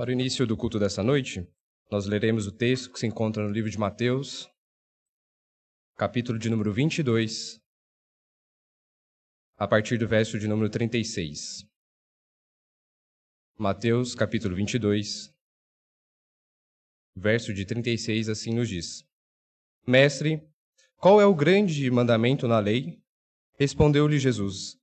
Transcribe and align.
Para 0.00 0.08
o 0.08 0.12
início 0.14 0.46
do 0.46 0.56
culto 0.56 0.78
dessa 0.78 1.02
noite, 1.02 1.46
nós 1.90 2.06
leremos 2.06 2.46
o 2.46 2.50
texto 2.50 2.90
que 2.90 2.98
se 2.98 3.06
encontra 3.06 3.46
no 3.46 3.52
livro 3.52 3.68
de 3.68 3.78
Mateus, 3.78 4.48
capítulo 5.94 6.38
de 6.38 6.48
número 6.48 6.72
22, 6.72 7.60
a 9.58 9.68
partir 9.68 9.98
do 9.98 10.08
verso 10.08 10.38
de 10.38 10.48
número 10.48 10.70
36. 10.70 11.66
Mateus, 13.58 14.14
capítulo 14.14 14.56
22, 14.56 15.30
verso 17.14 17.52
de 17.52 17.66
36, 17.66 18.30
assim 18.30 18.54
nos 18.54 18.70
diz: 18.70 19.04
Mestre, 19.86 20.42
qual 20.96 21.20
é 21.20 21.26
o 21.26 21.34
grande 21.34 21.90
mandamento 21.90 22.48
na 22.48 22.58
lei? 22.58 23.02
Respondeu-lhe 23.58 24.18
Jesus: 24.18 24.78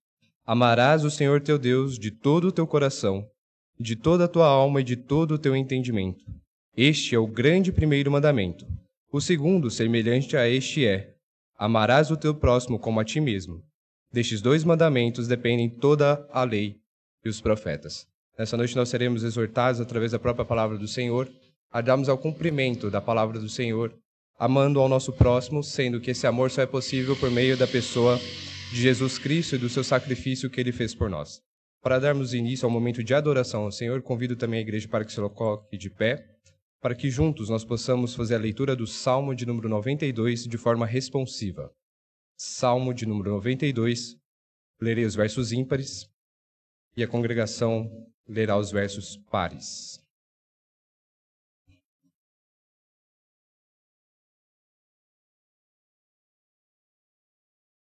Amarás 0.45 1.03
o 1.03 1.09
Senhor 1.09 1.41
teu 1.41 1.57
Deus 1.57 1.97
de 1.97 2.11
todo 2.11 2.49
o 2.49 2.51
teu 2.51 2.67
coração 2.67 3.27
de 3.79 3.95
toda 3.95 4.25
a 4.25 4.27
tua 4.27 4.47
alma 4.47 4.81
e 4.81 4.83
de 4.83 4.95
todo 4.95 5.35
o 5.35 5.39
teu 5.39 5.55
entendimento. 5.55 6.25
Este 6.75 7.15
é 7.15 7.19
o 7.19 7.27
grande 7.27 7.71
primeiro 7.71 8.11
mandamento. 8.11 8.65
O 9.11 9.21
segundo, 9.21 9.69
semelhante 9.69 10.35
a 10.35 10.47
este, 10.47 10.85
é: 10.85 11.15
Amarás 11.57 12.11
o 12.11 12.17
teu 12.17 12.35
próximo 12.35 12.77
como 12.77 12.99
a 12.99 13.05
ti 13.05 13.19
mesmo. 13.19 13.63
Destes 14.11 14.41
dois 14.41 14.63
mandamentos 14.63 15.27
dependem 15.27 15.69
toda 15.69 16.27
a 16.31 16.43
lei 16.43 16.77
e 17.23 17.29
os 17.29 17.41
profetas. 17.41 18.07
Nessa 18.37 18.55
noite 18.55 18.75
nós 18.75 18.89
seremos 18.89 19.23
exortados 19.23 19.81
através 19.81 20.11
da 20.11 20.19
própria 20.19 20.45
palavra 20.45 20.77
do 20.77 20.87
Senhor 20.87 21.29
a 21.71 21.81
darmos 21.81 22.07
ao 22.07 22.17
cumprimento 22.17 22.89
da 22.89 23.01
palavra 23.01 23.39
do 23.39 23.49
Senhor, 23.49 23.93
amando 24.39 24.79
ao 24.79 24.87
nosso 24.87 25.11
próximo, 25.11 25.63
sendo 25.63 25.99
que 25.99 26.11
esse 26.11 26.25
amor 26.25 26.49
só 26.49 26.61
é 26.61 26.65
possível 26.65 27.15
por 27.15 27.29
meio 27.29 27.57
da 27.57 27.67
pessoa 27.67 28.17
de 28.71 28.81
Jesus 28.81 29.17
Cristo 29.17 29.55
e 29.55 29.59
do 29.59 29.69
seu 29.69 29.83
sacrifício 29.83 30.49
que 30.49 30.61
ele 30.61 30.71
fez 30.71 30.93
por 30.93 31.09
nós. 31.09 31.41
Para 31.81 31.99
darmos 31.99 32.33
início 32.33 32.65
ao 32.65 32.71
momento 32.71 33.03
de 33.03 33.13
adoração 33.13 33.63
ao 33.63 33.71
Senhor, 33.71 34.01
convido 34.01 34.35
também 34.35 34.59
a 34.59 34.61
igreja 34.61 34.87
para 34.87 35.05
que 35.05 35.11
se 35.11 35.21
coloque 35.29 35.77
de 35.77 35.89
pé, 35.89 36.37
para 36.81 36.95
que 36.95 37.09
juntos 37.09 37.49
nós 37.49 37.63
possamos 37.63 38.15
fazer 38.15 38.35
a 38.35 38.39
leitura 38.39 38.75
do 38.75 38.87
Salmo 38.87 39.33
de 39.35 39.45
número 39.45 39.69
92 39.69 40.45
de 40.45 40.57
forma 40.57 40.85
responsiva. 40.85 41.71
Salmo 42.37 42.93
de 42.93 43.05
número 43.05 43.31
92, 43.31 44.15
lerei 44.79 45.05
os 45.05 45.15
versos 45.15 45.51
ímpares 45.51 46.07
e 46.95 47.03
a 47.03 47.07
congregação 47.07 47.89
lerá 48.27 48.57
os 48.57 48.71
versos 48.71 49.17
pares. 49.29 49.99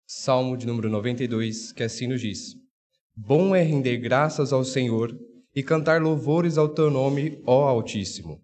Salmo 0.09 0.57
de 0.57 0.67
número 0.67 0.89
92, 0.89 1.73
que 1.73 1.83
assim 1.83 2.07
nos 2.07 2.21
diz: 2.21 2.66
Bom 3.19 3.57
é 3.57 3.63
render 3.63 3.97
graças 3.97 4.53
ao 4.53 4.63
Senhor 4.63 5.19
e 5.55 5.63
cantar 5.63 6.03
louvores 6.03 6.59
ao 6.59 6.69
teu 6.69 6.91
nome, 6.91 7.43
ó 7.47 7.67
Altíssimo. 7.67 8.43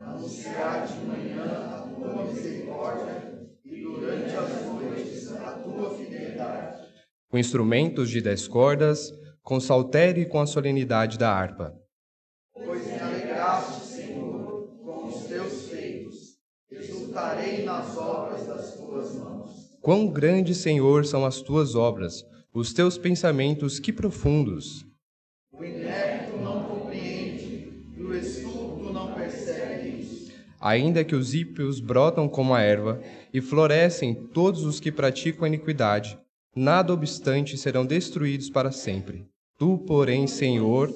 Anunciar 0.00 0.84
de 0.84 0.94
manhã 1.06 1.44
a 1.44 1.82
tua 1.82 2.24
misericórdia 2.24 3.48
e 3.64 3.80
durante 3.80 4.34
as 4.34 4.66
noites 4.66 5.30
a 5.30 5.52
tua 5.60 5.96
fidelidade. 5.96 6.88
Com 7.30 7.38
instrumentos 7.38 8.10
de 8.10 8.20
dez 8.20 8.48
cordas, 8.48 9.12
com 9.44 9.60
saltério 9.60 10.24
e 10.24 10.26
com 10.26 10.40
a 10.40 10.46
solenidade 10.46 11.16
da 11.16 11.32
harpa. 11.32 11.72
Pois 12.52 12.84
me 12.84 12.98
alegraste, 12.98 13.86
Senhor, 13.86 14.76
com 14.84 15.06
os 15.06 15.24
teus 15.26 15.68
feitos, 15.68 16.36
exultarei 16.68 17.64
nas 17.64 17.96
obras 17.96 18.44
das 18.44 18.74
tuas 18.74 19.14
mãos. 19.14 19.78
Quão 19.80 20.08
grande, 20.08 20.52
Senhor, 20.52 21.06
são 21.06 21.24
as 21.24 21.40
tuas 21.40 21.76
obras! 21.76 22.24
Os 22.58 22.72
teus 22.72 22.98
pensamentos 22.98 23.78
que 23.78 23.92
profundos. 23.92 24.84
O 25.52 25.64
inepto 25.64 26.36
não 26.38 26.64
compreende, 26.64 27.72
e 27.96 28.02
o 28.02 28.12
estúpido 28.12 28.92
não 28.92 29.14
percebe 29.14 30.00
isso. 30.00 30.32
Ainda 30.60 31.04
que 31.04 31.14
os 31.14 31.34
ímpios 31.34 31.78
brotam 31.78 32.28
como 32.28 32.52
a 32.52 32.60
erva 32.60 33.00
e 33.32 33.40
florescem 33.40 34.12
todos 34.34 34.64
os 34.64 34.80
que 34.80 34.90
praticam 34.90 35.44
a 35.44 35.48
iniquidade, 35.48 36.18
nada 36.54 36.92
obstante 36.92 37.56
serão 37.56 37.86
destruídos 37.86 38.50
para 38.50 38.72
sempre. 38.72 39.24
Tu, 39.56 39.78
porém, 39.86 40.26
Senhor, 40.26 40.92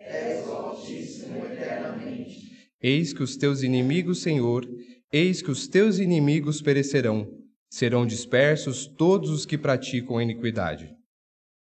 és 0.00 0.48
altíssimo 0.48 1.44
eternamente. 1.44 2.66
Eis 2.80 3.12
que 3.12 3.22
os 3.22 3.36
teus 3.36 3.62
inimigos, 3.62 4.22
Senhor, 4.22 4.66
eis 5.12 5.42
que 5.42 5.50
os 5.50 5.68
teus 5.68 5.98
inimigos 5.98 6.62
perecerão 6.62 7.28
serão 7.70 8.06
dispersos 8.06 8.86
todos 8.86 9.30
os 9.30 9.44
que 9.44 9.58
praticam 9.58 10.18
a 10.18 10.22
iniquidade. 10.22 10.94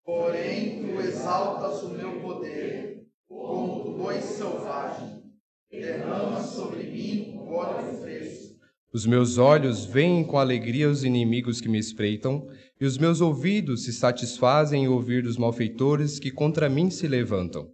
Porém, 0.05 0.81
tu 0.81 1.01
exaltas 1.01 1.81
o 1.83 1.89
meu 1.89 2.21
poder, 2.21 3.07
como 3.27 3.89
o 3.89 3.97
boi 3.97 4.21
selvagem, 4.21 5.23
derrama 5.71 6.41
sobre 6.41 6.83
mim 6.83 7.35
o 7.37 7.53
óleo 7.53 8.01
fresco. 8.01 8.55
Os 8.93 9.05
meus 9.05 9.37
olhos 9.37 9.83
veem 9.83 10.23
com 10.23 10.37
alegria 10.37 10.89
os 10.89 11.03
inimigos 11.03 11.59
que 11.59 11.67
me 11.67 11.79
espreitam, 11.79 12.47
e 12.79 12.85
os 12.85 12.97
meus 12.97 13.19
ouvidos 13.19 13.83
se 13.83 13.91
satisfazem 13.91 14.83
em 14.83 14.87
ouvir 14.87 15.23
dos 15.23 15.37
malfeitores 15.37 16.19
que 16.19 16.31
contra 16.31 16.69
mim 16.69 16.89
se 16.89 17.07
levantam. 17.07 17.71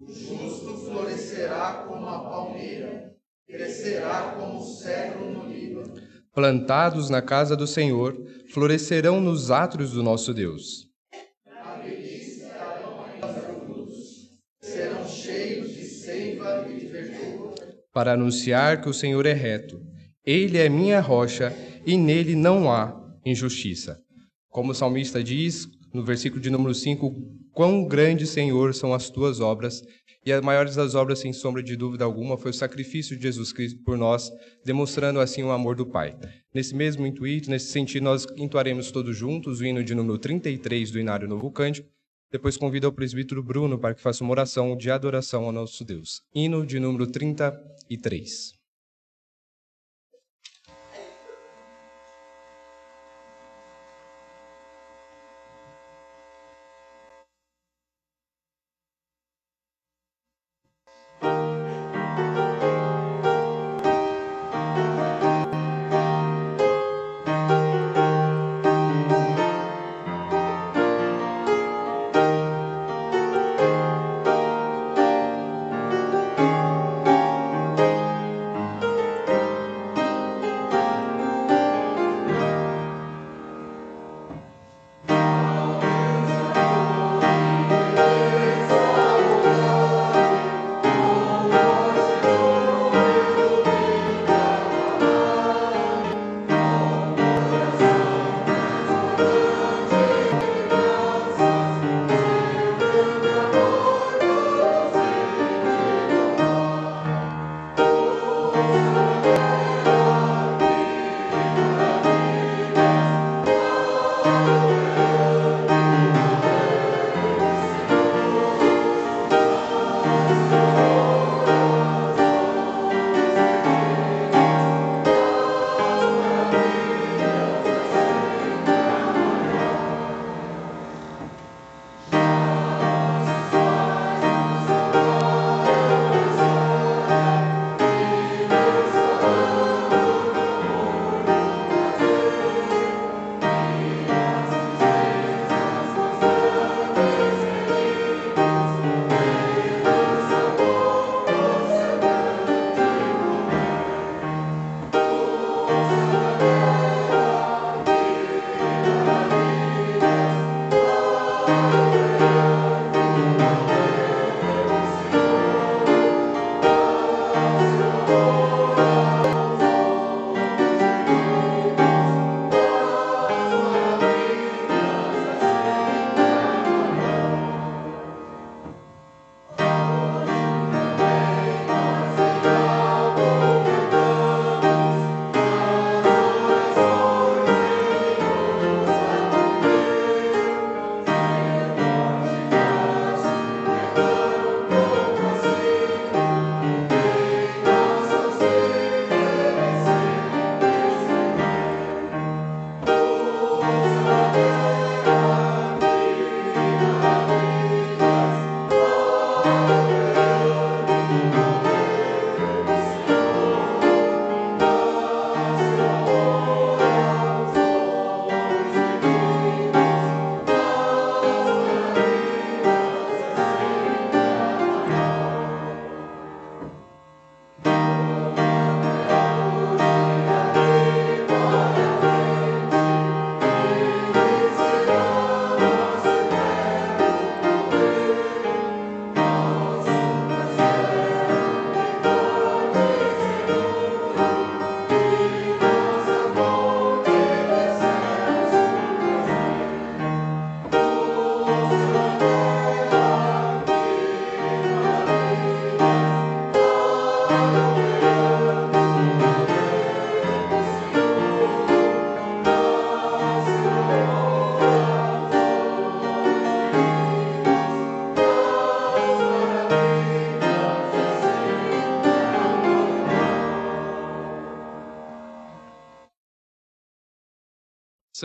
O 0.00 0.12
justo 0.12 0.76
florescerá 0.86 1.84
como 1.86 2.06
a 2.06 2.18
palmeira, 2.28 3.16
crescerá 3.46 4.34
como 4.38 4.58
o 4.58 4.64
cedro 4.64 5.30
no 5.30 5.53
plantados 6.34 7.08
na 7.08 7.22
casa 7.22 7.56
do 7.56 7.66
Senhor, 7.66 8.16
florescerão 8.52 9.20
nos 9.20 9.50
átrios 9.50 9.92
do 9.92 10.02
nosso 10.02 10.34
Deus. 10.34 10.88
Para 17.92 18.14
anunciar 18.14 18.80
que 18.80 18.88
o 18.88 18.94
Senhor 18.94 19.24
é 19.24 19.32
reto, 19.32 19.80
ele 20.26 20.58
é 20.58 20.68
minha 20.68 21.00
rocha 21.00 21.54
e 21.86 21.96
nele 21.96 22.34
não 22.34 22.70
há 22.70 23.00
injustiça. 23.24 24.00
Como 24.48 24.72
o 24.72 24.74
salmista 24.74 25.22
diz 25.22 25.68
no 25.92 26.04
versículo 26.04 26.40
de 26.40 26.50
número 26.50 26.74
5, 26.74 27.14
quão 27.52 27.86
grande, 27.86 28.26
Senhor, 28.26 28.74
são 28.74 28.92
as 28.92 29.08
tuas 29.10 29.38
obras 29.38 29.80
e 30.24 30.32
as 30.32 30.42
maiores 30.42 30.74
das 30.74 30.94
obras, 30.94 31.18
sem 31.18 31.32
sombra 31.32 31.62
de 31.62 31.76
dúvida 31.76 32.04
alguma, 32.04 32.38
foi 32.38 32.50
o 32.50 32.54
sacrifício 32.54 33.16
de 33.16 33.22
Jesus 33.22 33.52
Cristo 33.52 33.82
por 33.84 33.98
nós, 33.98 34.32
demonstrando 34.64 35.20
assim 35.20 35.42
o 35.42 35.50
amor 35.50 35.76
do 35.76 35.84
Pai. 35.84 36.16
Nesse 36.52 36.74
mesmo 36.74 37.06
intuito, 37.06 37.50
nesse 37.50 37.66
sentido, 37.66 38.04
nós 38.04 38.26
entoaremos 38.36 38.90
todos 38.90 39.16
juntos 39.16 39.60
o 39.60 39.64
hino 39.64 39.84
de 39.84 39.94
número 39.94 40.18
33 40.18 40.90
do 40.90 40.98
Inário 40.98 41.28
Novo 41.28 41.50
Cântico. 41.50 41.88
Depois 42.32 42.56
convido 42.56 42.86
ao 42.86 42.92
presbítero 42.92 43.42
Bruno 43.42 43.78
para 43.78 43.94
que 43.94 44.00
faça 44.00 44.24
uma 44.24 44.32
oração 44.32 44.76
de 44.76 44.90
adoração 44.90 45.44
ao 45.44 45.52
nosso 45.52 45.84
Deus. 45.84 46.22
Hino 46.34 46.66
de 46.66 46.80
número 46.80 47.06
33. 47.06 48.53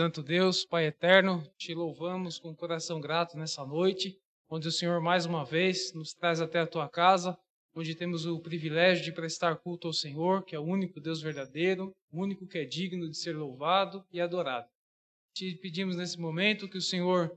Santo 0.00 0.22
Deus, 0.22 0.64
Pai 0.64 0.86
eterno, 0.86 1.46
te 1.58 1.74
louvamos 1.74 2.38
com 2.38 2.56
coração 2.56 3.02
grato 3.02 3.36
nessa 3.36 3.66
noite, 3.66 4.16
onde 4.48 4.66
o 4.66 4.72
Senhor 4.72 4.98
mais 4.98 5.26
uma 5.26 5.44
vez 5.44 5.92
nos 5.92 6.14
traz 6.14 6.40
até 6.40 6.58
a 6.58 6.66
tua 6.66 6.88
casa, 6.88 7.36
onde 7.76 7.94
temos 7.94 8.24
o 8.24 8.40
privilégio 8.40 9.04
de 9.04 9.12
prestar 9.12 9.56
culto 9.56 9.88
ao 9.88 9.92
Senhor, 9.92 10.42
que 10.42 10.56
é 10.56 10.58
o 10.58 10.64
único 10.64 11.02
Deus 11.02 11.20
verdadeiro, 11.20 11.92
o 12.10 12.22
único 12.22 12.46
que 12.46 12.56
é 12.56 12.64
digno 12.64 13.10
de 13.10 13.14
ser 13.18 13.36
louvado 13.36 14.02
e 14.10 14.22
adorado. 14.22 14.66
Te 15.34 15.54
pedimos 15.56 15.96
nesse 15.96 16.18
momento 16.18 16.66
que 16.66 16.78
o 16.78 16.82
Senhor 16.82 17.30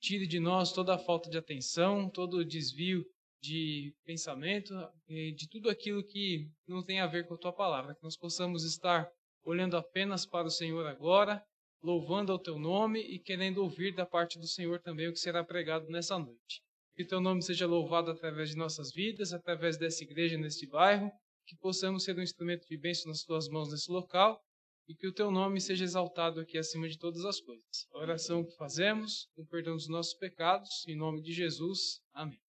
tire 0.00 0.26
de 0.26 0.40
nós 0.40 0.72
toda 0.72 0.96
a 0.96 0.98
falta 0.98 1.30
de 1.30 1.38
atenção, 1.38 2.10
todo 2.10 2.38
o 2.38 2.44
desvio 2.44 3.04
de 3.40 3.94
pensamento, 4.04 4.74
de 5.06 5.48
tudo 5.48 5.70
aquilo 5.70 6.04
que 6.04 6.50
não 6.66 6.82
tem 6.82 6.98
a 6.98 7.06
ver 7.06 7.28
com 7.28 7.34
a 7.34 7.38
tua 7.38 7.52
palavra, 7.52 7.94
que 7.94 8.02
nós 8.02 8.16
possamos 8.16 8.64
estar 8.64 9.08
olhando 9.44 9.76
apenas 9.76 10.26
para 10.26 10.48
o 10.48 10.50
Senhor 10.50 10.84
agora, 10.84 11.40
louvando 11.82 12.32
ao 12.32 12.38
teu 12.38 12.58
nome 12.58 13.00
e 13.00 13.18
querendo 13.18 13.58
ouvir 13.58 13.94
da 13.94 14.04
parte 14.04 14.38
do 14.38 14.46
Senhor 14.46 14.80
também 14.80 15.08
o 15.08 15.12
que 15.12 15.18
será 15.18 15.44
pregado 15.44 15.88
nessa 15.88 16.18
noite. 16.18 16.62
Que 16.94 17.04
teu 17.04 17.20
nome 17.20 17.42
seja 17.42 17.66
louvado 17.66 18.10
através 18.10 18.50
de 18.50 18.56
nossas 18.56 18.92
vidas, 18.92 19.32
através 19.32 19.76
dessa 19.76 20.02
igreja 20.02 20.36
neste 20.36 20.66
bairro, 20.66 21.10
que 21.46 21.56
possamos 21.56 22.04
ser 22.04 22.18
um 22.18 22.22
instrumento 22.22 22.66
de 22.68 22.76
bênção 22.76 23.08
nas 23.08 23.22
tuas 23.22 23.48
mãos 23.48 23.70
nesse 23.70 23.90
local 23.90 24.42
e 24.88 24.94
que 24.94 25.06
o 25.06 25.12
teu 25.12 25.30
nome 25.30 25.60
seja 25.60 25.84
exaltado 25.84 26.40
aqui 26.40 26.58
acima 26.58 26.88
de 26.88 26.98
todas 26.98 27.24
as 27.24 27.40
coisas. 27.40 27.86
A 27.92 27.98
oração 27.98 28.44
que 28.44 28.56
fazemos, 28.56 29.28
com 29.36 29.44
perdão 29.44 29.76
dos 29.76 29.88
nossos 29.88 30.14
pecados, 30.14 30.86
em 30.88 30.96
nome 30.96 31.20
de 31.20 31.32
Jesus. 31.32 32.00
Amém. 32.12 32.40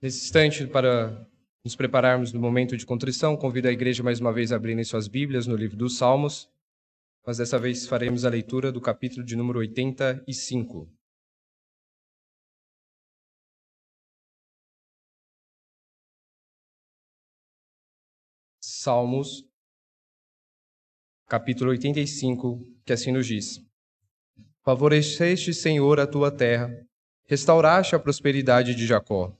Nesse 0.00 0.24
instante, 0.24 0.66
para 0.66 1.26
nos 1.64 1.76
prepararmos 1.76 2.32
no 2.32 2.40
momento 2.40 2.76
de 2.76 2.84
contrição, 2.84 3.36
convido 3.36 3.68
a 3.68 3.72
igreja 3.72 4.02
mais 4.02 4.20
uma 4.20 4.32
vez 4.32 4.50
a 4.50 4.56
abrirem 4.56 4.82
suas 4.82 5.06
Bíblias 5.06 5.46
no 5.46 5.54
livro 5.54 5.76
dos 5.76 5.96
Salmos, 5.96 6.50
mas 7.24 7.38
dessa 7.38 7.58
vez 7.58 7.86
faremos 7.86 8.24
a 8.24 8.28
leitura 8.28 8.72
do 8.72 8.80
capítulo 8.80 9.24
de 9.24 9.36
número 9.36 9.60
85. 9.60 10.90
Salmos, 18.60 19.44
capítulo 21.28 21.70
85, 21.70 22.60
que 22.84 22.92
assim 22.92 23.12
nos 23.12 23.28
diz: 23.28 23.64
Favoreceste, 24.64 25.54
Senhor, 25.54 26.00
a 26.00 26.08
tua 26.08 26.36
terra, 26.36 26.68
restauraste 27.28 27.94
a 27.94 28.00
prosperidade 28.00 28.74
de 28.74 28.84
Jacó 28.84 29.38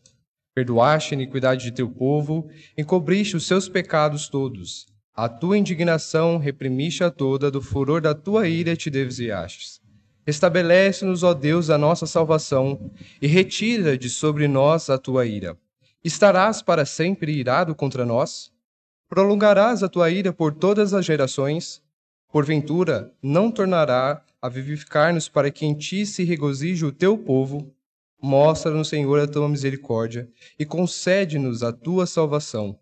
Perdoaste 0.55 1.15
a 1.15 1.17
iniquidade 1.17 1.65
de 1.65 1.73
teu 1.73 1.89
povo, 1.89 2.49
encobriste 2.77 3.37
os 3.37 3.47
seus 3.47 3.69
pecados 3.69 4.29
todos. 4.29 4.87
A 5.15 5.27
tua 5.29 5.57
indignação 5.57 6.37
reprimiste 6.37 7.03
a 7.03 7.11
toda, 7.11 7.51
do 7.51 7.63
furor 7.63 8.03
da 8.03 8.15
tua 8.15 8.49
ira 8.49 8.77
te 8.77 8.91
desviastes. 8.91 9.81
Estabelece-nos, 10.27 11.23
ó 11.23 11.33
Deus, 11.33 11.71
a 11.71 11.79
nossa 11.79 12.07
salvação, 12.07 12.91
e 13.21 13.27
retira 13.27 13.97
de 13.97 14.11
sobre 14.11 14.47
nós 14.47 14.91
a 14.91 14.99
tua 14.99 15.27
ira. 15.27 15.57
Estarás 16.05 16.61
para 16.61 16.85
sempre 16.85 17.33
irado 17.33 17.75
contra 17.75 18.05
nós? 18.05 18.53
Prolongarás 19.09 19.83
a 19.83 19.89
tua 19.89 20.11
ira 20.11 20.33
por 20.33 20.53
todas 20.55 20.93
as 20.93 21.05
gerações? 21.05 21.83
Porventura, 22.31 23.13
não 23.23 23.51
tornará 23.51 24.23
a 24.41 24.49
vivificar-nos 24.49 25.29
para 25.29 25.51
que 25.51 25.65
em 25.65 25.75
ti 25.75 26.05
se 26.05 26.25
regozije 26.25 26.85
o 26.85 26.93
teu 26.93 27.17
povo? 27.17 27.75
Mostra-nos, 28.23 28.89
Senhor, 28.89 29.19
a 29.19 29.27
tua 29.27 29.49
misericórdia 29.49 30.31
e 30.57 30.65
concede-nos 30.65 31.65
a 31.65 31.73
tua 31.73 32.07
salvação. 32.07 32.79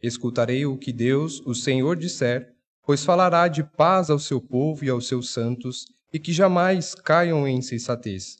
Escutarei 0.00 0.64
o 0.64 0.78
que 0.78 0.92
Deus, 0.92 1.42
o 1.44 1.52
Senhor, 1.52 1.96
disser, 1.96 2.54
pois 2.86 3.04
falará 3.04 3.48
de 3.48 3.64
paz 3.64 4.08
ao 4.08 4.20
seu 4.20 4.40
povo 4.40 4.84
e 4.84 4.88
aos 4.88 5.08
seus 5.08 5.30
santos, 5.30 5.86
e 6.12 6.18
que 6.20 6.32
jamais 6.32 6.94
caiam 6.94 7.48
em 7.48 7.56
insensatez. 7.56 8.38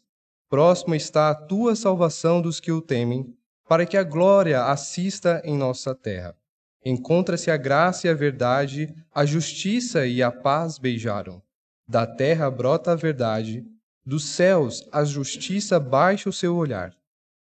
Próximo 0.49 0.95
está 0.95 1.31
a 1.31 1.35
tua 1.35 1.75
salvação 1.75 2.41
dos 2.41 2.61
que 2.61 2.71
o 2.71 2.81
temem, 2.81 3.35
para 3.69 3.85
que 3.85 3.97
a 3.97 4.05
glória 4.05 4.63
assista 4.65 5.43
em 5.45 5.57
nossa 5.57 5.93
terra. 5.93 6.37
Encontra-se 6.85 7.51
a 7.51 7.57
graça 7.57 8.07
e 8.07 8.11
a 8.11 8.15
verdade, 8.15 8.95
a 9.13 9.25
justiça 9.25 10.07
e 10.07 10.23
a 10.23 10.31
paz 10.31 10.79
beijaram. 10.79 11.43
Da 11.89 12.07
terra 12.07 12.49
brota 12.49 12.93
a 12.93 12.95
verdade, 12.95 13.65
dos 14.05 14.25
céus 14.25 14.87
a 14.93 15.05
justiça 15.05 15.81
baixa 15.81 16.29
o 16.29 16.33
seu 16.33 16.57
olhar. 16.57 16.93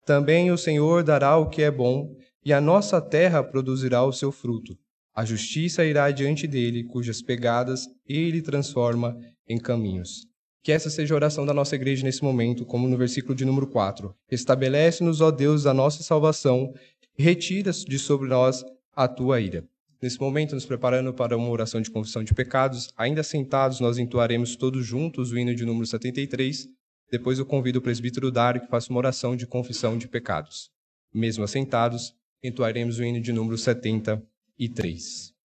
Também 0.06 0.52
o 0.52 0.58
Senhor 0.58 1.04
dará 1.04 1.38
o 1.38 1.50
que 1.50 1.62
é 1.62 1.72
bom, 1.72 2.16
e 2.44 2.52
a 2.52 2.60
nossa 2.60 3.00
terra 3.02 3.44
produzirá 3.44 4.04
o 4.04 4.12
seu 4.12 4.32
fruto. 4.32 4.78
A 5.14 5.26
justiça 5.26 5.86
irá 5.86 6.10
diante 6.12 6.48
dele, 6.48 6.84
cujas 6.84 7.22
pegadas 7.22 7.88
ele 8.08 8.42
transforma 8.42 9.18
em 9.48 9.58
caminhos. 9.58 10.26
Que 10.64 10.72
essa 10.72 10.90
seja 10.90 11.14
a 11.14 11.18
oração 11.18 11.46
da 11.46 11.54
nossa 11.54 11.76
igreja 11.76 12.04
nesse 12.04 12.24
momento, 12.24 12.66
como 12.66 12.88
no 12.88 12.98
versículo 12.98 13.36
de 13.36 13.46
número 13.46 13.68
4. 13.68 14.14
Estabelece-nos, 14.30 15.22
ó 15.22 15.32
Deus, 15.32 15.66
a 15.66 15.74
nossa 15.74 16.04
salvação, 16.04 16.74
e 17.18 17.24
retira 17.24 17.72
de 17.72 18.00
sobre 18.00 18.30
nós 18.30 18.64
a 18.96 19.08
tua 19.08 19.40
ira. 19.40 19.64
Nesse 20.02 20.20
momento, 20.20 20.56
nos 20.56 20.66
preparando 20.66 21.14
para 21.14 21.36
uma 21.36 21.50
oração 21.50 21.82
de 21.82 21.92
confissão 21.92 22.24
de 22.24 22.34
pecados, 22.34 22.90
ainda 22.96 23.22
sentados, 23.22 23.82
nós 23.82 23.98
entoaremos 23.98 24.56
todos 24.56 24.86
juntos 24.86 25.32
o 25.32 25.38
hino 25.38 25.54
de 25.54 25.66
número 25.66 25.86
73. 25.86 26.70
Depois 27.12 27.38
eu 27.38 27.46
convido 27.46 27.80
o 27.80 27.82
presbítero 27.82 28.32
Dário 28.32 28.62
que 28.62 28.68
faça 28.68 28.90
uma 28.90 29.00
oração 29.00 29.36
de 29.36 29.46
confissão 29.46 29.98
de 29.98 30.08
pecados. 30.08 30.72
Mesmo 31.14 31.44
assentados, 31.44 32.14
entoaremos 32.42 32.98
o 33.00 33.04
hino 33.04 33.20
de 33.20 33.34
número 33.34 33.58
73. 33.58 35.39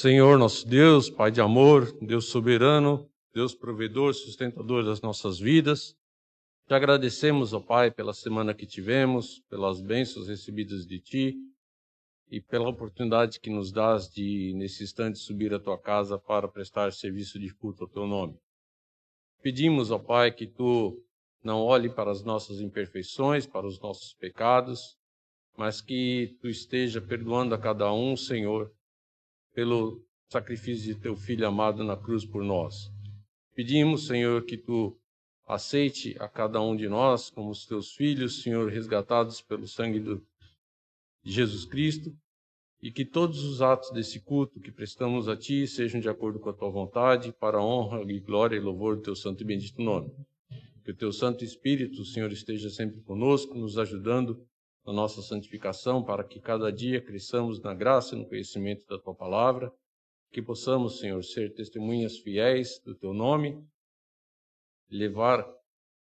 Senhor 0.00 0.38
nosso 0.38 0.66
Deus, 0.66 1.10
Pai 1.10 1.30
de 1.30 1.42
amor, 1.42 1.94
Deus 2.00 2.30
soberano, 2.30 3.06
Deus 3.34 3.54
provedor, 3.54 4.14
sustentador 4.14 4.82
das 4.82 5.02
nossas 5.02 5.38
vidas. 5.38 5.94
Te 6.66 6.72
agradecemos, 6.72 7.52
ó 7.52 7.60
Pai, 7.60 7.90
pela 7.90 8.14
semana 8.14 8.54
que 8.54 8.64
tivemos, 8.64 9.42
pelas 9.50 9.82
bênçãos 9.82 10.26
recebidas 10.26 10.86
de 10.86 11.00
Ti 11.00 11.36
e 12.30 12.40
pela 12.40 12.70
oportunidade 12.70 13.38
que 13.38 13.50
nos 13.50 13.70
dás 13.70 14.08
de, 14.08 14.54
nesse 14.54 14.82
instante, 14.84 15.18
subir 15.18 15.52
à 15.52 15.60
Tua 15.60 15.78
casa 15.78 16.18
para 16.18 16.48
prestar 16.48 16.94
serviço 16.94 17.38
de 17.38 17.52
culto 17.52 17.84
ao 17.84 17.90
Teu 17.90 18.06
nome. 18.06 18.38
Pedimos, 19.42 19.90
ó 19.90 19.98
Pai, 19.98 20.32
que 20.32 20.46
Tu 20.46 20.98
não 21.44 21.60
olhe 21.60 21.90
para 21.90 22.10
as 22.10 22.24
nossas 22.24 22.62
imperfeições, 22.62 23.46
para 23.46 23.66
os 23.66 23.78
nossos 23.78 24.14
pecados, 24.14 24.96
mas 25.58 25.82
que 25.82 26.38
Tu 26.40 26.48
esteja 26.48 27.02
perdoando 27.02 27.54
a 27.54 27.58
cada 27.58 27.92
um, 27.92 28.16
Senhor, 28.16 28.72
pelo 29.52 30.02
sacrifício 30.28 30.94
de 30.94 31.00
Teu 31.00 31.16
Filho 31.16 31.46
amado 31.46 31.82
na 31.82 31.96
cruz 31.96 32.24
por 32.24 32.42
nós. 32.44 32.90
Pedimos, 33.54 34.06
Senhor, 34.06 34.44
que 34.44 34.56
Tu 34.56 34.96
aceite 35.46 36.16
a 36.20 36.28
cada 36.28 36.60
um 36.60 36.76
de 36.76 36.88
nós 36.88 37.30
como 37.30 37.50
os 37.50 37.66
Teus 37.66 37.92
filhos, 37.92 38.42
Senhor, 38.42 38.70
resgatados 38.70 39.40
pelo 39.40 39.66
sangue 39.66 39.98
do, 39.98 40.24
de 41.22 41.32
Jesus 41.32 41.64
Cristo, 41.64 42.16
e 42.82 42.90
que 42.90 43.04
todos 43.04 43.44
os 43.44 43.60
atos 43.60 43.90
desse 43.90 44.20
culto 44.20 44.60
que 44.60 44.70
prestamos 44.70 45.28
a 45.28 45.36
Ti 45.36 45.66
sejam 45.66 46.00
de 46.00 46.08
acordo 46.08 46.38
com 46.38 46.48
a 46.48 46.54
Tua 46.54 46.70
vontade, 46.70 47.32
para 47.32 47.58
a 47.58 47.64
honra 47.64 48.00
e 48.10 48.20
glória 48.20 48.56
e 48.56 48.60
louvor 48.60 48.96
do 48.96 49.02
Teu 49.02 49.16
santo 49.16 49.42
e 49.42 49.46
bendito 49.46 49.82
nome. 49.82 50.10
Que 50.84 50.92
o 50.92 50.96
Teu 50.96 51.12
Santo 51.12 51.44
Espírito, 51.44 52.04
Senhor, 52.04 52.32
esteja 52.32 52.70
sempre 52.70 53.00
conosco, 53.02 53.54
nos 53.54 53.76
ajudando 53.76 54.46
na 54.86 54.92
nossa 54.92 55.22
santificação, 55.22 56.02
para 56.02 56.24
que 56.24 56.40
cada 56.40 56.72
dia 56.72 57.00
cresçamos 57.00 57.60
na 57.60 57.74
graça 57.74 58.14
e 58.14 58.18
no 58.18 58.28
conhecimento 58.28 58.86
da 58.86 58.98
Tua 58.98 59.14
palavra, 59.14 59.72
que 60.32 60.40
possamos, 60.40 60.98
Senhor, 60.98 61.22
ser 61.22 61.54
testemunhas 61.54 62.18
fiéis 62.18 62.80
do 62.84 62.94
Teu 62.94 63.12
nome, 63.12 63.62
levar 64.88 65.46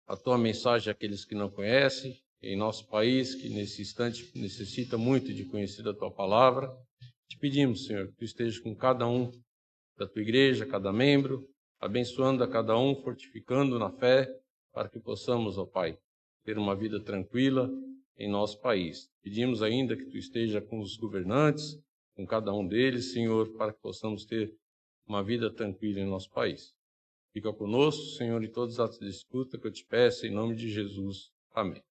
a 0.08 0.16
Tua 0.16 0.38
mensagem 0.38 0.92
àqueles 0.92 1.26
que 1.26 1.36
não 1.36 1.50
conhecem, 1.50 2.22
em 2.42 2.58
nosso 2.58 2.88
país, 2.88 3.36
que 3.36 3.50
nesse 3.50 3.82
instante 3.82 4.32
necessita 4.36 4.98
muito 4.98 5.32
de 5.34 5.46
conhecer 5.46 5.88
a 5.88 5.94
Tua 5.94 6.12
palavra. 6.12 6.76
Te 7.28 7.38
pedimos, 7.38 7.86
Senhor, 7.86 8.08
que 8.08 8.16
Tu 8.16 8.26
estejas 8.26 8.60
com 8.60 8.76
cada 8.76 9.08
um 9.08 9.32
da 9.98 10.08
Tua 10.08 10.22
igreja, 10.22 10.66
cada 10.66 10.92
membro, 10.92 11.48
abençoando 11.80 12.44
a 12.44 12.48
cada 12.48 12.78
um, 12.78 12.96
fortificando 12.96 13.78
na 13.78 13.92
fé, 13.92 14.28
para 14.74 14.90
que 14.90 15.00
possamos, 15.00 15.58
ó 15.58 15.66
Pai, 15.66 15.98
ter 16.44 16.58
uma 16.58 16.76
vida 16.76 17.04
tranquila 17.04 17.70
em 18.18 18.30
nosso 18.30 18.60
país. 18.60 19.10
Pedimos 19.22 19.62
ainda 19.62 19.96
que 19.96 20.06
Tu 20.06 20.18
esteja 20.18 20.62
com 20.62 20.80
os 20.80 20.98
governantes, 20.98 21.80
com 22.16 22.26
cada 22.26 22.54
um 22.54 22.68
deles, 22.68 23.14
Senhor, 23.14 23.52
para 23.58 23.74
que 23.74 23.82
possamos 23.82 24.26
ter 24.26 24.54
uma 25.08 25.24
vida 25.24 25.54
tranquila 25.54 26.00
em 26.00 26.06
nosso 26.06 26.30
país. 26.30 26.74
Fica 27.34 27.52
conosco, 27.54 28.04
Senhor, 28.18 28.44
em 28.44 28.52
todos 28.52 28.76
os 28.76 28.80
atos 28.80 29.00
de 29.00 29.08
escuta 29.08 29.58
que 29.58 29.66
eu 29.66 29.72
te 29.72 29.86
peço, 29.86 30.26
em 30.26 30.32
nome 30.32 30.56
de 30.56 30.70
Jesus. 30.70 31.32
Amém. 31.54 31.82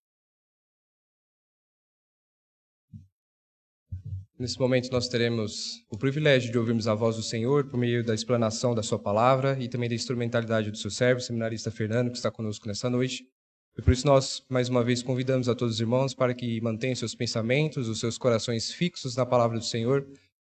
Nesse 4.39 4.59
momento, 4.59 4.91
nós 4.91 5.07
teremos 5.07 5.85
o 5.91 5.99
privilégio 5.99 6.51
de 6.51 6.59
ouvirmos 6.59 6.89
a 6.89 6.95
voz 6.95 7.17
do 7.17 7.23
Senhor 7.23 7.69
por 7.69 7.79
meio 7.79 8.03
da 8.03 8.15
explanação 8.15 8.75
da 8.75 8.83
Sua 8.83 8.99
palavra 8.99 9.59
e 9.63 9.69
também 9.69 9.87
da 9.87 9.95
instrumentalidade 9.95 10.71
do 10.71 10.79
seu 10.79 10.91
servo, 10.91 11.21
o 11.21 11.23
seminarista 11.23 11.71
Fernando, 11.71 12.11
que 12.11 12.17
está 12.17 12.31
conosco 12.31 12.67
nessa 12.67 12.89
noite. 12.89 13.27
E 13.79 13.83
por 13.83 13.93
isso, 13.93 14.07
nós, 14.07 14.45
mais 14.49 14.69
uma 14.69 14.83
vez, 14.83 15.03
convidamos 15.03 15.49
a 15.49 15.55
todos 15.55 15.75
os 15.77 15.81
irmãos 15.81 16.13
para 16.13 16.35
que 16.35 16.61
mantenham 16.61 16.95
seus 16.95 17.15
pensamentos, 17.15 17.89
os 17.89 18.01
seus 18.01 18.19
corações 18.19 18.71
fixos 18.73 19.17
na 19.17 19.25
palavra 19.25 19.59
do 19.59 19.65
Senhor, 19.65 20.07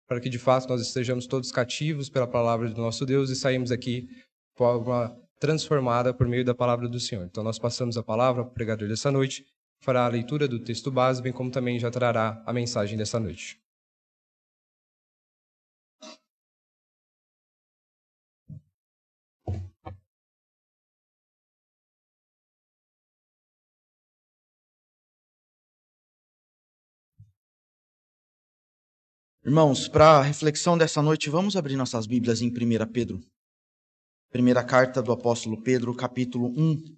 para 0.07 0.21
que 0.21 0.29
de 0.29 0.39
fato 0.39 0.69
nós 0.69 0.81
estejamos 0.81 1.27
todos 1.27 1.51
cativos 1.51 2.09
pela 2.09 2.27
palavra 2.27 2.69
do 2.69 2.81
nosso 2.81 3.07
Deus 3.07 3.31
e 3.31 3.37
saímos 3.37 3.73
aqui 3.73 4.03
de 4.03 4.57
forma 4.57 5.17
transformada 5.41 6.13
por 6.13 6.27
meio 6.27 6.45
da 6.45 6.55
palavra 6.55 6.89
do 6.89 7.01
Senhor. 7.01 7.25
Então, 7.25 7.43
nós 7.43 7.59
passamos 7.59 7.97
a 7.97 8.03
palavra 8.03 8.45
para 8.45 8.51
o 8.51 8.55
pregador 8.55 8.89
dessa 8.89 9.11
noite, 9.11 9.45
fará 9.81 10.05
a 10.05 10.09
leitura 10.09 10.47
do 10.49 10.59
texto 10.59 10.91
base, 10.91 11.23
bem 11.23 11.33
como 11.33 11.51
também 11.51 11.79
já 11.79 11.91
trará 11.91 12.43
a 12.45 12.53
mensagem 12.53 12.97
dessa 12.99 13.19
noite. 13.21 13.64
Irmãos, 29.47 29.87
para 29.87 30.21
a 30.21 30.23
reflexão 30.23 30.79
dessa 30.79 31.03
noite, 31.03 31.29
vamos 31.29 31.55
abrir 31.55 31.77
nossas 31.77 32.07
Bíblias 32.07 32.41
em 32.41 32.49
1 32.49 32.91
Pedro. 32.91 33.21
Primeira 34.31 34.65
carta 34.65 35.03
do 35.03 35.13
apóstolo 35.13 35.63
Pedro, 35.63 35.95
capítulo 35.95 36.49
1. 36.59 36.97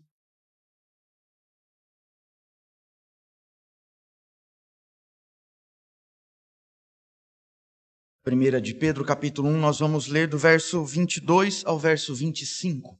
Primeira 8.23 8.61
de 8.61 8.75
Pedro, 8.75 9.05
capítulo 9.05 9.49
1, 9.49 9.59
nós 9.59 9.81
vamos 9.81 10.07
ler 10.07 10.29
do 10.29 10.39
verso 10.39 10.85
22 10.85 11.65
ao 11.67 11.77
verso 11.77 12.15
25. 12.15 12.97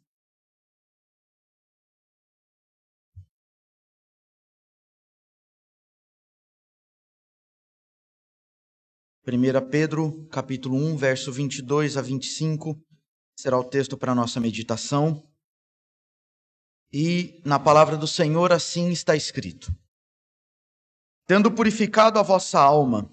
1 9.29 9.69
Pedro, 9.69 10.25
capítulo 10.31 10.77
1, 10.77 10.97
verso 10.97 11.33
22 11.33 11.97
a 11.97 12.01
25, 12.01 12.81
será 13.37 13.59
o 13.59 13.65
texto 13.65 13.97
para 13.97 14.13
a 14.13 14.15
nossa 14.15 14.39
meditação. 14.39 15.21
E 16.93 17.43
na 17.45 17.59
palavra 17.59 17.97
do 17.97 18.07
Senhor 18.07 18.53
assim 18.53 18.91
está 18.91 19.17
escrito: 19.17 19.75
Tendo 21.27 21.51
purificado 21.51 22.21
a 22.21 22.23
vossa 22.23 22.61
alma 22.61 23.11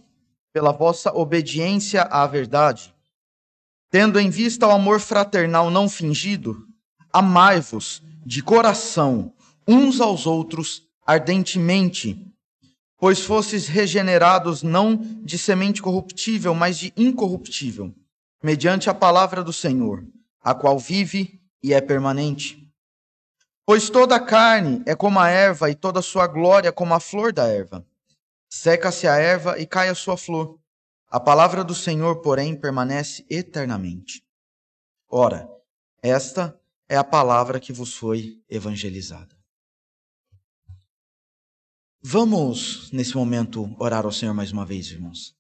pela 0.54 0.72
vossa 0.72 1.12
obediência 1.12 2.04
à 2.04 2.28
verdade, 2.28 2.94
tendo 3.90 4.20
em 4.20 4.30
vista 4.30 4.68
o 4.68 4.72
amor 4.72 5.00
fraternal 5.00 5.72
não 5.72 5.90
fingido, 5.90 6.68
amai-vos 7.12 8.04
de 8.24 8.44
coração 8.44 9.34
uns 9.68 10.00
aos 10.00 10.28
outros 10.28 10.88
ardentemente, 11.08 12.32
pois 13.04 13.20
fostes 13.20 13.68
regenerados 13.68 14.64
não 14.64 14.96
de 14.96 15.38
semente 15.38 15.82
corruptível, 15.82 16.56
mas 16.56 16.78
de 16.78 16.94
incorruptível, 16.96 17.94
mediante 18.42 18.90
a 18.90 18.94
palavra 18.94 19.44
do 19.44 19.52
Senhor, 19.52 20.08
a 20.40 20.56
qual 20.56 20.80
vive 20.80 21.42
e 21.62 21.74
é 21.74 21.82
permanente. 21.82 22.66
Pois 23.66 23.90
toda 23.90 24.16
a 24.16 24.22
carne 24.22 24.82
é 24.86 24.96
como 24.96 25.20
a 25.20 25.28
erva, 25.28 25.70
e 25.70 25.76
toda 25.76 26.00
a 26.00 26.02
sua 26.02 26.28
glória 26.28 26.72
como 26.72 26.94
a 26.94 27.00
flor 27.02 27.34
da 27.34 27.46
erva. 27.46 27.86
Seca-se 28.50 29.06
a 29.06 29.18
erva 29.18 29.60
e 29.60 29.68
cai 29.68 29.90
a 29.90 29.96
sua 29.96 30.16
flor. 30.16 30.58
A 31.12 31.20
palavra 31.20 31.62
do 31.62 31.76
Senhor, 31.76 32.22
porém, 32.22 32.56
permanece 32.56 33.26
eternamente. 33.30 34.24
Ora, 35.10 35.46
esta 36.02 36.58
é 36.88 36.96
a 36.96 37.04
palavra 37.04 37.60
que 37.60 37.74
vos 37.74 37.96
foi 37.96 38.42
evangelizada. 38.50 39.43
Vamos, 42.06 42.92
nesse 42.92 43.16
momento, 43.16 43.74
orar 43.80 44.04
ao 44.04 44.12
Senhor 44.12 44.34
mais 44.34 44.52
uma 44.52 44.66
vez, 44.66 44.92
irmãos. 44.92 45.34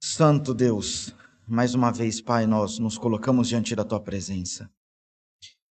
Santo 0.00 0.54
Deus, 0.54 1.12
mais 1.44 1.74
uma 1.74 1.90
vez, 1.90 2.20
Pai, 2.20 2.46
nós 2.46 2.78
nos 2.78 2.96
colocamos 2.96 3.48
diante 3.48 3.74
da 3.74 3.84
Tua 3.84 3.98
presença. 3.98 4.70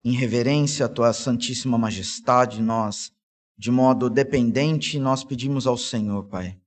Em 0.04 0.11
reverência 0.11 0.87
à 0.87 0.88
Tua 0.88 1.12
Santíssima 1.12 1.78
Majestade, 1.78 2.61
nós, 2.61 3.12
de 3.56 3.70
modo 3.70 4.11
dependente, 4.11 4.98
nós 4.98 5.22
pedimos 5.22 5.68
ao 5.68 5.78
Senhor, 5.78 6.24
Pai, 6.24 6.61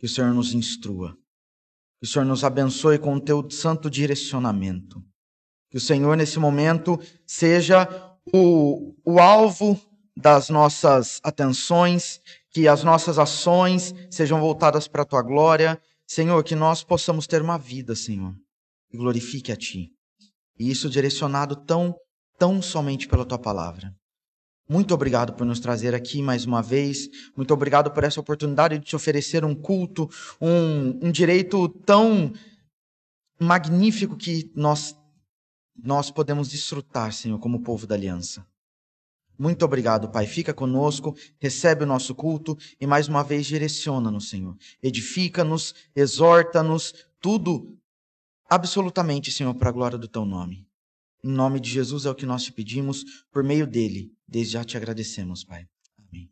que 0.00 0.06
o 0.06 0.08
Senhor 0.08 0.34
nos 0.34 0.52
instrua, 0.52 1.16
que 2.00 2.08
o 2.08 2.10
Senhor 2.10 2.24
nos 2.24 2.42
abençoe 2.42 2.98
com 2.98 3.14
o 3.14 3.20
Teu 3.20 3.48
santo 3.52 3.88
direcionamento, 3.88 5.00
que 5.70 5.76
o 5.76 5.80
Senhor, 5.80 6.16
nesse 6.16 6.40
momento, 6.40 6.98
seja 7.24 7.86
o, 8.34 8.96
o 9.04 9.20
alvo 9.20 9.87
das 10.18 10.50
nossas 10.50 11.20
atenções, 11.22 12.20
que 12.50 12.66
as 12.66 12.82
nossas 12.82 13.20
ações 13.20 13.94
sejam 14.10 14.40
voltadas 14.40 14.88
para 14.88 15.02
a 15.02 15.04
tua 15.04 15.22
glória. 15.22 15.80
Senhor, 16.06 16.42
que 16.42 16.56
nós 16.56 16.82
possamos 16.82 17.26
ter 17.26 17.40
uma 17.40 17.56
vida, 17.56 17.94
Senhor, 17.94 18.34
que 18.90 18.96
glorifique 18.96 19.52
a 19.52 19.56
ti. 19.56 19.92
E 20.58 20.68
isso 20.70 20.90
direcionado 20.90 21.54
tão, 21.54 21.94
tão 22.36 22.60
somente 22.60 23.06
pela 23.06 23.24
tua 23.24 23.38
palavra. 23.38 23.94
Muito 24.68 24.92
obrigado 24.92 25.34
por 25.34 25.46
nos 25.46 25.60
trazer 25.60 25.94
aqui 25.94 26.20
mais 26.20 26.44
uma 26.44 26.62
vez. 26.62 27.08
Muito 27.36 27.54
obrigado 27.54 27.92
por 27.92 28.02
essa 28.02 28.20
oportunidade 28.20 28.76
de 28.76 28.84
te 28.84 28.96
oferecer 28.96 29.44
um 29.44 29.54
culto, 29.54 30.10
um, 30.40 31.06
um 31.06 31.12
direito 31.12 31.68
tão 31.86 32.32
magnífico 33.38 34.16
que 34.16 34.50
nós, 34.56 34.96
nós 35.80 36.10
podemos 36.10 36.48
desfrutar, 36.48 37.12
Senhor, 37.12 37.38
como 37.38 37.62
povo 37.62 37.86
da 37.86 37.94
aliança. 37.94 38.44
Muito 39.38 39.64
obrigado, 39.64 40.10
Pai. 40.10 40.26
Fica 40.26 40.52
conosco, 40.52 41.16
recebe 41.38 41.84
o 41.84 41.86
nosso 41.86 42.12
culto 42.12 42.58
e 42.80 42.86
mais 42.86 43.06
uma 43.06 43.22
vez 43.22 43.46
direciona-nos, 43.46 44.28
Senhor. 44.28 44.56
Edifica-nos, 44.82 45.74
exorta-nos, 45.94 46.92
tudo 47.20 47.78
absolutamente, 48.50 49.30
Senhor, 49.30 49.54
para 49.54 49.68
a 49.68 49.72
glória 49.72 49.96
do 49.96 50.08
teu 50.08 50.24
nome. 50.24 50.66
Em 51.22 51.30
nome 51.30 51.60
de 51.60 51.70
Jesus 51.70 52.04
é 52.04 52.10
o 52.10 52.14
que 52.14 52.26
nós 52.26 52.42
te 52.42 52.52
pedimos, 52.52 53.04
por 53.30 53.44
meio 53.44 53.66
dele. 53.66 54.12
Desde 54.26 54.54
já 54.54 54.64
te 54.64 54.76
agradecemos, 54.76 55.44
Pai. 55.44 55.68
Amém. 55.96 56.28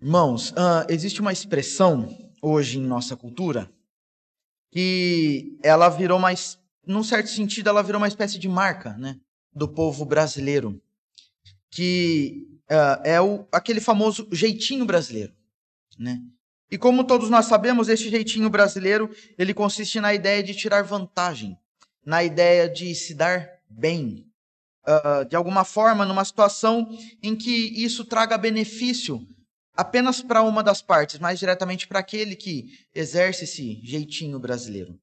Irmãos, 0.00 0.50
uh, 0.52 0.86
existe 0.88 1.20
uma 1.20 1.32
expressão 1.32 2.08
hoje 2.40 2.78
em 2.78 2.82
nossa 2.82 3.16
cultura 3.16 3.70
que 4.72 5.58
ela 5.62 5.88
virou 5.90 6.18
mais, 6.18 6.58
num 6.86 7.02
certo 7.02 7.28
sentido, 7.28 7.68
ela 7.68 7.82
virou 7.82 8.00
uma 8.00 8.08
espécie 8.08 8.38
de 8.38 8.48
marca, 8.48 8.96
né, 8.96 9.20
do 9.52 9.68
povo 9.68 10.04
brasileiro, 10.04 10.80
que 11.70 12.46
uh, 12.70 13.02
é 13.04 13.20
o, 13.20 13.46
aquele 13.52 13.80
famoso 13.80 14.28
jeitinho 14.32 14.84
brasileiro, 14.84 15.32
né? 15.98 16.20
E 16.70 16.78
como 16.78 17.02
todos 17.02 17.28
nós 17.28 17.46
sabemos, 17.46 17.88
esse 17.88 18.08
jeitinho 18.08 18.48
brasileiro, 18.48 19.10
ele 19.36 19.52
consiste 19.52 20.00
na 20.00 20.14
ideia 20.14 20.40
de 20.40 20.54
tirar 20.54 20.82
vantagem, 20.82 21.58
na 22.06 22.22
ideia 22.22 22.68
de 22.68 22.94
se 22.94 23.12
dar 23.12 23.50
bem, 23.68 24.24
uh, 24.86 25.24
de 25.24 25.34
alguma 25.34 25.64
forma, 25.64 26.06
numa 26.06 26.24
situação 26.24 26.88
em 27.20 27.34
que 27.34 27.50
isso 27.50 28.04
traga 28.04 28.38
benefício 28.38 29.26
apenas 29.74 30.20
para 30.22 30.42
uma 30.42 30.62
das 30.62 30.80
partes, 30.80 31.18
mais 31.18 31.38
diretamente 31.38 31.88
para 31.88 31.98
aquele 31.98 32.36
que 32.36 32.78
exerce 32.94 33.44
esse 33.44 33.80
jeitinho 33.82 34.38
brasileiro. 34.38 34.98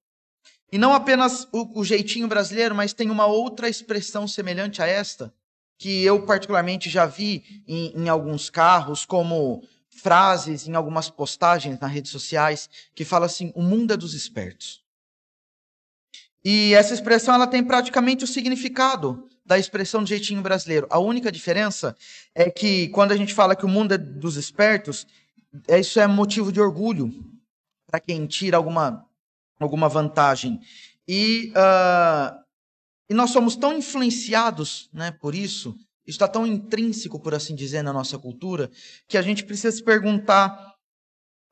E 0.72 0.78
não 0.78 0.94
apenas 0.94 1.48
o, 1.52 1.80
o, 1.80 1.84
jeitinho 1.84 2.28
brasileiro, 2.28 2.76
mas 2.76 2.94
tem 2.94 3.10
uma 3.10 3.26
outra 3.26 3.70
expressão 3.70 4.28
semelhante 4.28 4.82
a 4.82 4.88
esta, 4.88 5.34
que 5.78 6.04
eu 6.04 6.26
particularmente 6.26 6.90
já 6.90 7.06
vi 7.06 7.64
em, 7.68 8.04
em 8.04 8.10
alguns 8.10 8.50
carros, 8.50 9.06
como 9.06 9.64
frases 9.90 10.68
em 10.68 10.76
algumas 10.76 11.10
postagens 11.10 11.80
nas 11.80 11.92
redes 11.92 12.12
sociais, 12.12 12.70
que 12.94 13.06
fala 13.06 13.26
assim: 13.26 13.52
o 13.56 13.62
mundo 13.62 13.94
é 13.94 13.98
dos 13.98 14.14
espertos. 14.14 14.84
E 16.44 16.74
essa 16.74 16.94
expressão 16.94 17.36
ela 17.36 17.48
tem 17.48 17.64
praticamente 17.64 18.24
o 18.24 18.28
significado 18.28 19.28
da 19.46 19.58
expressão 19.58 20.04
de 20.04 20.10
jeitinho 20.10 20.42
brasileiro. 20.42 20.88
A 20.90 21.00
única 21.00 21.32
diferença 21.32 21.96
é 22.36 22.50
que 22.50 22.90
quando 22.90 23.14
a 23.14 23.18
gente 23.18 23.34
fala 23.34 23.56
que 23.56 23.66
o 23.66 23.70
mundo 23.70 23.94
é 23.94 23.98
dos 23.98 24.36
espertos, 24.36 25.08
isso 25.68 26.00
é 26.00 26.08
motivo 26.08 26.52
de 26.52 26.60
orgulho 26.60 27.12
para 27.88 28.02
quem 28.02 28.28
tira 28.28 28.58
alguma, 28.58 29.07
alguma 29.60 29.90
vantagem. 29.90 30.60
E, 31.08 31.52
uh, 31.52 32.38
e 33.10 33.14
nós 33.14 33.32
somos 33.32 33.56
tão 33.56 33.78
influenciados 33.78 34.90
né, 34.94 35.12
por 35.12 35.34
isso, 35.34 35.76
isso 36.06 36.16
está 36.16 36.28
tão 36.28 36.46
intrínseco, 36.46 37.20
por 37.20 37.34
assim 37.34 37.56
dizer, 37.56 37.82
na 37.82 37.94
nossa 37.94 38.18
cultura, 38.18 38.70
que 39.08 39.18
a 39.18 39.22
gente 39.22 39.46
precisa 39.46 39.76
se 39.76 39.84
perguntar 39.84 40.76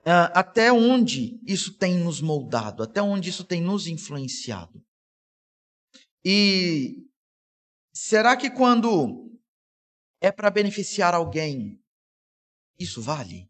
uh, 0.01 0.31
até 0.33 0.71
onde 0.71 1.39
isso 1.45 1.73
tem 1.73 1.95
nos 1.95 2.21
moldado, 2.21 2.83
até 2.83 3.01
onde 3.01 3.29
isso 3.29 3.43
tem 3.43 3.61
nos 3.61 3.87
influenciado. 3.87 4.83
E 6.23 7.05
Será 7.95 8.35
que 8.35 8.49
quando 8.49 9.31
é 10.19 10.29
para 10.29 10.49
beneficiar 10.49 11.15
alguém, 11.15 11.81
isso 12.77 13.01
vale? 13.01 13.49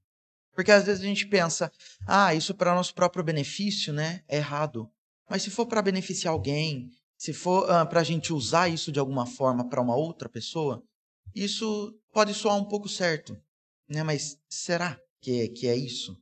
Porque 0.56 0.72
às 0.72 0.86
vezes 0.86 1.04
a 1.04 1.06
gente 1.08 1.28
pensa, 1.28 1.72
ah, 2.08 2.34
isso 2.34 2.56
para 2.56 2.74
nosso 2.74 2.96
próprio 2.96 3.24
benefício, 3.24 3.92
né? 3.92 4.24
É 4.28 4.38
errado. 4.38 4.90
Mas 5.30 5.44
se 5.44 5.50
for 5.50 5.66
para 5.66 5.82
beneficiar 5.82 6.32
alguém, 6.32 6.90
se 7.18 7.34
for 7.34 7.68
para 7.88 8.00
a 8.00 8.04
gente 8.04 8.32
usar 8.32 8.70
isso 8.70 8.92
de 8.92 9.00
alguma 9.00 9.26
forma 9.26 9.68
para 9.68 9.82
uma 9.82 9.96
outra 9.96 10.30
pessoa, 10.30 10.82
isso 11.34 11.94
pode 12.14 12.34
soar 12.34 12.56
um 12.56 12.66
pouco 12.66 12.88
certo, 12.88 13.38
né? 13.90 14.02
Mas 14.02 14.40
será 14.50 14.98
que 15.22 15.42
é, 15.42 15.48
que 15.50 15.68
é 15.68 15.76
isso? 15.76 16.18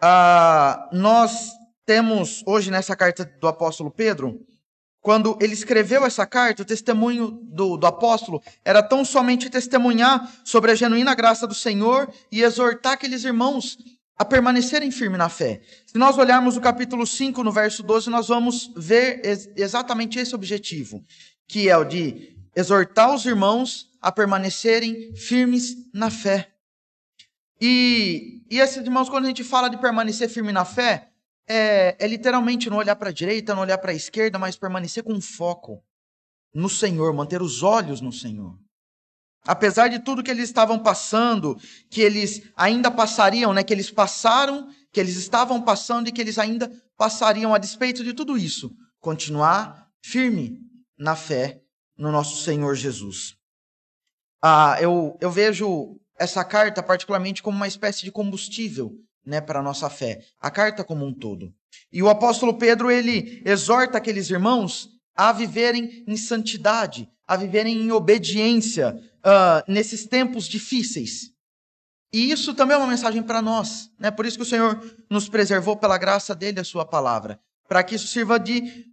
Ah, 0.00 0.88
nós 0.92 1.50
temos 1.84 2.44
hoje 2.46 2.70
nessa 2.70 2.94
carta 2.94 3.24
do 3.24 3.48
apóstolo 3.48 3.90
Pedro 3.90 4.46
quando 5.00 5.38
ele 5.40 5.52
escreveu 5.52 6.04
essa 6.04 6.26
carta, 6.26 6.62
o 6.62 6.66
testemunho 6.66 7.30
do, 7.42 7.76
do, 7.76 7.86
apóstolo 7.86 8.42
era 8.64 8.82
tão 8.82 9.04
somente 9.04 9.48
testemunhar 9.48 10.30
sobre 10.44 10.72
a 10.72 10.74
genuína 10.74 11.14
graça 11.14 11.46
do 11.46 11.54
Senhor 11.54 12.12
e 12.30 12.42
exortar 12.42 12.94
aqueles 12.94 13.24
irmãos 13.24 13.78
a 14.18 14.24
permanecerem 14.24 14.90
firmes 14.90 15.18
na 15.18 15.28
fé. 15.28 15.60
Se 15.86 15.96
nós 15.96 16.18
olharmos 16.18 16.56
o 16.56 16.60
capítulo 16.60 17.06
5, 17.06 17.42
no 17.44 17.52
verso 17.52 17.82
12, 17.82 18.10
nós 18.10 18.26
vamos 18.28 18.72
ver 18.76 19.20
ex 19.24 19.48
exatamente 19.56 20.18
esse 20.18 20.34
objetivo, 20.34 21.04
que 21.46 21.68
é 21.68 21.76
o 21.76 21.84
de 21.84 22.36
exortar 22.56 23.14
os 23.14 23.24
irmãos 23.24 23.88
a 24.02 24.10
permanecerem 24.10 25.14
firmes 25.14 25.76
na 25.94 26.10
fé. 26.10 26.50
E, 27.60 28.42
e 28.50 28.58
esses 28.58 28.78
irmãos, 28.78 29.08
quando 29.08 29.24
a 29.24 29.28
gente 29.28 29.44
fala 29.44 29.68
de 29.68 29.78
permanecer 29.78 30.28
firme 30.28 30.52
na 30.52 30.64
fé, 30.64 31.08
é, 31.48 31.96
é 31.98 32.06
literalmente 32.06 32.68
não 32.68 32.76
olhar 32.76 32.96
para 32.96 33.08
a 33.08 33.12
direita, 33.12 33.54
não 33.54 33.62
olhar 33.62 33.78
para 33.78 33.92
a 33.92 33.94
esquerda, 33.94 34.38
mas 34.38 34.56
permanecer 34.56 35.02
com 35.02 35.20
foco 35.20 35.82
no 36.54 36.68
Senhor, 36.68 37.12
manter 37.12 37.40
os 37.40 37.62
olhos 37.62 38.00
no 38.00 38.12
Senhor. 38.12 38.58
Apesar 39.46 39.88
de 39.88 39.98
tudo 40.00 40.22
que 40.22 40.30
eles 40.30 40.44
estavam 40.44 40.78
passando, 40.78 41.58
que 41.90 42.02
eles 42.02 42.42
ainda 42.54 42.90
passariam, 42.90 43.54
né, 43.54 43.62
que 43.62 43.72
eles 43.72 43.90
passaram, 43.90 44.68
que 44.92 45.00
eles 45.00 45.16
estavam 45.16 45.62
passando 45.62 46.08
e 46.08 46.12
que 46.12 46.20
eles 46.20 46.38
ainda 46.38 46.70
passariam 46.96 47.54
a 47.54 47.58
despeito 47.58 48.04
de 48.04 48.12
tudo 48.12 48.36
isso, 48.36 48.70
continuar 49.00 49.88
firme 50.04 50.58
na 50.98 51.16
fé 51.16 51.62
no 51.96 52.12
nosso 52.12 52.42
Senhor 52.42 52.74
Jesus. 52.74 53.36
Ah, 54.42 54.76
eu, 54.80 55.16
eu 55.20 55.30
vejo 55.30 55.98
essa 56.18 56.44
carta 56.44 56.82
particularmente 56.82 57.42
como 57.42 57.56
uma 57.56 57.68
espécie 57.68 58.04
de 58.04 58.12
combustível 58.12 58.92
né, 59.28 59.42
para 59.42 59.60
a 59.60 59.62
nossa 59.62 59.90
fé, 59.90 60.24
a 60.40 60.50
carta 60.50 60.82
como 60.82 61.04
um 61.04 61.12
todo. 61.12 61.52
E 61.92 62.02
o 62.02 62.08
apóstolo 62.08 62.56
Pedro, 62.56 62.90
ele 62.90 63.42
exorta 63.44 63.98
aqueles 63.98 64.30
irmãos 64.30 64.88
a 65.14 65.32
viverem 65.32 66.02
em 66.06 66.16
santidade, 66.16 67.06
a 67.26 67.36
viverem 67.36 67.76
em 67.76 67.92
obediência 67.92 68.98
uh, 69.18 69.70
nesses 69.70 70.06
tempos 70.06 70.48
difíceis. 70.48 71.30
E 72.10 72.30
isso 72.30 72.54
também 72.54 72.74
é 72.74 72.78
uma 72.78 72.86
mensagem 72.86 73.22
para 73.22 73.42
nós, 73.42 73.90
né? 73.98 74.10
Por 74.10 74.24
isso 74.24 74.38
que 74.38 74.44
o 74.44 74.46
Senhor 74.46 74.82
nos 75.10 75.28
preservou 75.28 75.76
pela 75.76 75.98
graça 75.98 76.34
dele 76.34 76.60
a 76.60 76.64
sua 76.64 76.86
palavra, 76.86 77.38
para 77.68 77.82
que 77.82 77.96
isso 77.96 78.06
sirva 78.06 78.40
de 78.40 78.86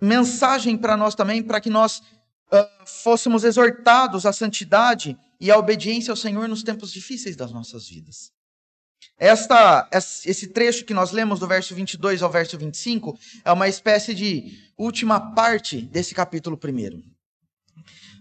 mensagem 0.00 0.78
para 0.78 0.96
nós 0.96 1.16
também, 1.16 1.42
para 1.42 1.60
que 1.60 1.68
nós 1.68 1.98
uh, 1.98 2.86
fôssemos 2.86 3.42
exortados 3.42 4.24
à 4.24 4.32
santidade 4.32 5.18
e 5.40 5.50
à 5.50 5.58
obediência 5.58 6.12
ao 6.12 6.16
Senhor 6.16 6.48
nos 6.48 6.62
tempos 6.62 6.92
difíceis 6.92 7.34
das 7.34 7.50
nossas 7.50 7.88
vidas. 7.88 8.37
Esta, 9.18 9.88
esse 9.92 10.46
trecho 10.48 10.84
que 10.84 10.94
nós 10.94 11.10
lemos 11.10 11.40
do 11.40 11.46
verso 11.46 11.74
22 11.74 12.22
ao 12.22 12.30
verso 12.30 12.56
25 12.56 13.18
é 13.44 13.52
uma 13.52 13.66
espécie 13.66 14.14
de 14.14 14.56
última 14.76 15.34
parte 15.34 15.82
desse 15.82 16.14
capítulo 16.14 16.56
primeiro. 16.56 17.02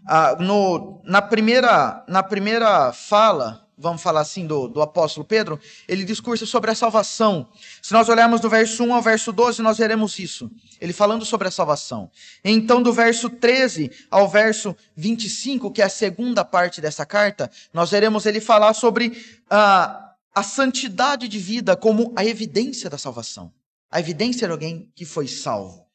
Ah, 0.08 0.38
no, 0.40 1.02
na, 1.06 1.22
primeira, 1.22 2.04
na 2.08 2.24
primeira 2.24 2.92
fala, 2.94 3.68
vamos 3.78 4.02
falar 4.02 4.22
assim, 4.22 4.48
do, 4.48 4.68
do 4.68 4.82
apóstolo 4.82 5.24
Pedro, 5.26 5.60
ele 5.88 6.04
discursa 6.04 6.46
sobre 6.46 6.72
a 6.72 6.76
salvação. 6.76 7.48
Se 7.82 7.94
nós 7.94 8.10
olharmos 8.10 8.42
do 8.42 8.50
verso 8.50 8.84
1 8.84 8.94
ao 8.94 9.02
verso 9.02 9.32
12, 9.32 9.62
nós 9.62 9.78
veremos 9.78 10.18
isso. 10.18 10.50
Ele 10.82 10.94
falando 10.94 11.26
sobre 11.26 11.48
a 11.48 11.52
salvação. 11.52 12.10
Então, 12.44 12.82
do 12.82 12.92
verso 12.92 13.30
13 13.30 13.92
ao 14.10 14.28
verso 14.28 14.76
25, 14.96 15.72
que 15.72 15.82
é 15.82 15.86
a 15.86 15.90
segunda 15.90 16.44
parte 16.44 16.82
dessa 16.82 17.06
carta, 17.06 17.52
nós 17.72 17.92
veremos 17.92 18.26
ele 18.26 18.40
falar 18.40 18.74
sobre. 18.74 19.24
Ah, 19.50 20.07
a 20.38 20.44
santidade 20.44 21.28
de 21.28 21.40
vida 21.40 21.76
como 21.76 22.14
a 22.16 22.24
evidência 22.24 22.92
da 22.92 22.98
salvação, 23.00 23.52
a 23.90 24.00
evidência 24.00 24.46
de 24.46 24.52
alguém 24.52 24.92
que 24.94 25.04
foi 25.04 25.28
salvo. 25.28 25.88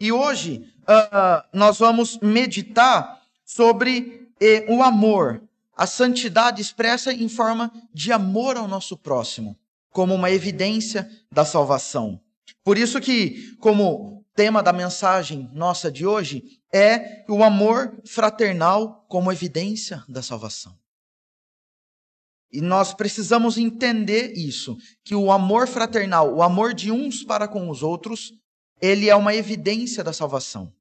E 0.00 0.10
hoje 0.10 0.66
uh, 0.84 1.46
nós 1.52 1.78
vamos 1.78 2.18
meditar 2.20 3.20
sobre 3.44 4.30
eh, 4.40 4.64
o 4.66 4.82
amor, 4.82 5.42
a 5.76 5.86
santidade 5.86 6.62
expressa 6.62 7.12
em 7.12 7.28
forma 7.28 7.70
de 7.92 8.10
amor 8.10 8.56
ao 8.56 8.66
nosso 8.66 8.96
próximo, 8.96 9.58
como 9.90 10.14
uma 10.14 10.30
evidência 10.30 11.06
da 11.30 11.44
salvação. 11.44 12.18
Por 12.64 12.78
isso 12.78 12.98
que, 12.98 13.54
como 13.60 14.24
tema 14.34 14.62
da 14.62 14.72
mensagem 14.72 15.50
nossa 15.52 15.92
de 15.92 16.06
hoje, 16.06 16.62
é 16.72 17.26
o 17.28 17.44
amor 17.44 18.00
fraternal 18.06 19.04
como 19.06 19.30
evidência 19.30 20.02
da 20.08 20.22
salvação. 20.22 20.81
E 22.52 22.60
nós 22.60 22.92
precisamos 22.92 23.56
entender 23.56 24.32
isso, 24.36 24.76
que 25.02 25.14
o 25.14 25.32
amor 25.32 25.66
fraternal, 25.66 26.34
o 26.34 26.42
amor 26.42 26.74
de 26.74 26.92
uns 26.92 27.24
para 27.24 27.48
com 27.48 27.70
os 27.70 27.82
outros, 27.82 28.32
ele 28.80 29.08
é 29.08 29.16
uma 29.16 29.34
evidência 29.34 30.04
da 30.04 30.12
salvação. 30.12 30.72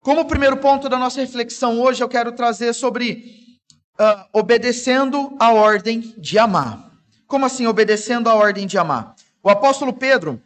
Como 0.00 0.24
primeiro 0.26 0.58
ponto 0.58 0.88
da 0.88 0.96
nossa 0.96 1.20
reflexão 1.20 1.80
hoje, 1.80 2.04
eu 2.04 2.08
quero 2.08 2.30
trazer 2.30 2.72
sobre 2.72 3.58
uh, 3.98 4.28
obedecendo 4.32 5.34
a 5.40 5.52
ordem 5.52 6.14
de 6.16 6.38
amar. 6.38 6.92
Como 7.26 7.44
assim 7.44 7.66
obedecendo 7.66 8.28
a 8.28 8.34
ordem 8.34 8.66
de 8.66 8.78
amar? 8.78 9.16
O 9.42 9.50
apóstolo 9.50 9.92
Pedro, 9.92 10.40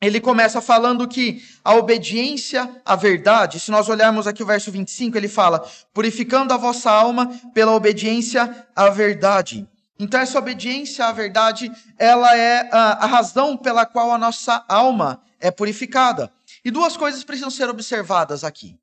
ele 0.00 0.20
começa 0.20 0.62
falando 0.62 1.06
que 1.06 1.44
a 1.62 1.74
obediência 1.74 2.80
à 2.84 2.96
verdade, 2.96 3.60
se 3.60 3.70
nós 3.70 3.88
olharmos 3.88 4.26
aqui 4.26 4.42
o 4.42 4.46
verso 4.46 4.72
25, 4.72 5.16
ele 5.16 5.28
fala: 5.28 5.68
purificando 5.92 6.54
a 6.54 6.56
vossa 6.56 6.90
alma 6.90 7.28
pela 7.52 7.72
obediência 7.72 8.66
à 8.74 8.88
verdade. 8.88 9.68
Então, 9.98 10.18
essa 10.18 10.38
obediência 10.38 11.04
à 11.04 11.12
verdade, 11.12 11.70
ela 11.98 12.34
é 12.34 12.70
a, 12.72 13.04
a 13.04 13.06
razão 13.06 13.54
pela 13.56 13.84
qual 13.84 14.10
a 14.10 14.16
nossa 14.16 14.64
alma 14.66 15.22
é 15.38 15.50
purificada. 15.50 16.32
E 16.64 16.70
duas 16.70 16.96
coisas 16.96 17.22
precisam 17.22 17.50
ser 17.50 17.68
observadas 17.68 18.42
aqui: 18.42 18.78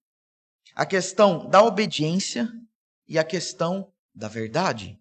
a 0.76 0.86
questão 0.86 1.50
da 1.50 1.64
obediência 1.64 2.48
e 3.08 3.18
a 3.18 3.24
questão 3.24 3.88
da 4.14 4.28
verdade. 4.28 5.00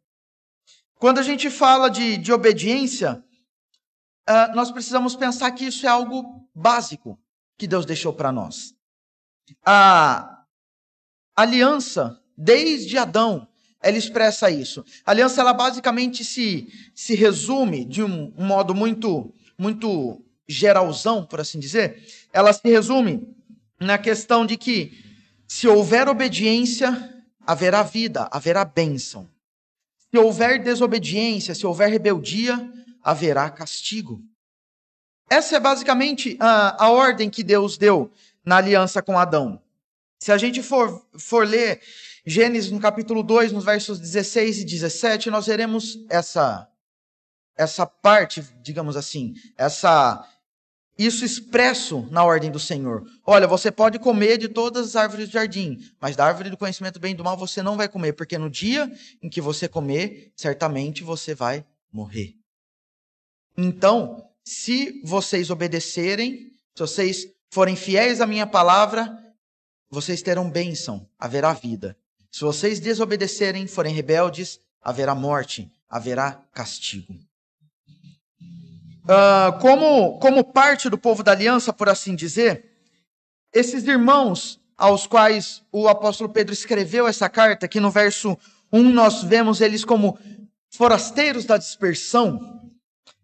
Quando 0.98 1.18
a 1.18 1.22
gente 1.22 1.50
fala 1.50 1.90
de, 1.90 2.16
de 2.16 2.32
obediência, 2.32 3.22
uh, 4.28 4.54
nós 4.54 4.70
precisamos 4.70 5.14
pensar 5.16 5.50
que 5.52 5.66
isso 5.66 5.86
é 5.86 5.88
algo 5.88 6.46
básico 6.54 7.18
que 7.58 7.66
Deus 7.66 7.86
deixou 7.86 8.12
para 8.12 8.32
nós. 8.32 8.74
A 9.64 10.44
aliança, 11.34 12.20
desde 12.36 12.98
Adão, 12.98 13.48
ela 13.80 13.96
expressa 13.96 14.50
isso. 14.50 14.84
A 15.04 15.10
aliança, 15.10 15.40
ela 15.40 15.52
basicamente 15.52 16.24
se, 16.24 16.68
se 16.94 17.14
resume 17.14 17.84
de 17.84 18.02
um, 18.02 18.32
um 18.36 18.44
modo 18.44 18.74
muito, 18.74 19.32
muito 19.56 20.22
geralzão, 20.48 21.24
por 21.24 21.40
assim 21.40 21.58
dizer. 21.58 22.04
Ela 22.32 22.52
se 22.52 22.68
resume 22.68 23.28
na 23.80 23.98
questão 23.98 24.44
de 24.44 24.56
que 24.56 25.04
se 25.46 25.68
houver 25.68 26.08
obediência, 26.08 27.14
haverá 27.46 27.82
vida, 27.82 28.28
haverá 28.32 28.64
bênção. 28.64 29.28
Se 30.10 30.18
houver 30.18 30.62
desobediência, 30.62 31.54
se 31.54 31.66
houver 31.66 31.90
rebeldia, 31.90 32.68
haverá 33.06 33.48
castigo. 33.48 34.20
Essa 35.30 35.56
é 35.56 35.60
basicamente 35.60 36.36
a, 36.40 36.86
a 36.86 36.90
ordem 36.90 37.30
que 37.30 37.44
Deus 37.44 37.78
deu 37.78 38.10
na 38.44 38.56
aliança 38.56 39.00
com 39.00 39.16
Adão. 39.16 39.62
Se 40.20 40.32
a 40.32 40.38
gente 40.38 40.60
for, 40.60 41.06
for 41.16 41.46
ler 41.46 41.80
Gênesis 42.26 42.72
no 42.72 42.80
capítulo 42.80 43.22
2, 43.22 43.52
nos 43.52 43.64
versos 43.64 44.00
16 44.00 44.60
e 44.60 44.64
17, 44.64 45.30
nós 45.30 45.46
veremos 45.46 46.04
essa, 46.10 46.68
essa 47.56 47.86
parte, 47.86 48.44
digamos 48.60 48.96
assim, 48.96 49.34
essa 49.56 50.28
isso 50.98 51.26
expresso 51.26 52.08
na 52.10 52.24
ordem 52.24 52.50
do 52.50 52.58
Senhor. 52.58 53.04
Olha, 53.24 53.46
você 53.46 53.70
pode 53.70 53.98
comer 53.98 54.38
de 54.38 54.48
todas 54.48 54.88
as 54.88 54.96
árvores 54.96 55.28
do 55.28 55.32
jardim, 55.32 55.78
mas 56.00 56.16
da 56.16 56.24
árvore 56.24 56.48
do 56.48 56.56
conhecimento 56.56 56.94
do 56.94 57.00
bem 57.00 57.12
e 57.12 57.14
do 57.14 57.22
mal 57.22 57.36
você 57.36 57.62
não 57.62 57.76
vai 57.76 57.86
comer, 57.86 58.14
porque 58.14 58.38
no 58.38 58.48
dia 58.48 58.90
em 59.22 59.28
que 59.28 59.42
você 59.42 59.68
comer, 59.68 60.32
certamente 60.34 61.04
você 61.04 61.34
vai 61.34 61.66
morrer. 61.92 62.34
Então, 63.56 64.28
se 64.44 65.00
vocês 65.04 65.50
obedecerem, 65.50 66.52
se 66.74 66.80
vocês 66.80 67.26
forem 67.50 67.74
fiéis 67.74 68.20
à 68.20 68.26
minha 68.26 68.46
palavra, 68.46 69.16
vocês 69.90 70.20
terão 70.22 70.50
bênção, 70.50 71.08
haverá 71.18 71.52
vida. 71.52 71.96
Se 72.30 72.42
vocês 72.42 72.78
desobedecerem, 72.78 73.66
forem 73.66 73.94
rebeldes, 73.94 74.60
haverá 74.82 75.14
morte, 75.14 75.70
haverá 75.88 76.42
castigo. 76.52 77.14
Uh, 79.04 79.58
como, 79.60 80.18
como 80.18 80.44
parte 80.44 80.90
do 80.90 80.98
povo 80.98 81.22
da 81.22 81.32
aliança, 81.32 81.72
por 81.72 81.88
assim 81.88 82.14
dizer, 82.14 82.72
esses 83.54 83.84
irmãos 83.84 84.60
aos 84.76 85.06
quais 85.06 85.62
o 85.72 85.88
apóstolo 85.88 86.28
Pedro 86.28 86.52
escreveu 86.52 87.06
essa 87.06 87.28
carta, 87.28 87.66
que 87.66 87.80
no 87.80 87.90
verso 87.90 88.36
1 88.70 88.82
nós 88.92 89.22
vemos 89.22 89.60
eles 89.60 89.84
como 89.84 90.18
forasteiros 90.68 91.44
da 91.44 91.56
dispersão, 91.56 92.55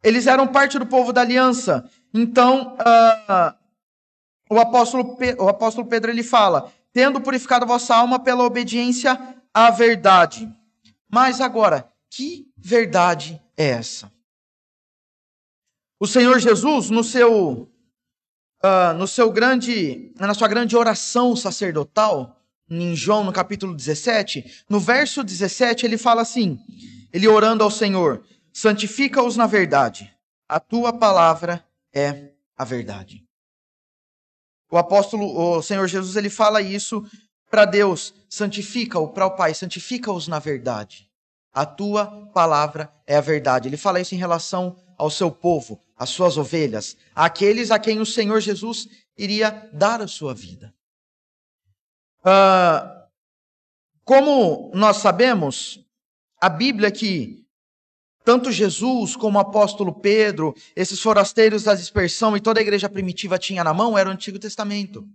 eles 0.03 0.27
eram 0.27 0.47
parte 0.47 0.79
do 0.79 0.87
povo 0.87 1.13
da 1.13 1.21
aliança. 1.21 1.89
Então, 2.13 2.77
uh, 2.77 3.55
o, 4.51 4.59
apóstolo 4.59 5.17
o 5.39 5.49
apóstolo 5.49 5.87
Pedro 5.87 6.11
ele 6.11 6.23
fala: 6.23 6.73
tendo 6.93 7.21
purificado 7.21 7.65
a 7.65 7.69
vossa 7.69 7.95
alma 7.95 8.19
pela 8.19 8.45
obediência 8.45 9.19
à 9.55 9.71
verdade. 9.71 10.49
Mas 11.11 11.41
agora, 11.41 11.89
que 12.11 12.51
verdade 12.57 13.41
é 13.57 13.69
essa? 13.69 14.11
O 16.01 16.07
Senhor 16.07 16.39
Jesus, 16.41 16.91
no 16.91 17.05
seu, 17.05 17.71
uh, 18.65 18.93
no 18.99 19.07
seu 19.07 19.31
grande, 19.31 20.13
na 20.19 20.35
sua 20.35 20.49
grande 20.49 20.77
oração 20.77 21.37
sacerdotal, 21.37 22.39
em 22.69 22.97
João, 22.97 23.23
no 23.23 23.33
capítulo 23.33 23.75
17, 23.75 24.65
no 24.69 24.81
verso 24.81 25.23
17, 25.23 25.87
ele 25.87 25.99
fala 25.99 26.23
assim: 26.23 26.59
ele 27.13 27.29
orando 27.29 27.63
ao 27.63 27.71
Senhor: 27.71 28.25
santifica-os 28.53 29.37
na 29.37 29.47
verdade. 29.47 30.15
A 30.49 30.61
tua 30.61 30.93
palavra 30.93 31.65
é 31.95 32.33
a 32.57 32.65
verdade. 32.65 33.25
O 34.71 34.77
apóstolo, 34.77 35.57
o 35.57 35.63
Senhor 35.63 35.87
Jesus, 35.87 36.17
ele 36.17 36.31
fala 36.31 36.63
isso 36.63 37.05
para 37.51 37.65
Deus, 37.65 38.15
santifica-o 38.29 39.09
para 39.09 39.27
o 39.27 39.37
Pai, 39.37 39.53
santifica-os 39.53 40.29
na 40.29 40.39
verdade. 40.39 41.11
A 41.53 41.67
tua 41.67 42.27
palavra 42.33 42.91
é 43.07 43.17
a 43.17 43.21
verdade. 43.21 43.69
Ele 43.69 43.77
fala 43.77 44.01
isso 44.01 44.15
em 44.15 44.19
relação 44.19 44.77
ao 44.97 45.11
seu 45.11 45.31
povo, 45.31 45.83
às 45.97 46.09
suas 46.09 46.39
ovelhas, 46.39 46.97
àqueles 47.15 47.71
a 47.71 47.79
quem 47.79 48.01
o 48.01 48.07
Senhor 48.07 48.41
Jesus 48.41 48.89
iria 49.19 49.69
dar 49.73 50.01
a 50.01 50.09
sua 50.09 50.33
vida. 50.33 50.75
Uh, 52.21 53.03
como 54.05 54.71
nós 54.75 54.99
sabemos, 54.99 55.85
a 56.41 56.49
Bíblia 56.49 56.91
que 56.91 57.45
tanto 58.25 58.53
Jesus 58.53 59.17
como 59.17 59.39
o 59.39 59.41
apóstolo 59.41 59.93
Pedro, 59.93 60.55
esses 60.77 61.01
forasteiros 61.01 61.65
da 61.65 61.75
dispersão 61.75 62.37
e 62.37 62.41
toda 62.41 62.61
a 62.61 62.63
igreja 62.63 62.89
primitiva 62.89 63.39
tinha 63.39 63.65
na 63.65 63.75
mão 63.75 63.97
era 63.97 64.09
o 64.09 64.13
Antigo 64.13 64.39
Testamento. 64.39 65.07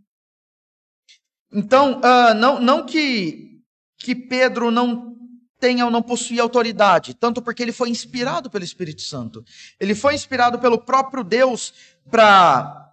Então, 1.52 2.00
uh, 2.00 2.34
não, 2.36 2.60
não 2.60 2.86
que, 2.86 3.62
que 3.98 4.14
Pedro 4.14 4.70
não 4.70 5.16
tenha 5.60 5.86
ou 5.86 5.92
não 5.92 6.02
possuía 6.02 6.42
autoridade, 6.42 7.14
tanto 7.14 7.42
porque 7.42 7.64
ele 7.64 7.72
foi 7.72 7.90
inspirado 7.90 8.50
pelo 8.50 8.64
Espírito 8.64 9.02
Santo. 9.02 9.44
Ele 9.80 9.96
foi 9.96 10.14
inspirado 10.14 10.60
pelo 10.60 10.78
próprio 10.78 11.24
Deus 11.24 11.74
para 12.10 12.84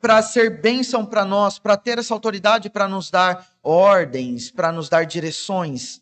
para 0.00 0.20
ser 0.20 0.60
bênção 0.60 1.06
para 1.06 1.24
nós, 1.24 1.60
para 1.60 1.76
ter 1.76 1.96
essa 1.96 2.12
autoridade 2.12 2.68
para 2.68 2.88
nos 2.88 3.08
dar 3.08 3.48
ordens, 3.62 4.50
para 4.50 4.72
nos 4.72 4.88
dar 4.88 5.06
direções 5.06 6.00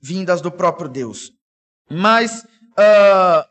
vindas 0.00 0.40
do 0.40 0.52
próprio 0.52 0.88
Deus. 0.88 1.32
Mas 1.90 2.46
uh, 2.72 3.48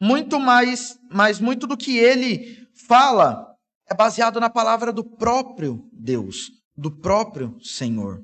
muito 0.00 0.38
mais, 0.38 0.98
mas 1.10 1.40
muito 1.40 1.66
do 1.66 1.76
que 1.76 1.98
ele 1.98 2.66
fala 2.88 3.46
é 3.88 3.94
baseado 3.94 4.40
na 4.40 4.48
palavra 4.48 4.92
do 4.92 5.04
próprio 5.04 5.88
Deus, 5.92 6.50
do 6.76 6.90
próprio 6.90 7.56
Senhor. 7.60 8.22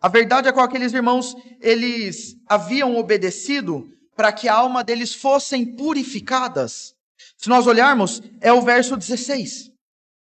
A 0.00 0.08
verdade 0.08 0.48
é 0.48 0.52
que 0.52 0.60
aqueles 0.60 0.92
irmãos, 0.92 1.34
eles 1.60 2.36
haviam 2.48 2.96
obedecido 2.96 3.88
para 4.16 4.32
que 4.32 4.48
a 4.48 4.54
alma 4.54 4.84
deles 4.84 5.14
fossem 5.14 5.76
purificadas. 5.76 6.94
Se 7.36 7.48
nós 7.48 7.66
olharmos, 7.66 8.22
é 8.40 8.52
o 8.52 8.62
verso 8.62 8.96
16. 8.96 9.70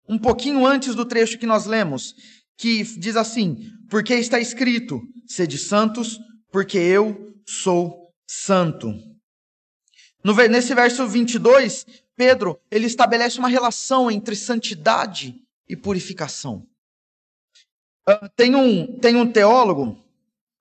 Um 0.08 0.18
pouquinho 0.18 0.64
antes 0.64 0.94
do 0.94 1.04
trecho 1.04 1.38
que 1.38 1.46
nós 1.46 1.66
lemos, 1.66 2.14
que 2.56 2.82
diz 2.82 3.16
assim: 3.16 3.56
Porque 3.90 4.14
está 4.14 4.38
escrito: 4.38 5.00
Sede 5.26 5.58
santos, 5.58 6.18
porque 6.50 6.78
eu 6.78 7.34
sou 7.46 8.07
santo. 8.28 8.94
No, 10.22 10.34
nesse 10.34 10.74
verso 10.74 11.06
22, 11.06 11.86
Pedro 12.14 12.60
ele 12.70 12.86
estabelece 12.86 13.38
uma 13.38 13.48
relação 13.48 14.10
entre 14.10 14.36
santidade 14.36 15.40
e 15.68 15.74
purificação. 15.74 16.66
Uh, 18.08 18.28
tem, 18.36 18.54
um, 18.54 18.98
tem 18.98 19.16
um 19.16 19.30
teólogo, 19.30 19.98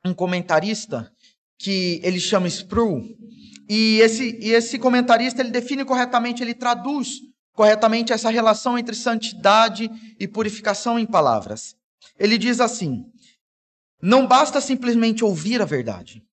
um 0.05 0.13
comentarista, 0.13 1.11
que 1.59 1.99
ele 2.03 2.19
chama 2.19 2.47
Sproul, 2.47 3.03
e 3.69 3.99
esse, 3.99 4.37
e 4.39 4.51
esse 4.51 4.77
comentarista 4.77 5.41
ele 5.41 5.51
define 5.51 5.83
corretamente, 5.83 6.41
ele 6.41 6.53
traduz 6.53 7.21
corretamente 7.51 8.13
essa 8.13 8.29
relação 8.29 8.77
entre 8.77 8.95
santidade 8.95 9.89
e 10.19 10.27
purificação 10.27 10.99
em 10.99 11.05
palavras. 11.05 11.75
Ele 12.19 12.37
diz 12.37 12.61
assim: 12.61 13.11
não 14.01 14.27
basta 14.27 14.61
simplesmente 14.61 15.23
ouvir 15.23 15.61
a 15.61 15.65
verdade. 15.65 16.23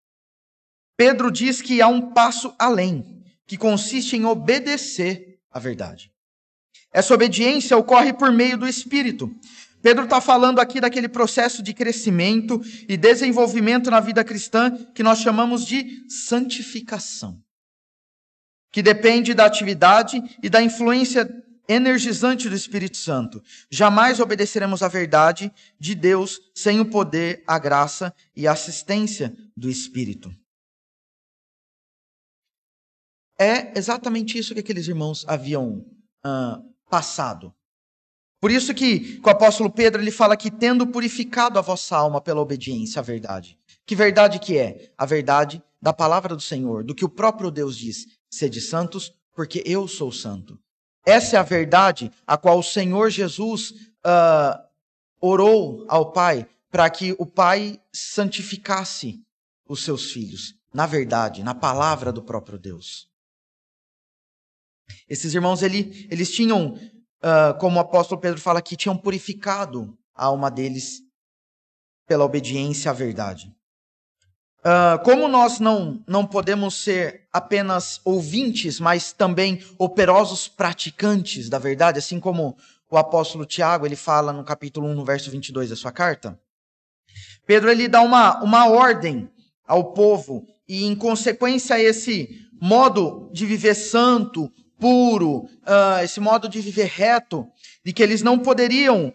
Pedro 0.96 1.30
diz 1.30 1.60
que 1.60 1.82
há 1.82 1.88
um 1.88 2.12
passo 2.12 2.54
além, 2.58 3.24
que 3.46 3.56
consiste 3.56 4.16
em 4.16 4.24
obedecer 4.24 5.40
à 5.50 5.58
verdade. 5.58 6.12
Essa 6.92 7.12
obediência 7.12 7.76
ocorre 7.76 8.12
por 8.12 8.30
meio 8.30 8.56
do 8.56 8.68
Espírito. 8.68 9.34
Pedro 9.82 10.04
está 10.04 10.20
falando 10.20 10.60
aqui 10.60 10.80
daquele 10.80 11.08
processo 11.08 11.62
de 11.62 11.74
crescimento 11.74 12.60
e 12.88 12.96
desenvolvimento 12.96 13.90
na 13.90 14.00
vida 14.00 14.24
cristã 14.24 14.70
que 14.94 15.02
nós 15.02 15.18
chamamos 15.18 15.66
de 15.66 16.08
santificação, 16.08 17.38
que 18.72 18.82
depende 18.82 19.34
da 19.34 19.44
atividade 19.44 20.22
e 20.42 20.48
da 20.48 20.62
influência 20.62 21.28
energizante 21.68 22.48
do 22.48 22.54
Espírito 22.54 22.96
Santo. 22.96 23.42
Jamais 23.70 24.20
obedeceremos 24.20 24.82
à 24.82 24.88
verdade 24.88 25.52
de 25.78 25.94
Deus 25.94 26.40
sem 26.54 26.80
o 26.80 26.86
poder, 26.86 27.42
a 27.46 27.58
graça 27.58 28.14
e 28.36 28.46
a 28.46 28.52
assistência 28.52 29.34
do 29.56 29.68
Espírito. 29.68 30.30
É 33.38 33.76
exatamente 33.76 34.38
isso 34.38 34.54
que 34.54 34.60
aqueles 34.60 34.86
irmãos 34.86 35.24
haviam 35.26 35.84
passado. 36.88 37.52
Por 38.40 38.50
isso 38.50 38.74
que, 38.74 39.18
que 39.18 39.26
o 39.26 39.30
apóstolo 39.30 39.70
Pedro 39.70 40.02
ele 40.02 40.10
fala 40.10 40.36
que 40.36 40.50
tendo 40.50 40.86
purificado 40.86 41.58
a 41.58 41.62
vossa 41.62 41.96
alma 41.96 42.20
pela 42.20 42.40
obediência 42.40 43.00
à 43.00 43.02
verdade. 43.02 43.58
Que 43.86 43.96
verdade 43.96 44.38
que 44.38 44.58
é? 44.58 44.92
A 44.96 45.06
verdade 45.06 45.62
da 45.80 45.92
palavra 45.92 46.34
do 46.34 46.42
Senhor, 46.42 46.84
do 46.84 46.94
que 46.94 47.04
o 47.04 47.08
próprio 47.08 47.50
Deus 47.50 47.76
diz: 47.76 48.06
sede 48.30 48.60
santos, 48.60 49.12
porque 49.34 49.62
eu 49.66 49.88
sou 49.88 50.12
santo. 50.12 50.58
Essa 51.06 51.36
é 51.36 51.38
a 51.38 51.42
verdade 51.42 52.10
a 52.26 52.36
qual 52.36 52.58
o 52.58 52.62
Senhor 52.62 53.10
Jesus 53.10 53.70
uh, 54.06 54.62
orou 55.20 55.84
ao 55.88 56.12
Pai 56.12 56.46
para 56.70 56.88
que 56.90 57.14
o 57.18 57.26
Pai 57.26 57.80
santificasse 57.92 59.22
os 59.66 59.82
seus 59.82 60.10
filhos, 60.10 60.54
na 60.72 60.86
verdade, 60.86 61.42
na 61.42 61.54
palavra 61.54 62.12
do 62.12 62.22
próprio 62.22 62.58
Deus. 62.58 63.08
Esses 65.08 65.34
irmãos, 65.34 65.62
ele, 65.62 66.06
eles 66.10 66.30
tinham, 66.30 66.74
uh, 66.74 67.58
como 67.58 67.76
o 67.76 67.80
apóstolo 67.80 68.20
Pedro 68.20 68.40
fala 68.40 68.58
aqui, 68.58 68.76
tinham 68.76 68.96
purificado 68.96 69.96
a 70.14 70.26
alma 70.26 70.50
deles 70.50 71.00
pela 72.06 72.24
obediência 72.24 72.90
à 72.90 72.94
verdade. 72.94 73.54
Uh, 74.60 75.02
como 75.04 75.28
nós 75.28 75.60
não, 75.60 76.02
não 76.08 76.26
podemos 76.26 76.82
ser 76.82 77.28
apenas 77.30 78.00
ouvintes, 78.04 78.80
mas 78.80 79.12
também 79.12 79.62
operosos 79.78 80.48
praticantes 80.48 81.50
da 81.50 81.58
verdade, 81.58 81.98
assim 81.98 82.18
como 82.18 82.56
o 82.90 82.96
apóstolo 82.96 83.44
Tiago 83.44 83.84
ele 83.84 83.96
fala 83.96 84.32
no 84.32 84.42
capítulo 84.42 84.86
1, 84.86 84.94
no 84.94 85.04
verso 85.04 85.30
22 85.30 85.68
da 85.68 85.76
sua 85.76 85.92
carta, 85.92 86.40
Pedro 87.46 87.70
ele 87.70 87.88
dá 87.88 88.00
uma, 88.00 88.42
uma 88.42 88.68
ordem 88.68 89.30
ao 89.66 89.92
povo 89.92 90.46
e, 90.66 90.84
em 90.84 90.94
consequência 90.94 91.80
esse 91.80 92.28
modo 92.60 93.30
de 93.32 93.44
viver 93.44 93.74
santo, 93.74 94.50
puro, 94.78 95.44
uh, 95.62 96.02
esse 96.02 96.20
modo 96.20 96.48
de 96.48 96.60
viver 96.60 96.86
reto, 96.86 97.46
de 97.84 97.92
que 97.92 98.02
eles 98.02 98.22
não 98.22 98.38
poderiam, 98.38 99.12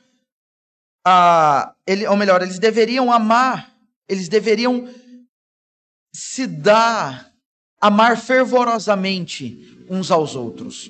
uh, 1.08 1.74
ele, 1.86 2.08
ou 2.08 2.16
melhor, 2.16 2.42
eles 2.42 2.60
deveriam 2.60 3.12
amar, 3.12 3.74
eles 4.08 4.28
deveriam 4.28 4.88
se 6.14 6.48
dar, 6.48 7.32
amar 7.80 8.18
fervorosamente 8.18 9.86
uns 9.90 10.12
aos 10.12 10.36
outros. 10.36 10.90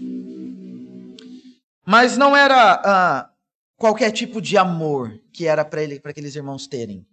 Mas 1.86 2.17
não 2.17 2.36
era 2.36 2.82
ah, 2.86 3.29
qualquer 3.77 4.12
tipo 4.12 4.41
de 4.41 4.58
amor 4.58 5.19
que 5.34 5.45
era 5.45 5.65
para 5.65 5.82
ele, 5.82 5.99
para 5.99 6.12
aqueles 6.12 6.36
irmãos 6.36 6.67
terem. 6.67 7.05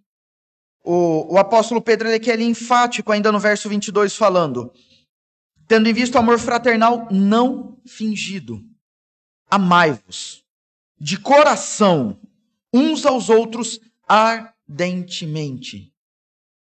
O, 0.83 1.33
o 1.33 1.37
apóstolo 1.37 1.81
Pedro 1.81 2.07
ele 2.07 2.23
é, 2.23 2.33
é 2.33 2.41
enfático 2.43 3.11
ainda 3.11 3.31
no 3.31 3.39
verso 3.39 3.67
22 3.67 4.15
falando: 4.15 4.71
tendo 5.67 5.89
em 5.89 5.93
vista 5.93 6.17
o 6.17 6.21
amor 6.21 6.39
fraternal 6.39 7.07
não 7.11 7.77
fingido, 7.85 8.63
amai-vos 9.49 10.43
de 10.99 11.17
coração 11.17 12.19
uns 12.73 13.05
aos 13.05 13.29
outros 13.29 13.79
ardentemente, 14.07 15.93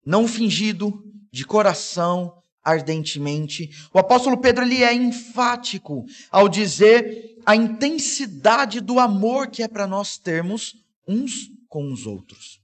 não 0.06 0.28
fingido, 0.28 1.04
de 1.32 1.46
coração 1.46 2.42
ardentemente. 2.64 3.70
O 3.94 4.00
apóstolo 4.00 4.38
Pedro 4.38 4.64
ele 4.64 4.84
é 4.84 4.94
enfático 4.94 6.06
ao 6.32 6.50
dizer 6.50 7.38
a 7.46 7.56
intensidade 7.56 8.82
do 8.82 9.00
amor 9.00 9.48
que 9.48 9.64
é 9.64 9.68
para 9.68 9.88
nós 9.88 10.18
termos 10.18 10.76
uns 11.08 11.52
com 11.70 11.92
os 11.92 12.06
outros. 12.06 12.60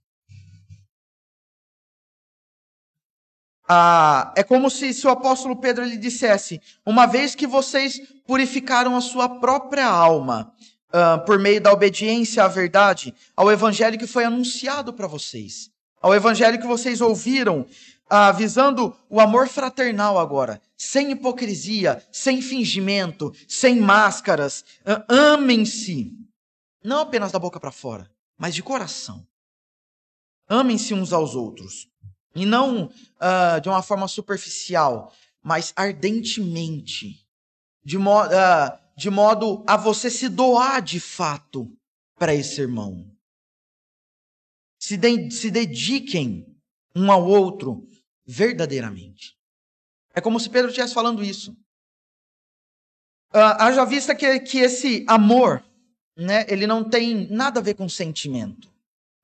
Ah, 3.68 4.34
é 4.36 4.44
como 4.44 4.70
se, 4.70 4.94
se 4.94 5.08
o 5.08 5.10
apóstolo 5.10 5.56
Pedro 5.56 5.86
lhe 5.86 5.98
dissesse: 5.98 6.62
uma 6.86 7.06
vez 7.06 7.34
que 7.34 7.48
vocês 7.48 8.02
purificaram 8.26 8.96
a 8.96 9.02
sua 9.02 9.40
própria 9.40 9.86
alma 9.86 10.54
ah, 10.92 11.18
por 11.18 11.40
meio 11.40 11.62
da 11.62 11.72
obediência 11.72 12.44
à 12.44 12.48
verdade, 12.48 13.14
ao 13.36 13.52
evangelho 13.52 13.98
que 13.98 14.08
foi 14.08 14.26
anunciado 14.26 14.94
para 14.94 15.08
vocês, 15.08 15.70
ao 16.02 16.14
evangelho 16.14 16.60
que 16.60 16.68
vocês 16.68 17.00
ouviram, 17.00 17.66
ah, 18.10 18.32
visando 18.32 18.96
o 19.10 19.20
amor 19.20 19.48
fraternal 19.48 20.20
agora, 20.20 20.62
sem 20.78 21.12
hipocrisia, 21.12 22.06
sem 22.12 22.42
fingimento, 22.42 23.34
sem 23.48 23.80
máscaras. 23.80 24.66
Ah, 24.86 25.06
Amem-se, 25.34 26.12
não 26.84 27.00
apenas 27.00 27.32
da 27.32 27.40
boca 27.40 27.60
para 27.60 27.72
fora, 27.72 28.10
mas 28.38 28.54
de 28.54 28.62
coração. 28.62 29.26
Amem-se 30.50 30.94
uns 30.94 31.14
aos 31.14 31.34
outros. 31.34 31.88
E 32.36 32.46
não 32.46 32.92
ah, 33.20 33.60
de 33.60 33.70
uma 33.70 33.82
forma 33.82 34.08
superficial, 34.08 35.14
mas 35.42 35.74
ardentemente. 35.76 37.20
De, 37.84 37.98
mo 37.98 38.20
ah, 38.20 38.80
de 38.96 39.10
modo 39.10 39.64
a 39.68 39.76
você 39.76 40.10
se 40.10 40.30
doar 40.30 40.82
de 40.82 41.00
fato 41.00 41.72
para 42.18 42.34
esse 42.34 42.62
irmão. 42.62 43.06
Se, 44.80 44.98
de 44.98 45.32
se 45.32 45.52
dediquem 45.52 46.46
um 46.96 47.12
ao 47.12 47.26
outro 47.26 47.88
verdadeiramente. 48.26 49.38
É 50.14 50.22
como 50.22 50.40
se 50.40 50.50
Pedro 50.50 50.70
estivesse 50.70 50.94
falando 50.94 51.24
isso. 51.24 51.52
Uh, 53.34 53.58
haja 53.58 53.84
vista 53.84 54.14
que, 54.14 54.40
que 54.42 54.60
esse 54.60 55.04
amor, 55.08 55.64
né, 56.16 56.46
ele 56.48 56.68
não 56.68 56.88
tem 56.88 57.28
nada 57.32 57.60
a 57.60 57.64
ver 57.64 57.74
com 57.74 57.90
sentimento. 57.90 58.72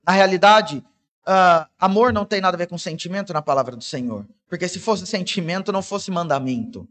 Na 0.03 0.13
realidade, 0.13 0.83
uh, 1.27 1.67
amor 1.79 2.13
não 2.13 2.25
tem 2.25 2.41
nada 2.41 2.55
a 2.55 2.57
ver 2.57 2.67
com 2.67 2.77
sentimento 2.77 3.33
na 3.33 3.41
palavra 3.41 3.75
do 3.75 3.83
Senhor. 3.83 4.27
Porque 4.47 4.67
se 4.67 4.79
fosse 4.79 5.05
sentimento, 5.05 5.71
não 5.71 5.81
fosse 5.81 6.09
mandamento. 6.11 6.87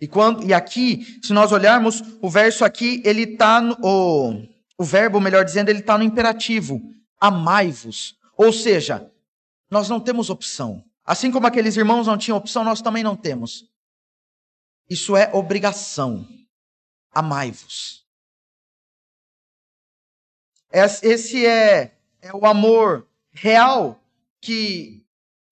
E, 0.00 0.08
quando, 0.08 0.44
e 0.44 0.54
aqui, 0.54 1.20
se 1.22 1.32
nós 1.32 1.52
olharmos, 1.52 2.02
o 2.20 2.30
verso 2.30 2.64
aqui, 2.64 3.02
ele 3.04 3.22
está 3.22 3.60
o, 3.82 4.42
o 4.78 4.84
verbo, 4.84 5.20
melhor 5.20 5.44
dizendo, 5.44 5.68
ele 5.68 5.80
está 5.80 5.98
no 5.98 6.04
imperativo. 6.04 6.80
Amai-vos. 7.20 8.16
Ou 8.36 8.52
seja, 8.52 9.10
nós 9.70 9.88
não 9.88 10.00
temos 10.00 10.30
opção. 10.30 10.84
Assim 11.04 11.30
como 11.30 11.46
aqueles 11.46 11.76
irmãos 11.76 12.06
não 12.06 12.16
tinham 12.16 12.38
opção, 12.38 12.64
nós 12.64 12.80
também 12.80 13.02
não 13.02 13.16
temos. 13.16 13.68
Isso 14.88 15.16
é 15.16 15.30
obrigação. 15.32 16.26
Amai-vos. 17.12 18.06
Esse 20.72 21.44
é, 21.44 21.94
é 22.22 22.34
o 22.34 22.46
amor 22.46 23.06
real 23.32 24.00
que, 24.40 25.04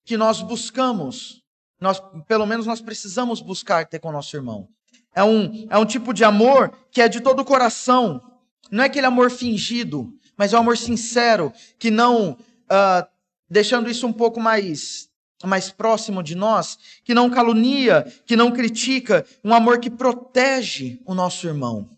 que 0.04 0.16
nós 0.16 0.42
buscamos. 0.42 1.42
Nós, 1.80 2.02
pelo 2.26 2.46
menos 2.46 2.66
nós 2.66 2.80
precisamos 2.80 3.40
buscar 3.40 3.86
ter 3.86 3.98
com 3.98 4.08
o 4.08 4.12
nosso 4.12 4.36
irmão. 4.36 4.68
É 5.14 5.24
um, 5.24 5.66
é 5.68 5.78
um 5.78 5.86
tipo 5.86 6.12
de 6.12 6.24
amor 6.24 6.72
que 6.90 7.00
é 7.00 7.08
de 7.08 7.20
todo 7.20 7.40
o 7.40 7.44
coração. 7.44 8.22
Não 8.70 8.84
é 8.84 8.86
aquele 8.86 9.06
amor 9.06 9.30
fingido, 9.30 10.12
mas 10.36 10.52
é 10.52 10.56
um 10.56 10.60
amor 10.60 10.76
sincero, 10.76 11.52
que 11.78 11.90
não, 11.90 12.32
uh, 12.32 13.06
deixando 13.48 13.90
isso 13.90 14.06
um 14.06 14.12
pouco 14.12 14.40
mais 14.40 15.10
mais 15.42 15.70
próximo 15.70 16.22
de 16.22 16.34
nós, 16.34 16.78
que 17.02 17.14
não 17.14 17.30
calunia, 17.30 18.02
que 18.26 18.36
não 18.36 18.52
critica, 18.52 19.26
um 19.42 19.54
amor 19.54 19.80
que 19.80 19.88
protege 19.88 21.00
o 21.06 21.14
nosso 21.14 21.46
irmão. 21.46 21.88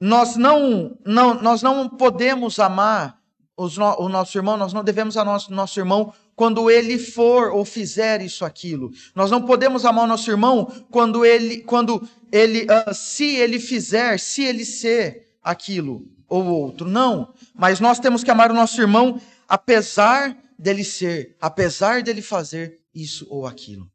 Nós 0.00 0.36
não, 0.36 0.96
não, 1.04 1.34
nós 1.42 1.62
não 1.62 1.88
podemos 1.88 2.58
amar 2.58 3.19
os, 3.60 3.76
o 3.76 4.08
nosso 4.08 4.38
irmão, 4.38 4.56
nós 4.56 4.72
não 4.72 4.82
devemos 4.82 5.16
amar 5.18 5.34
nosso, 5.34 5.52
nosso 5.52 5.78
irmão 5.78 6.14
quando 6.34 6.70
ele 6.70 6.98
for 6.98 7.50
ou 7.50 7.64
fizer 7.64 8.22
isso 8.22 8.44
aquilo. 8.44 8.90
Nós 9.14 9.30
não 9.30 9.42
podemos 9.42 9.84
amar 9.84 10.04
o 10.04 10.08
nosso 10.08 10.30
irmão 10.30 10.72
quando 10.90 11.24
ele, 11.26 11.58
quando 11.58 12.08
ele, 12.32 12.64
uh, 12.64 12.94
se 12.94 13.36
ele 13.36 13.60
fizer, 13.60 14.18
se 14.18 14.42
ele 14.42 14.64
ser 14.64 15.36
aquilo 15.42 16.06
ou 16.26 16.46
outro. 16.46 16.88
Não. 16.88 17.34
Mas 17.54 17.80
nós 17.80 17.98
temos 17.98 18.24
que 18.24 18.30
amar 18.30 18.50
o 18.50 18.54
nosso 18.54 18.80
irmão 18.80 19.20
apesar 19.46 20.34
dele 20.58 20.84
ser, 20.84 21.36
apesar 21.38 22.02
dele 22.02 22.22
fazer 22.22 22.78
isso 22.94 23.26
ou 23.28 23.46
aquilo. 23.46 23.90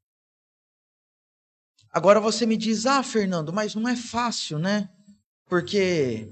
Agora 1.91 2.19
você 2.19 2.45
me 2.45 2.57
diz, 2.57 2.85
ah, 2.85 3.01
Fernando, 3.01 3.51
mas 3.51 3.73
não 3.73 3.87
é 3.87 3.95
fácil, 3.95 4.59
né? 4.59 4.89
Porque 5.47 6.29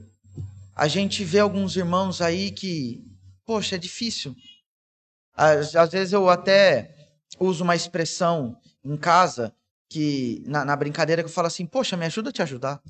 a 0.75 0.87
gente 0.87 1.23
vê 1.23 1.39
alguns 1.39 1.75
irmãos 1.75 2.21
aí 2.21 2.51
que, 2.51 3.03
poxa, 3.45 3.75
é 3.75 3.77
difícil. 3.77 4.35
Às, 5.33 5.75
às 5.75 5.91
vezes 5.91 6.13
eu 6.13 6.29
até 6.29 6.95
uso 7.39 7.63
uma 7.63 7.75
expressão 7.75 8.59
em 8.83 8.97
casa 8.97 9.55
que 9.89 10.43
na, 10.45 10.65
na, 10.65 10.75
brincadeira 10.75 11.21
que 11.21 11.29
eu 11.29 11.33
falo 11.33 11.47
assim, 11.47 11.65
poxa, 11.65 11.97
me 11.97 12.05
ajuda 12.05 12.29
a 12.29 12.33
te 12.33 12.41
ajudar. 12.41 12.81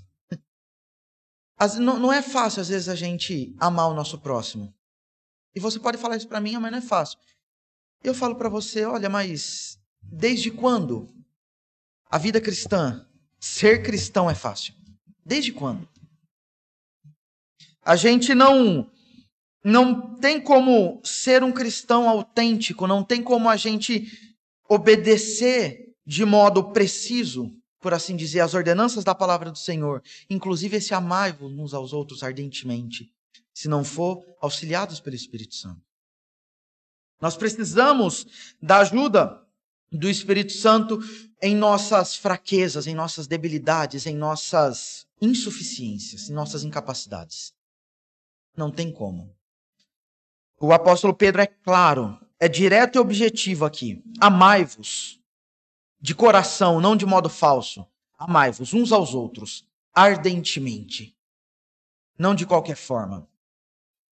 As, 1.58 1.78
não, 1.78 2.00
não 2.00 2.12
é 2.12 2.22
fácil 2.22 2.62
às 2.62 2.70
vezes 2.70 2.90
a 2.90 2.96
gente 2.96 3.56
amar 3.60 3.90
o 3.90 3.94
nosso 3.94 4.20
próximo. 4.20 4.74
E 5.56 5.60
você 5.60 5.80
pode 5.80 5.98
falar 5.98 6.18
isso 6.18 6.28
para 6.28 6.40
mim, 6.40 6.58
mas 6.58 6.72
não 6.72 6.80
é 6.80 6.82
fácil. 6.82 7.20
Eu 8.04 8.14
falo 8.14 8.36
para 8.36 8.50
você, 8.50 8.86
olha, 8.86 9.10
mas 9.10 9.80
desde 10.02 10.52
quando 10.52 11.14
a 12.10 12.18
vida 12.18 12.42
cristã, 12.42 13.08
ser 13.40 13.84
cristão 13.84 14.30
é 14.30 14.36
fácil? 14.36 14.74
Desde 15.26 15.52
quando? 15.52 15.88
A 17.82 17.96
gente 17.96 18.34
não 18.34 18.90
não 19.64 20.16
tem 20.16 20.42
como 20.42 21.02
ser 21.04 21.44
um 21.44 21.52
cristão 21.52 22.10
autêntico, 22.10 22.86
não 22.86 23.04
tem 23.04 23.24
como 23.24 23.50
a 23.50 23.56
gente 23.56 24.08
obedecer 24.68 25.94
de 26.06 26.26
modo 26.26 26.72
preciso 26.72 27.56
por 27.84 27.94
assim 27.94 28.16
dizer, 28.16 28.40
as 28.40 28.54
ordenanças 28.54 29.04
da 29.04 29.14
palavra 29.14 29.52
do 29.52 29.58
Senhor, 29.58 30.02
inclusive 30.30 30.78
esse 30.78 30.94
amai-vos 30.94 31.52
uns 31.52 31.74
aos 31.74 31.92
outros 31.92 32.24
ardentemente, 32.24 33.12
se 33.54 33.68
não 33.68 33.84
for 33.84 34.26
auxiliados 34.40 35.02
pelo 35.02 35.18
Espírito 35.18 35.54
Santo. 35.54 35.82
Nós 37.20 37.36
precisamos 37.36 38.26
da 38.62 38.80
ajuda 38.80 39.46
do 39.92 40.10
Espírito 40.10 40.54
Santo 40.54 40.98
em 41.42 41.54
nossas 41.54 42.16
fraquezas, 42.16 42.88
em 42.88 42.96
nossas 42.96 43.28
debilidades, 43.28 44.06
em 44.06 44.16
nossas 44.16 45.06
insuficiências, 45.22 46.30
em 46.30 46.34
nossas 46.34 46.64
incapacidades. 46.64 47.54
Não 48.56 48.72
tem 48.72 48.94
como. 48.94 49.36
O 50.66 50.72
apóstolo 50.72 51.14
Pedro 51.14 51.42
é 51.42 51.46
claro, 51.46 52.18
é 52.40 52.48
direto 52.48 52.96
e 52.96 53.00
objetivo 53.00 53.66
aqui. 53.66 54.02
Amai-vos 54.22 55.20
de 56.00 56.16
coração, 56.16 56.80
não 56.80 56.96
de 56.96 57.06
modo 57.06 57.28
falso. 57.28 57.86
Amai-vos 58.18 58.74
uns 58.74 58.94
aos 58.94 59.14
outros 59.14 59.68
ardentemente. 59.94 61.14
Não 62.18 62.34
de 62.34 62.46
qualquer 62.46 62.78
forma. 62.78 63.28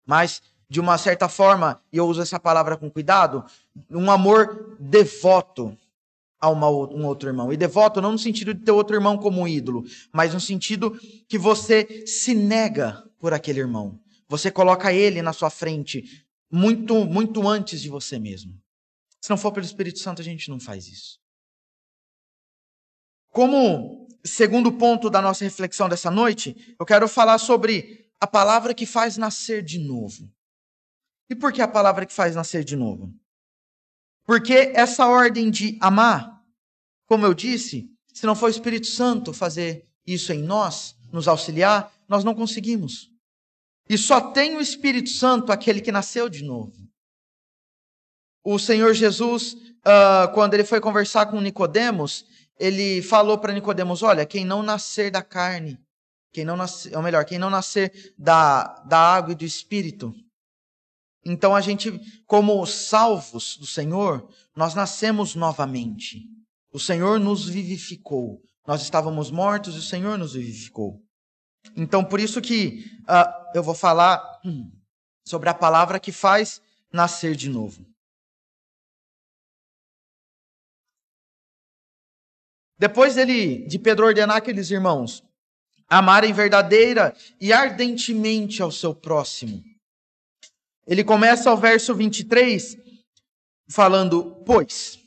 Mas, 0.06 0.42
de 0.68 0.82
uma 0.82 0.98
certa 0.98 1.30
forma, 1.30 1.82
e 1.90 1.96
eu 1.96 2.06
uso 2.06 2.22
essa 2.22 2.38
palavra 2.38 2.76
com 2.76 2.92
cuidado, 2.92 3.46
um 3.90 4.12
amor 4.12 4.76
devoto 4.78 5.78
a 6.38 6.50
uma, 6.50 6.70
um 6.70 7.06
outro 7.06 7.30
irmão. 7.30 7.54
E 7.54 7.56
devoto 7.56 8.02
não 8.02 8.12
no 8.12 8.20
sentido 8.20 8.54
de 8.54 8.60
ter 8.60 8.72
outro 8.72 8.94
irmão 8.94 9.18
como 9.18 9.48
ídolo, 9.48 9.86
mas 10.12 10.34
no 10.34 10.40
sentido 10.42 11.00
que 11.30 11.38
você 11.38 12.06
se 12.06 12.36
nega 12.36 13.02
por 13.18 13.34
aquele 13.34 13.62
irmão. 13.62 13.98
Você 14.28 14.52
coloca 14.52 14.92
ele 14.92 15.22
na 15.22 15.32
sua 15.32 15.50
frente 15.50 16.26
muito, 16.52 17.06
muito 17.06 17.48
antes 17.48 17.82
de 17.82 17.90
você 17.90 18.20
mesmo. 18.20 18.60
Se 19.22 19.30
não 19.30 19.38
for 19.38 19.52
pelo 19.52 19.66
Espírito 19.66 20.00
Santo, 20.00 20.22
a 20.22 20.26
gente 20.26 20.50
não 20.50 20.60
faz 20.60 20.88
isso. 20.88 21.20
Como 23.30 24.08
segundo 24.24 24.72
ponto 24.74 25.10
da 25.10 25.22
nossa 25.22 25.44
reflexão 25.44 25.88
dessa 25.88 26.12
noite, 26.12 26.76
eu 26.80 26.86
quero 26.86 27.08
falar 27.08 27.38
sobre 27.38 28.10
a 28.20 28.28
palavra 28.28 28.74
que 28.74 28.86
faz 28.86 29.18
nascer 29.18 29.64
de 29.64 29.80
novo. 29.80 30.30
E 31.30 31.36
por 31.36 31.54
que 31.54 31.62
a 31.62 31.68
palavra 31.68 32.06
que 32.06 32.14
faz 32.14 32.36
nascer 32.36 32.64
de 32.64 32.76
novo? 32.76 33.14
Porque 34.26 34.72
essa 34.76 35.08
ordem 35.08 35.50
de 35.50 35.78
amar, 35.82 36.44
como 37.06 37.26
eu 37.26 37.34
disse, 37.34 37.90
se 38.14 38.26
não 38.26 38.36
for 38.36 38.48
o 38.48 38.50
Espírito 38.50 38.88
Santo 38.88 39.34
fazer 39.34 39.88
isso 40.06 40.34
em 40.34 40.44
nós, 40.44 40.96
nos 41.12 41.28
auxiliar, 41.28 41.92
nós 42.08 42.24
não 42.24 42.36
conseguimos. 42.36 43.11
E 43.90 43.98
só 43.98 44.32
tem 44.32 44.56
o 44.56 44.62
Espírito 44.62 45.10
Santo 45.10 45.52
aquele 45.52 45.82
que 45.82 45.92
nasceu 45.92 46.30
de 46.30 46.44
novo. 46.44 46.74
O 48.44 48.58
Senhor 48.58 48.94
Jesus, 48.94 49.54
uh, 49.54 50.34
quando 50.34 50.54
ele 50.56 50.64
foi 50.64 50.82
conversar 50.82 51.28
com 51.28 51.40
Nicodemos, 51.40 52.26
ele 52.60 53.02
falou 53.02 53.38
para 53.38 53.54
Nicodemos: 53.54 54.02
olha, 54.02 54.26
quem 54.26 54.46
não 54.46 54.64
nascer 54.64 55.12
da 55.12 55.22
carne, 55.22 55.80
quem 56.32 56.46
não 56.46 56.56
nascer, 56.56 56.96
ou 56.96 57.04
melhor, 57.04 57.26
quem 57.26 57.38
não 57.38 57.50
nascer 57.50 58.14
da, 58.18 58.64
da 58.86 58.98
água 58.98 59.34
e 59.34 59.36
do 59.36 59.46
espírito. 59.46 60.14
Então 61.24 61.56
a 61.56 61.62
gente, 61.62 62.00
como 62.26 62.66
salvos 62.66 63.58
do 63.58 63.68
Senhor, 63.68 64.28
nós 64.56 64.74
nascemos 64.74 65.36
novamente. 65.36 66.22
O 66.74 66.80
Senhor 66.80 67.20
nos 67.20 67.48
vivificou. 67.48 68.42
Nós 68.66 68.82
estávamos 68.82 69.30
mortos 69.30 69.76
e 69.76 69.80
o 69.80 69.84
Senhor 69.84 70.18
nos 70.18 70.34
vivificou. 70.34 71.00
Então 71.76 72.04
por 72.04 72.20
isso 72.20 72.42
que 72.42 72.86
uh, 73.04 73.41
eu 73.54 73.64
vou 73.64 73.76
falar 73.76 74.42
sobre 75.26 75.50
a 75.50 75.54
palavra 75.54 76.00
que 76.00 76.12
faz 76.12 76.62
nascer 76.92 77.36
de 77.36 77.50
novo. 77.50 77.86
Depois 82.78 83.16
dele, 83.16 83.68
de 83.68 83.78
Pedro 83.78 84.08
ordenar 84.08 84.38
aqueles 84.38 84.72
irmãos 84.72 85.24
amarem 85.88 86.32
verdadeira 86.32 87.14
e 87.40 87.52
ardentemente 87.52 88.62
ao 88.62 88.72
seu 88.72 88.96
próximo. 88.96 89.62
Ele 90.88 91.04
começa 91.04 91.52
o 91.52 91.58
verso 91.58 91.94
23 91.94 92.78
falando, 93.70 94.42
pois, 94.46 95.00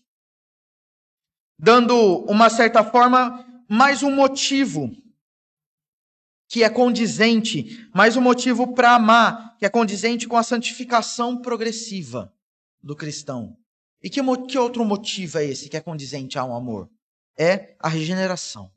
dando 1.58 2.24
uma 2.26 2.50
certa 2.50 2.84
forma 2.84 3.44
mais 3.68 4.02
um 4.02 4.10
motivo 4.10 4.90
que 6.48 6.62
é 6.62 6.68
condizente, 6.68 7.88
mais 7.94 8.16
um 8.16 8.20
motivo 8.20 8.74
para 8.74 8.94
amar, 8.94 9.56
que 9.58 9.66
é 9.66 9.68
condizente 9.68 10.28
com 10.28 10.36
a 10.36 10.42
santificação 10.42 11.40
progressiva 11.40 12.32
do 12.82 12.94
cristão. 12.94 13.56
E 14.02 14.10
que, 14.10 14.20
que 14.46 14.58
outro 14.58 14.84
motivo 14.84 15.38
é 15.38 15.44
esse 15.44 15.68
que 15.68 15.76
é 15.76 15.80
condizente 15.80 16.38
ao 16.38 16.54
amor? 16.54 16.88
é 17.36 17.74
a 17.80 17.88
regeneração. 17.88 18.70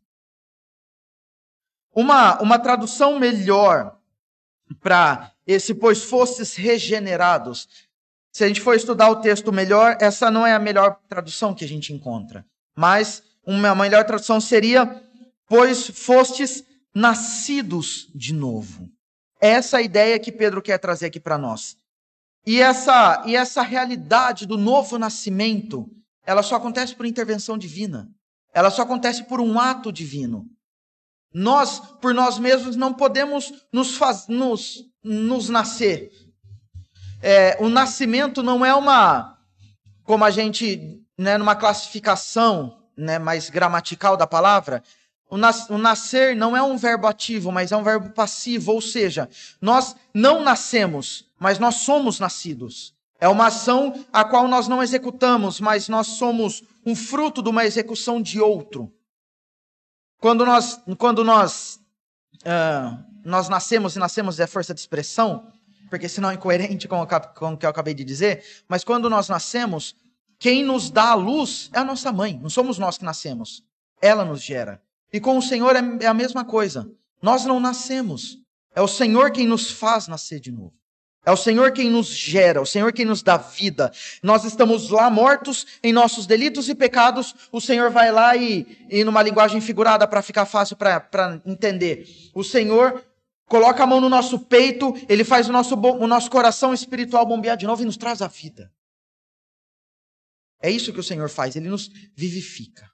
Uma, 1.93 2.39
uma 2.41 2.59
tradução 2.59 3.18
melhor 3.18 3.97
para 4.80 5.32
esse, 5.45 5.74
pois 5.74 6.03
fostes 6.03 6.55
regenerados. 6.55 7.68
Se 8.32 8.43
a 8.43 8.47
gente 8.47 8.61
for 8.61 8.76
estudar 8.76 9.09
o 9.09 9.22
texto 9.22 9.51
melhor, 9.51 9.97
essa 9.99 10.30
não 10.30 10.45
é 10.45 10.53
a 10.53 10.59
melhor 10.59 10.99
tradução 11.07 11.55
que 11.55 11.65
a 11.65 11.68
gente 11.68 11.93
encontra. 11.93 12.45
Mas 12.76 13.24
uma 13.45 13.74
melhor 13.74 14.05
tradução 14.05 14.39
seria, 14.39 15.01
pois 15.47 15.88
fostes 15.88 16.63
nascidos 16.98 18.10
de 18.16 18.34
novo. 18.34 18.89
Essa 19.39 19.78
é 19.78 19.80
a 19.82 19.84
ideia 19.84 20.20
que 20.20 20.32
Pedro 20.32 20.64
quer 20.64 20.80
trazer 20.80 21.06
aqui 21.06 21.20
para 21.20 21.38
nós. 21.38 21.78
E 22.43 22.60
essa, 22.60 23.24
e 23.28 23.36
essa 23.36 23.62
realidade 23.62 24.48
do 24.48 24.58
novo 24.58 24.98
nascimento, 24.98 25.88
ela 26.26 26.41
só 26.41 26.56
acontece 26.56 26.95
por 26.95 27.06
intervenção 27.06 27.56
divina. 27.56 28.10
Ela 28.52 28.72
só 28.72 28.82
acontece 28.82 29.26
por 29.26 29.39
um 29.39 29.60
ato 29.60 29.91
divino. 29.91 30.48
Nós, 31.32 31.80
por 32.02 32.16
nós 32.16 32.39
mesmos, 32.39 32.76
não 32.76 32.91
podemos 32.91 33.54
nos, 33.72 33.95
faz, 33.95 34.28
nos, 34.28 34.84
nos 35.04 35.50
nascer. 35.50 36.10
É, 37.22 37.58
o 37.60 37.70
nascimento 37.70 38.41
não 38.41 38.66
é 38.66 38.74
uma, 38.74 39.38
como 40.04 40.26
a 40.26 40.32
gente, 40.32 41.00
né, 41.16 41.38
numa 41.38 41.56
classificação 41.56 42.76
né, 42.98 43.20
mais 43.20 43.52
gramatical 43.52 44.18
da 44.18 44.26
palavra, 44.26 44.82
o, 45.30 45.38
nas, 45.38 45.70
o 45.70 45.78
nascer 45.78 46.36
não 46.36 46.56
é 46.56 46.62
um 46.62 46.78
verbo 46.78 47.08
ativo, 47.08 47.52
mas 47.52 47.72
é 47.72 47.78
um 47.78 47.84
verbo 47.84 48.10
passivo, 48.12 48.72
ou 48.74 48.82
seja, 48.82 49.30
nós 49.62 49.96
não 50.14 50.42
nascemos, 50.42 51.26
mas 51.38 51.60
nós 51.60 51.76
somos 51.76 52.20
nascidos. 52.20 52.96
É 53.20 53.28
uma 53.28 53.48
ação 53.48 54.06
a 54.14 54.24
qual 54.24 54.48
nós 54.48 54.68
não 54.68 54.82
executamos, 54.82 55.60
mas 55.60 55.90
nós 55.90 56.08
somos 56.08 56.64
um 56.86 56.96
fruto 56.96 57.42
de 57.42 57.50
uma 57.50 57.66
execução 57.66 58.22
de 58.22 58.40
outro. 58.40 58.92
Quando 60.20 60.46
nós, 60.46 60.80
quando 60.98 61.24
nós, 61.24 61.80
uh, 62.44 63.04
nós 63.26 63.50
nascemos 63.50 63.96
e 63.96 64.00
nascemos 64.00 64.40
é 64.40 64.48
força 64.48 64.74
de 64.74 64.80
expressão, 64.80 65.52
porque 65.90 66.08
senão 66.08 66.30
é 66.30 66.36
incoerente 66.36 66.88
com 66.88 67.02
o 67.02 67.58
que 67.58 67.66
eu 67.66 67.70
acabei 67.70 67.94
de 67.94 68.04
dizer, 68.04 68.44
mas 68.68 68.84
quando 68.84 69.10
nós 69.10 69.28
nascemos, 69.28 69.96
quem 70.40 70.64
nos 70.64 70.90
dá 70.90 71.12
a 71.12 71.16
luz 71.16 71.70
é 71.74 71.80
a 71.80 71.84
nossa 71.84 72.12
mãe, 72.12 72.40
não 72.42 72.50
somos 72.50 72.78
nós 72.78 72.98
que 72.98 73.06
nascemos, 73.06 73.64
ela 74.02 74.24
nos 74.24 74.42
gera. 74.42 74.82
E 75.12 75.20
com 75.20 75.38
o 75.38 75.41
Senhor 75.41 75.76
é, 75.76 75.82
é 76.01 76.08
a 76.08 76.14
mesma 76.14 76.43
coisa. 76.43 76.89
Nós 77.22 77.45
não 77.45 77.60
nascemos, 77.60 78.38
é 78.76 78.82
o 78.82 78.88
Senhor 78.88 79.32
quem 79.32 79.47
nos 79.47 79.72
faz 79.72 80.08
nascer 80.08 80.39
de 80.39 80.51
novo. 80.51 80.74
É 81.26 81.32
o 81.32 81.36
Senhor 81.36 81.74
quem 81.74 81.89
nos 81.89 82.08
gera, 82.08 82.60
é 82.60 82.62
o 82.62 82.66
Senhor 82.66 82.93
quem 82.93 83.03
nos 83.05 83.22
dá 83.22 83.36
vida. 83.36 83.91
Nós 84.24 84.45
estamos 84.45 84.89
lá 84.89 85.10
mortos 85.10 85.68
em 85.84 85.91
nossos 85.91 86.26
delitos 86.26 86.70
e 86.70 86.76
pecados. 86.76 87.36
O 87.51 87.60
Senhor 87.60 87.91
vai 87.91 88.14
lá 88.14 88.38
e, 88.38 88.88
e 88.89 89.03
numa 89.03 89.22
linguagem 89.22 89.60
figurada 89.60 90.08
para 90.08 90.22
ficar 90.22 90.45
fácil 90.45 90.78
para 90.78 91.41
entender. 91.45 92.08
O 92.34 92.45
Senhor 92.45 93.03
coloca 93.45 93.84
a 93.84 93.86
mão 93.86 93.99
no 93.99 94.08
nosso 94.08 94.39
peito, 94.39 94.93
ele 95.10 95.26
faz 95.26 95.49
o 95.49 95.51
nosso, 95.51 95.76
o 95.76 96.08
nosso 96.08 96.32
coração 96.32 96.74
espiritual 96.74 97.26
bombear 97.26 97.58
de 97.58 97.66
novo 97.66 97.82
e 97.82 97.86
nos 97.86 97.97
traz 97.97 98.22
a 98.22 98.28
vida. 98.30 98.72
É 100.62 100.72
isso 100.72 100.93
que 100.93 100.99
o 100.99 101.03
Senhor 101.03 101.30
faz, 101.30 101.58
ele 101.58 101.68
nos 101.68 101.89
vivifica. 102.16 102.89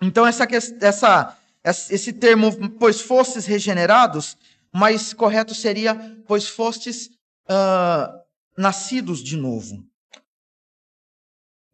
Então, 0.00 0.26
essa, 0.26 0.46
essa, 0.80 1.38
esse 1.64 2.12
termo, 2.12 2.70
pois 2.78 3.00
fostes 3.00 3.46
regenerados, 3.46 4.36
mais 4.72 5.14
correto 5.14 5.54
seria, 5.54 5.94
pois 6.26 6.46
fostes 6.46 7.06
uh, 7.48 8.20
nascidos 8.56 9.22
de 9.22 9.36
novo. 9.36 9.84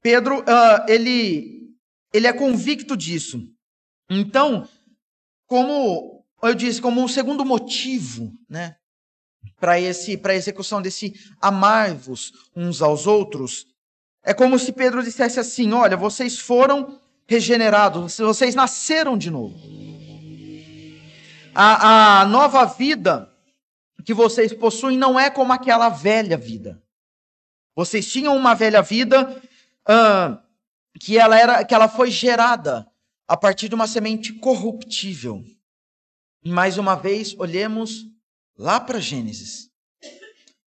Pedro, 0.01 0.41
uh, 0.41 0.85
ele, 0.89 1.75
ele 2.13 2.27
é 2.27 2.33
convicto 2.33 2.97
disso. 2.97 3.41
Então, 4.09 4.69
como 5.47 6.25
eu 6.43 6.55
disse, 6.55 6.81
como 6.81 7.01
um 7.01 7.09
segundo 7.09 7.45
motivo, 7.45 8.33
né, 8.49 8.77
para 9.59 9.81
esse, 9.81 10.17
para 10.17 10.33
a 10.33 10.37
execução 10.37 10.81
desse 10.81 11.15
amar-vos 11.41 12.33
uns 12.55 12.83
aos 12.83 13.07
outros, 13.07 13.67
é 14.25 14.33
como 14.33 14.59
se 14.59 14.73
Pedro 14.73 15.03
dissesse 15.03 15.41
assim: 15.41 15.73
olha, 15.73 15.97
vocês 15.97 16.39
foram 16.39 17.01
regenerados, 17.27 18.19
vocês 18.19 18.55
nasceram 18.55 19.17
de 19.17 19.31
novo 19.31 19.83
a, 21.55 22.21
a 22.21 22.27
nova 22.27 22.65
vida 22.65 23.31
que 24.05 24.15
vocês 24.15 24.53
possuem 24.53 24.99
não 24.99 25.19
é 25.19 25.31
como 25.31 25.53
aquela 25.53 25.89
velha 25.89 26.37
vida. 26.37 26.83
Vocês 27.75 28.11
tinham 28.11 28.37
uma 28.37 28.55
velha 28.55 28.83
vida 28.83 29.41
uh, 29.89 30.39
que 30.99 31.19
ela 31.19 31.39
era, 31.39 31.65
que 31.65 31.75
ela 31.75 31.89
foi 31.89 32.11
gerada 32.11 32.87
a 33.29 33.37
partir 33.37 33.69
de 33.69 33.75
uma 33.75 33.87
semente 33.87 34.33
corruptível. 34.33 35.45
Mais 36.45 36.77
uma 36.79 36.97
vez, 36.97 37.35
olhemos 37.39 38.05
lá 38.59 38.81
para 38.81 38.99
Gênesis. 38.99 39.71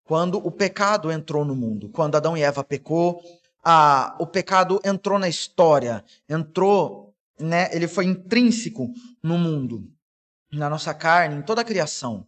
Quando 0.05 0.37
o 0.37 0.51
pecado 0.51 1.11
entrou 1.11 1.43
no 1.43 1.55
mundo, 1.55 1.89
quando 1.89 2.15
Adão 2.15 2.37
e 2.37 2.41
Eva 2.41 2.63
pecou, 2.63 3.21
o 4.19 4.27
pecado 4.27 4.79
entrou 4.83 5.17
na 5.17 5.27
história, 5.27 6.03
entrou, 6.29 7.15
né, 7.39 7.69
ele 7.75 7.87
foi 7.87 8.05
intrínseco 8.05 8.93
no 9.23 9.37
mundo, 9.37 9.89
na 10.51 10.69
nossa 10.69 10.93
carne, 10.93 11.35
em 11.35 11.41
toda 11.41 11.61
a 11.61 11.65
criação. 11.65 12.27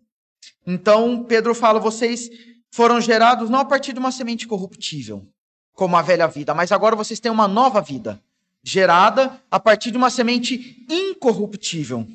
Então, 0.65 1.23
Pedro 1.23 1.53
fala: 1.53 1.79
vocês 1.79 2.29
foram 2.71 2.99
gerados 2.99 3.49
não 3.49 3.59
a 3.59 3.65
partir 3.65 3.93
de 3.93 3.99
uma 3.99 4.11
semente 4.11 4.47
corruptível, 4.47 5.27
como 5.73 5.95
a 5.95 6.01
velha 6.01 6.27
vida, 6.27 6.53
mas 6.53 6.71
agora 6.71 6.95
vocês 6.95 7.19
têm 7.19 7.31
uma 7.31 7.47
nova 7.47 7.81
vida, 7.81 8.21
gerada 8.63 9.39
a 9.51 9.59
partir 9.59 9.91
de 9.91 9.97
uma 9.97 10.09
semente 10.09 10.85
incorruptível. 10.89 12.07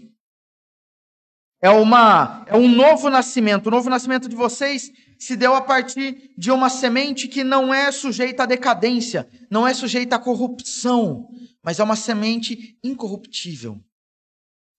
É, 1.61 1.71
uma, 1.71 2.45
é 2.49 2.57
um 2.57 2.69
novo 2.69 3.09
nascimento. 3.09 3.69
O 3.69 3.71
novo 3.71 3.89
nascimento 3.89 4.29
de 4.29 4.35
vocês 4.35 4.91
se 5.23 5.37
deu 5.37 5.55
a 5.55 5.61
partir 5.63 6.35
de 6.37 6.51
uma 6.51 6.69
semente 6.69 7.29
que 7.29 7.45
não 7.45 7.73
é 7.73 7.93
sujeita 7.93 8.43
à 8.43 8.47
decadência, 8.47 9.31
não 9.49 9.65
é 9.65 9.73
sujeita 9.73 10.17
à 10.17 10.19
corrupção, 10.19 11.29
mas 11.63 11.79
é 11.79 11.85
uma 11.85 11.95
semente 11.95 12.77
incorruptível. 12.83 13.81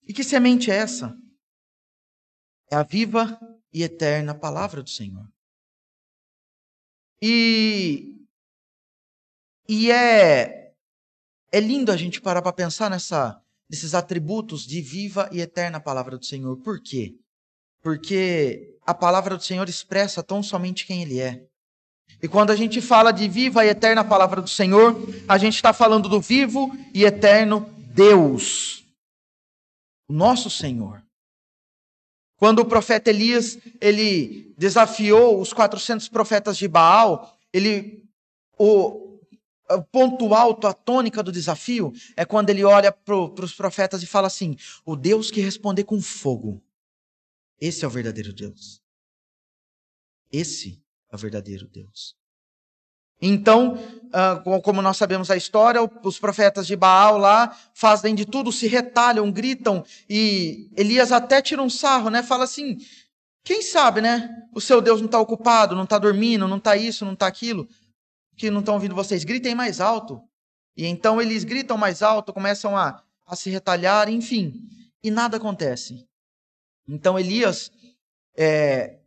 E 0.06 0.14
que 0.14 0.22
semente 0.22 0.70
é 0.70 0.76
essa? 0.76 1.18
É 2.70 2.76
a 2.76 2.84
viva 2.84 3.40
e 3.72 3.84
eterna 3.84 4.36
palavra 4.36 4.84
do 4.84 4.90
Senhor. 4.90 5.26
E, 7.22 8.18
e 9.70 9.90
é, 9.92 10.76
é 11.54 11.60
lindo 11.62 11.90
a 11.90 11.96
gente 11.96 12.20
parar 12.20 12.42
para 12.42 12.52
pensar 12.52 12.90
nessa, 12.90 13.42
nesses 13.70 13.94
atributos 13.94 14.68
de 14.68 14.82
viva 14.82 15.30
e 15.32 15.40
eterna 15.40 15.80
palavra 15.80 16.18
do 16.18 16.26
Senhor. 16.26 16.58
Por 16.58 16.82
quê? 16.82 17.18
Porque 17.84 18.78
a 18.86 18.94
palavra 18.94 19.38
do 19.38 19.44
Senhor 19.44 19.70
expressa 19.70 20.24
tão 20.24 20.42
somente 20.42 20.88
quem 20.88 21.04
Ele 21.04 21.20
é. 21.20 21.46
E 22.22 22.28
quando 22.28 22.52
a 22.52 22.56
gente 22.56 22.82
fala 22.82 23.12
de 23.12 23.28
viva 23.28 23.66
e 23.66 23.68
eterna 23.68 24.04
palavra 24.04 24.42
do 24.42 24.50
Senhor, 24.50 24.96
a 25.28 25.38
gente 25.38 25.56
está 25.56 25.74
falando 25.74 26.08
do 26.08 26.22
vivo 26.22 26.72
e 26.94 27.04
eterno 27.04 27.70
Deus, 27.94 28.86
o 30.08 30.14
nosso 30.14 30.50
Senhor. 30.50 31.04
Quando 32.38 32.60
o 32.60 32.66
profeta 32.66 33.10
Elias 33.10 33.58
ele 33.80 34.54
desafiou 34.58 35.40
os 35.40 35.54
400 35.54 36.10
profetas 36.10 36.58
de 36.58 36.68
Baal, 36.68 37.38
ele 37.52 38.04
o, 38.58 39.20
o 39.70 39.84
ponto 39.92 40.34
alto, 40.34 40.68
a 40.68 40.74
tônica 40.74 41.22
do 41.22 41.32
desafio 41.32 41.94
é 42.16 42.26
quando 42.26 42.50
ele 42.50 42.64
olha 42.64 42.92
para 42.92 43.16
os 43.16 43.54
profetas 43.54 44.02
e 44.02 44.08
fala 44.08 44.28
assim: 44.28 44.58
o 44.86 44.96
Deus 44.96 45.30
que 45.30 45.42
responder 45.42 45.84
com 45.84 46.02
fogo, 46.02 46.62
esse 47.66 47.86
é 47.86 47.88
o 47.88 47.92
verdadeiro 47.92 48.34
Deus. 48.34 48.82
Esse 50.30 50.84
é 51.10 51.16
o 51.16 51.18
verdadeiro 51.18 51.66
Deus. 51.66 52.14
Então, 53.22 53.78
ah, 54.12 54.44
como 54.62 54.82
nós 54.82 54.98
sabemos 54.98 55.32
a 55.32 55.38
história, 55.38 55.80
os 56.04 56.20
profetas 56.20 56.68
de 56.68 56.76
Baal 56.76 57.18
lá 57.18 57.58
fazem 57.74 58.14
de 58.14 58.26
tudo, 58.26 58.52
se 58.52 58.68
retalham, 58.68 59.32
gritam, 59.32 59.86
e 60.10 60.70
Elias 60.76 61.14
até 61.14 61.42
tira 61.42 61.62
um 61.62 61.70
sarro, 61.70 62.10
né? 62.10 62.22
Fala 62.22 62.44
assim: 62.44 62.80
quem 63.46 63.62
sabe, 63.62 64.02
né? 64.02 64.30
O 64.54 64.60
seu 64.60 64.82
Deus 64.82 65.00
não 65.00 65.06
está 65.06 65.22
ocupado, 65.22 65.74
não 65.74 65.86
está 65.86 65.98
dormindo, 65.98 66.50
não 66.50 66.58
está 66.58 66.76
isso, 66.76 67.06
não 67.06 67.14
está 67.14 67.28
aquilo, 67.28 67.66
que 68.36 68.52
não 68.52 68.60
estão 68.60 68.74
ouvindo 68.74 68.94
vocês. 68.94 69.24
Gritem 69.24 69.56
mais 69.56 69.80
alto. 69.80 70.22
E 70.76 70.86
então 70.86 71.22
eles 71.22 71.46
gritam 71.46 71.78
mais 71.78 72.02
alto, 72.02 72.34
começam 72.34 72.76
a, 72.76 73.02
a 73.26 73.38
se 73.38 73.50
retalhar, 73.50 74.10
enfim, 74.10 74.68
e 75.02 75.10
nada 75.10 75.38
acontece. 75.38 76.06
Então 76.88 77.18
Elias, 77.18 77.72
é, 78.36 79.00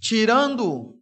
tirando 0.00 0.96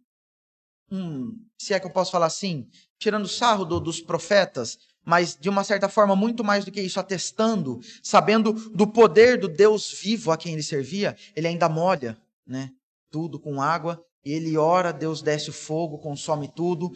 um, 0.91 1.37
se 1.57 1.73
é 1.73 1.79
que 1.79 1.85
eu 1.85 1.91
posso 1.91 2.11
falar 2.11 2.27
assim, 2.27 2.67
tirando 2.97 3.27
sarro 3.27 3.65
do, 3.65 3.79
dos 3.79 3.99
profetas, 3.99 4.77
mas 5.03 5.37
de 5.39 5.49
uma 5.49 5.63
certa 5.63 5.87
forma 5.87 6.15
muito 6.15 6.43
mais 6.43 6.65
do 6.65 6.71
que 6.71 6.81
isso, 6.81 6.99
atestando, 6.99 7.79
sabendo 8.01 8.53
do 8.71 8.87
poder 8.87 9.39
do 9.39 9.47
Deus 9.47 9.91
vivo 9.91 10.31
a 10.31 10.37
quem 10.37 10.53
ele 10.53 10.63
servia, 10.63 11.15
ele 11.35 11.47
ainda 11.47 11.69
molha, 11.69 12.17
né? 12.45 12.71
Tudo 13.11 13.39
com 13.39 13.61
água, 13.61 14.03
ele 14.23 14.57
ora, 14.57 14.91
Deus 14.91 15.21
desce 15.21 15.51
o 15.51 15.53
fogo, 15.53 15.99
consome 15.99 16.47
tudo, 16.47 16.91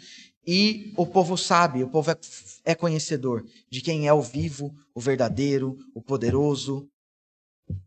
e 0.45 0.91
o 0.97 1.05
povo 1.05 1.37
sabe, 1.37 1.83
o 1.83 1.89
povo 1.89 2.09
é, 2.09 2.17
é 2.65 2.75
conhecedor 2.75 3.45
de 3.69 3.81
quem 3.81 4.07
é 4.07 4.13
o 4.13 4.21
vivo, 4.21 4.75
o 4.95 4.99
verdadeiro, 4.99 5.77
o 5.93 6.01
poderoso, 6.01 6.89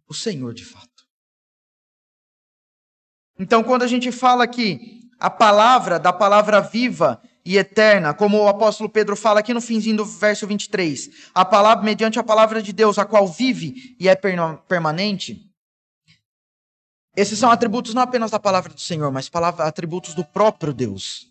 o 0.08 0.14
Senhor 0.14 0.54
de 0.54 0.64
fato. 0.64 0.91
Então, 3.38 3.62
quando 3.62 3.82
a 3.82 3.86
gente 3.86 4.12
fala 4.12 4.46
que 4.46 5.08
a 5.18 5.30
palavra, 5.30 5.98
da 5.98 6.12
palavra 6.12 6.60
viva 6.60 7.20
e 7.44 7.56
eterna, 7.56 8.14
como 8.14 8.38
o 8.38 8.48
apóstolo 8.48 8.88
Pedro 8.88 9.16
fala 9.16 9.40
aqui 9.40 9.52
no 9.52 9.60
finzinho 9.60 9.96
do 9.96 10.04
verso 10.04 10.46
23. 10.46 11.30
A 11.34 11.44
palavra, 11.44 11.84
mediante 11.84 12.18
a 12.18 12.24
palavra 12.24 12.62
de 12.62 12.72
Deus, 12.72 12.98
a 12.98 13.04
qual 13.04 13.26
vive 13.26 13.96
e 13.98 14.08
é 14.08 14.14
permanente. 14.14 15.48
Esses 17.16 17.38
são 17.38 17.50
atributos 17.50 17.94
não 17.94 18.02
apenas 18.02 18.30
da 18.30 18.40
palavra 18.40 18.72
do 18.72 18.80
Senhor, 18.80 19.10
mas 19.10 19.28
palavra, 19.28 19.64
atributos 19.64 20.14
do 20.14 20.24
próprio 20.24 20.72
Deus. 20.72 21.30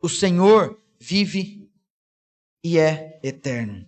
O 0.00 0.08
Senhor 0.08 0.80
vive 0.98 1.70
e 2.62 2.78
é 2.78 3.20
eterno. 3.22 3.87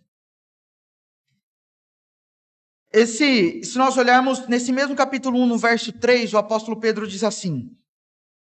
Esse, 2.93 3.63
se 3.63 3.79
nós 3.79 3.97
olharmos 3.97 4.49
nesse 4.49 4.73
mesmo 4.73 4.97
capítulo 4.97 5.39
1, 5.41 5.47
no 5.47 5.59
verso 5.59 5.93
3, 5.93 6.35
o 6.35 6.39
apóstolo 6.39 6.81
Pedro 6.81 7.07
diz 7.07 7.23
assim: 7.23 7.71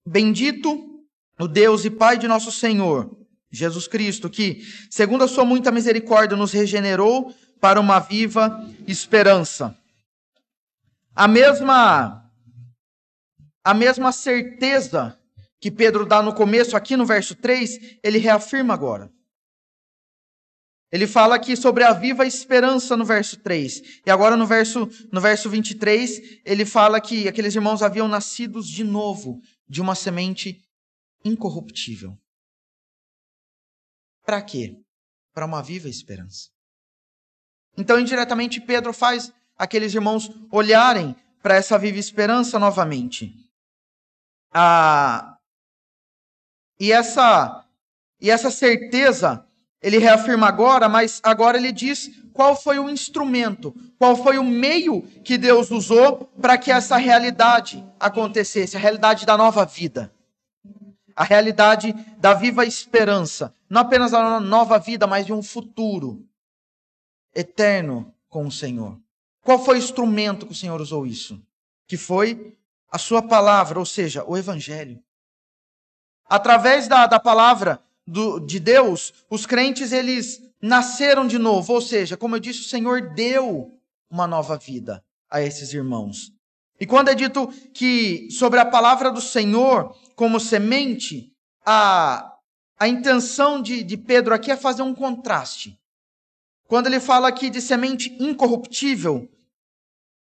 Bendito 0.05 1.05
o 1.39 1.47
Deus 1.47 1.85
e 1.85 1.89
Pai 1.89 2.17
de 2.17 2.27
nosso 2.27 2.51
Senhor, 2.51 3.15
Jesus 3.51 3.87
Cristo, 3.87 4.29
que, 4.29 4.63
segundo 4.89 5.23
a 5.23 5.27
sua 5.27 5.45
muita 5.45 5.71
misericórdia, 5.71 6.35
nos 6.35 6.51
regenerou 6.51 7.33
para 7.61 7.79
uma 7.79 7.99
viva 7.99 8.67
esperança. 8.87 9.77
A 11.15 11.27
mesma 11.27 12.25
a 13.63 13.73
mesma 13.73 14.11
certeza 14.11 15.15
que 15.59 15.69
Pedro 15.69 16.05
dá 16.05 16.23
no 16.23 16.33
começo, 16.33 16.75
aqui 16.75 16.95
no 16.95 17.05
verso 17.05 17.35
3, 17.35 17.99
ele 18.01 18.17
reafirma 18.17 18.73
agora. 18.73 19.11
Ele 20.91 21.05
fala 21.05 21.35
aqui 21.35 21.55
sobre 21.55 21.83
a 21.83 21.93
viva 21.93 22.25
esperança 22.25 22.97
no 22.97 23.05
verso 23.05 23.37
3. 23.37 24.01
E 24.05 24.09
agora 24.11 24.35
no 24.35 24.47
verso, 24.47 24.89
no 25.11 25.21
verso 25.21 25.49
23, 25.49 26.41
ele 26.43 26.65
fala 26.65 26.99
que 26.99 27.27
aqueles 27.27 27.53
irmãos 27.53 27.83
haviam 27.83 28.07
nascidos 28.07 28.67
de 28.67 28.83
novo, 28.83 29.39
de 29.67 29.81
uma 29.81 29.93
semente 29.93 30.63
incorruptível. 31.23 32.17
Para 34.25 34.41
quê? 34.41 34.75
Para 35.33 35.45
uma 35.45 35.61
viva 35.61 35.87
esperança. 35.87 36.49
Então, 37.77 37.99
indiretamente, 37.99 38.59
Pedro 38.59 38.91
faz 38.91 39.31
aqueles 39.55 39.93
irmãos 39.93 40.29
olharem 40.51 41.15
para 41.41 41.55
essa 41.55 41.77
viva 41.77 41.99
esperança 41.99 42.57
novamente. 42.57 43.31
Ah, 44.51 45.37
e 46.79 46.91
essa 46.91 47.65
e 48.21 48.29
essa 48.29 48.51
certeza 48.51 49.47
ele 49.81 49.97
reafirma 49.97 50.47
agora, 50.47 50.89
mas 50.89 51.19
agora 51.23 51.57
ele 51.57 51.71
diz 51.71 52.11
qual 52.33 52.55
foi 52.55 52.79
o 52.79 52.89
instrumento, 52.89 53.73
qual 53.97 54.15
foi 54.15 54.37
o 54.37 54.43
meio 54.43 55.01
que 55.23 55.37
Deus 55.37 55.71
usou 55.71 56.25
para 56.41 56.57
que 56.57 56.71
essa 56.71 56.97
realidade 56.97 57.83
acontecesse, 57.99 58.75
a 58.75 58.79
realidade 58.79 59.25
da 59.25 59.37
nova 59.37 59.65
vida. 59.65 60.13
A 61.15 61.23
realidade 61.23 61.93
da 62.17 62.33
viva 62.33 62.65
esperança, 62.65 63.53
não 63.69 63.81
apenas 63.81 64.11
da 64.11 64.39
nova 64.39 64.79
vida, 64.79 65.05
mas 65.05 65.25
de 65.25 65.33
um 65.33 65.43
futuro 65.43 66.25
eterno 67.35 68.13
com 68.29 68.47
o 68.47 68.51
Senhor. 68.51 68.97
Qual 69.41 69.59
foi 69.59 69.75
o 69.75 69.79
instrumento 69.79 70.45
que 70.45 70.53
o 70.53 70.55
Senhor 70.55 70.79
usou 70.79 71.05
isso? 71.05 71.41
Que 71.87 71.97
foi 71.97 72.57
a 72.91 72.97
sua 72.97 73.21
palavra, 73.21 73.79
ou 73.79 73.85
seja, 73.85 74.23
o 74.25 74.37
Evangelho. 74.37 75.01
Através 76.25 76.87
da, 76.87 77.05
da 77.05 77.19
palavra 77.19 77.81
do, 78.09 78.39
de 78.39 78.59
Deus, 78.59 79.13
os 79.29 79.45
crentes 79.45 79.91
eles 79.91 80.41
nasceram 80.61 81.27
de 81.27 81.37
novo, 81.37 81.73
ou 81.73 81.81
seja, 81.81 82.17
como 82.17 82.35
eu 82.35 82.39
disse, 82.39 82.61
o 82.61 82.69
Senhor 82.69 83.13
deu 83.13 83.79
uma 84.09 84.27
nova 84.27 84.57
vida 84.57 85.03
a 85.29 85.41
esses 85.41 85.73
irmãos. 85.73 86.33
E 86.79 86.85
quando 86.85 87.09
é 87.09 87.15
dito 87.15 87.47
que 87.73 88.29
sobre 88.31 88.59
a 88.59 88.65
palavra 88.65 89.11
do 89.11 89.21
Senhor 89.21 89.95
como 90.15 90.39
semente, 90.39 91.31
a, 91.65 92.35
a 92.79 92.87
intenção 92.87 93.61
de, 93.61 93.83
de 93.83 93.95
Pedro 93.95 94.33
aqui 94.33 94.51
é 94.51 94.57
fazer 94.57 94.81
um 94.81 94.95
contraste. 94.95 95.77
Quando 96.67 96.87
ele 96.87 96.99
fala 96.99 97.27
aqui 97.27 97.49
de 97.49 97.61
semente 97.61 98.15
incorruptível, 98.19 99.29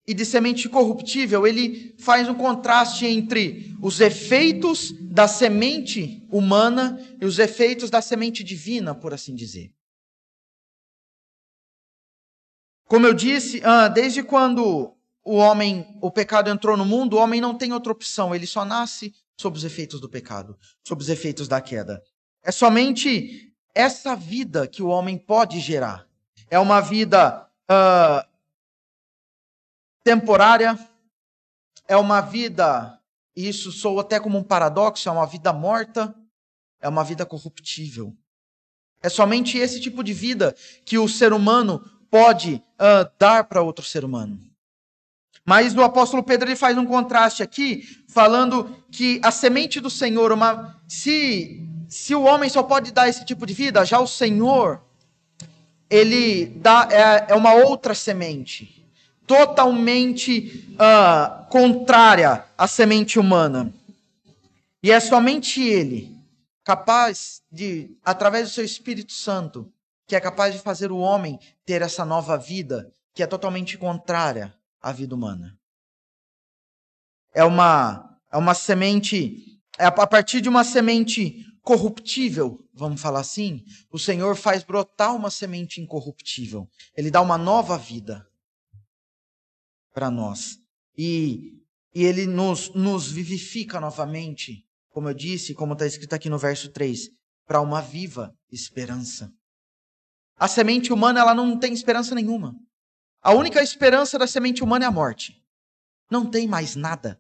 e 0.06 0.14
de 0.14 0.26
semente 0.26 0.68
corruptível, 0.68 1.48
ele 1.48 1.96
faz 1.98 2.28
um 2.28 2.36
contraste 2.36 3.06
entre 3.06 3.74
os 3.82 4.02
efeitos 4.02 4.92
da 5.00 5.28
semente 5.28 6.28
humana 6.30 7.00
e 7.22 7.26
os 7.26 7.40
efeitos 7.40 7.90
da 7.90 8.02
semente 8.02 8.44
divina, 8.44 8.94
por 8.94 9.14
assim 9.14 9.34
dizer. 9.34 9.74
Como 12.86 13.08
eu 13.08 13.14
disse, 13.14 13.62
ah, 13.64 13.88
desde 13.88 14.22
quando 14.22 14.94
o 15.24 15.36
homem, 15.36 15.98
o 16.02 16.12
pecado 16.12 16.50
entrou 16.50 16.76
no 16.76 16.86
mundo, 16.86 17.16
o 17.16 17.20
homem 17.20 17.40
não 17.40 17.58
tem 17.58 17.72
outra 17.72 17.92
opção, 17.92 18.36
ele 18.36 18.46
só 18.46 18.66
nasce 18.66 19.14
sob 19.40 19.58
os 19.58 19.64
efeitos 19.64 20.02
do 20.02 20.10
pecado, 20.10 20.58
sob 20.86 21.02
os 21.02 21.10
efeitos 21.10 21.48
da 21.48 21.62
queda. 21.62 22.04
É 22.44 22.52
somente 22.52 23.54
essa 23.74 24.16
vida 24.16 24.68
que 24.68 24.84
o 24.84 24.88
homem 24.88 25.18
pode 25.18 25.60
gerar. 25.60 26.06
É 26.50 26.60
uma 26.60 26.82
vida 26.82 27.48
uh, 27.72 28.33
temporária, 30.04 30.78
é 31.88 31.96
uma 31.98 32.22
vida, 32.22 33.00
e 33.36 33.48
isso 33.48 33.72
soa 33.72 34.02
até 34.02 34.20
como 34.20 34.38
um 34.38 34.44
paradoxo, 34.44 35.08
é 35.08 35.12
uma 35.12 35.26
vida 35.26 35.54
morta, 35.54 36.14
é 36.82 36.90
uma 36.90 37.04
vida 37.04 37.26
corruptível. 37.26 38.16
É 39.02 39.10
somente 39.10 39.58
esse 39.58 39.80
tipo 39.80 40.04
de 40.04 40.14
vida 40.14 40.56
que 40.86 40.98
o 40.98 41.10
ser 41.10 41.34
humano 41.34 41.84
pode 42.10 42.56
uh, 42.56 43.10
dar 43.18 43.46
para 43.46 43.62
outro 43.62 43.84
ser 43.84 44.06
humano. 44.06 44.40
Mas 45.46 45.76
o 45.76 45.82
apóstolo 45.82 46.24
Pedro 46.24 46.48
ele 46.48 46.56
faz 46.56 46.78
um 46.78 46.86
contraste 46.86 47.44
aqui, 47.44 47.84
falando 48.08 48.74
que 48.90 49.20
a 49.24 49.32
semente 49.32 49.82
do 49.82 49.90
Senhor, 49.90 50.32
uma, 50.32 50.80
se, 50.88 51.68
se 51.90 52.16
o 52.16 52.24
homem 52.24 52.50
só 52.50 52.64
pode 52.64 52.92
dar 52.92 53.10
esse 53.10 53.26
tipo 53.26 53.46
de 53.46 53.54
vida, 53.54 53.84
já 53.84 54.00
o 54.00 54.08
Senhor, 54.08 54.82
ele 55.90 56.46
dá 56.46 56.88
é, 56.90 57.34
é 57.34 57.36
uma 57.36 57.54
outra 57.54 57.94
semente, 57.94 58.83
totalmente 59.26 60.68
uh, 60.74 61.46
contrária 61.50 62.46
à 62.58 62.68
semente 62.68 63.20
humana. 63.20 63.74
E 64.82 64.92
é 64.92 65.00
somente 65.00 65.62
ele 65.62 66.14
capaz 66.64 67.42
de, 67.52 67.98
através 68.04 68.50
do 68.50 68.54
seu 68.54 68.66
Espírito 68.66 69.14
Santo, 69.14 69.72
que 70.08 70.16
é 70.16 70.20
capaz 70.20 70.54
de 70.54 70.60
fazer 70.60 70.92
o 70.92 70.98
homem 70.98 71.40
ter 71.66 71.82
essa 71.82 72.06
nova 72.06 72.38
vida 72.38 72.94
que 73.14 73.24
é 73.24 73.28
totalmente 73.28 73.78
contrária 73.78 74.54
à 74.82 74.92
vida 74.92 75.14
humana. 75.16 75.58
É 77.34 77.44
uma, 77.44 78.18
é 78.32 78.38
uma 78.38 78.54
semente, 78.54 79.60
é 79.78 79.86
a 79.86 79.92
partir 79.92 80.42
de 80.42 80.50
uma 80.50 80.64
semente 80.64 81.46
corruptível, 81.62 82.60
vamos 82.74 83.02
falar 83.02 83.22
assim, 83.22 83.64
o 83.90 83.98
Senhor 83.98 84.36
faz 84.36 84.64
brotar 84.64 85.16
uma 85.16 85.32
semente 85.32 85.80
incorruptível. 85.80 86.68
Ele 86.96 87.10
dá 87.10 87.22
uma 87.22 87.38
nova 87.38 87.78
vida 87.78 88.28
para 89.94 90.10
nós. 90.10 90.58
E, 90.98 91.62
e 91.94 92.04
ele 92.04 92.26
nos, 92.26 92.74
nos 92.74 93.10
vivifica 93.10 93.80
novamente, 93.80 94.66
como 94.90 95.10
eu 95.10 95.14
disse, 95.14 95.54
como 95.54 95.74
está 95.74 95.86
escrito 95.86 96.14
aqui 96.14 96.30
no 96.30 96.38
verso 96.38 96.70
3, 96.72 97.10
para 97.46 97.62
uma 97.62 97.82
viva 97.82 98.36
esperança. 98.52 99.32
A 100.36 100.48
semente 100.48 100.92
humana 100.92 101.20
ela 101.20 101.34
não 101.34 101.58
tem 101.58 101.74
esperança 101.74 102.16
nenhuma. 102.16 102.56
A 103.22 103.34
única 103.34 103.62
esperança 103.62 104.18
da 104.18 104.28
semente 104.28 104.64
humana 104.64 104.86
é 104.86 104.88
a 104.88 104.92
morte. 104.92 105.42
Não 106.10 106.30
tem 106.30 106.48
mais 106.48 106.76
nada. 106.76 107.20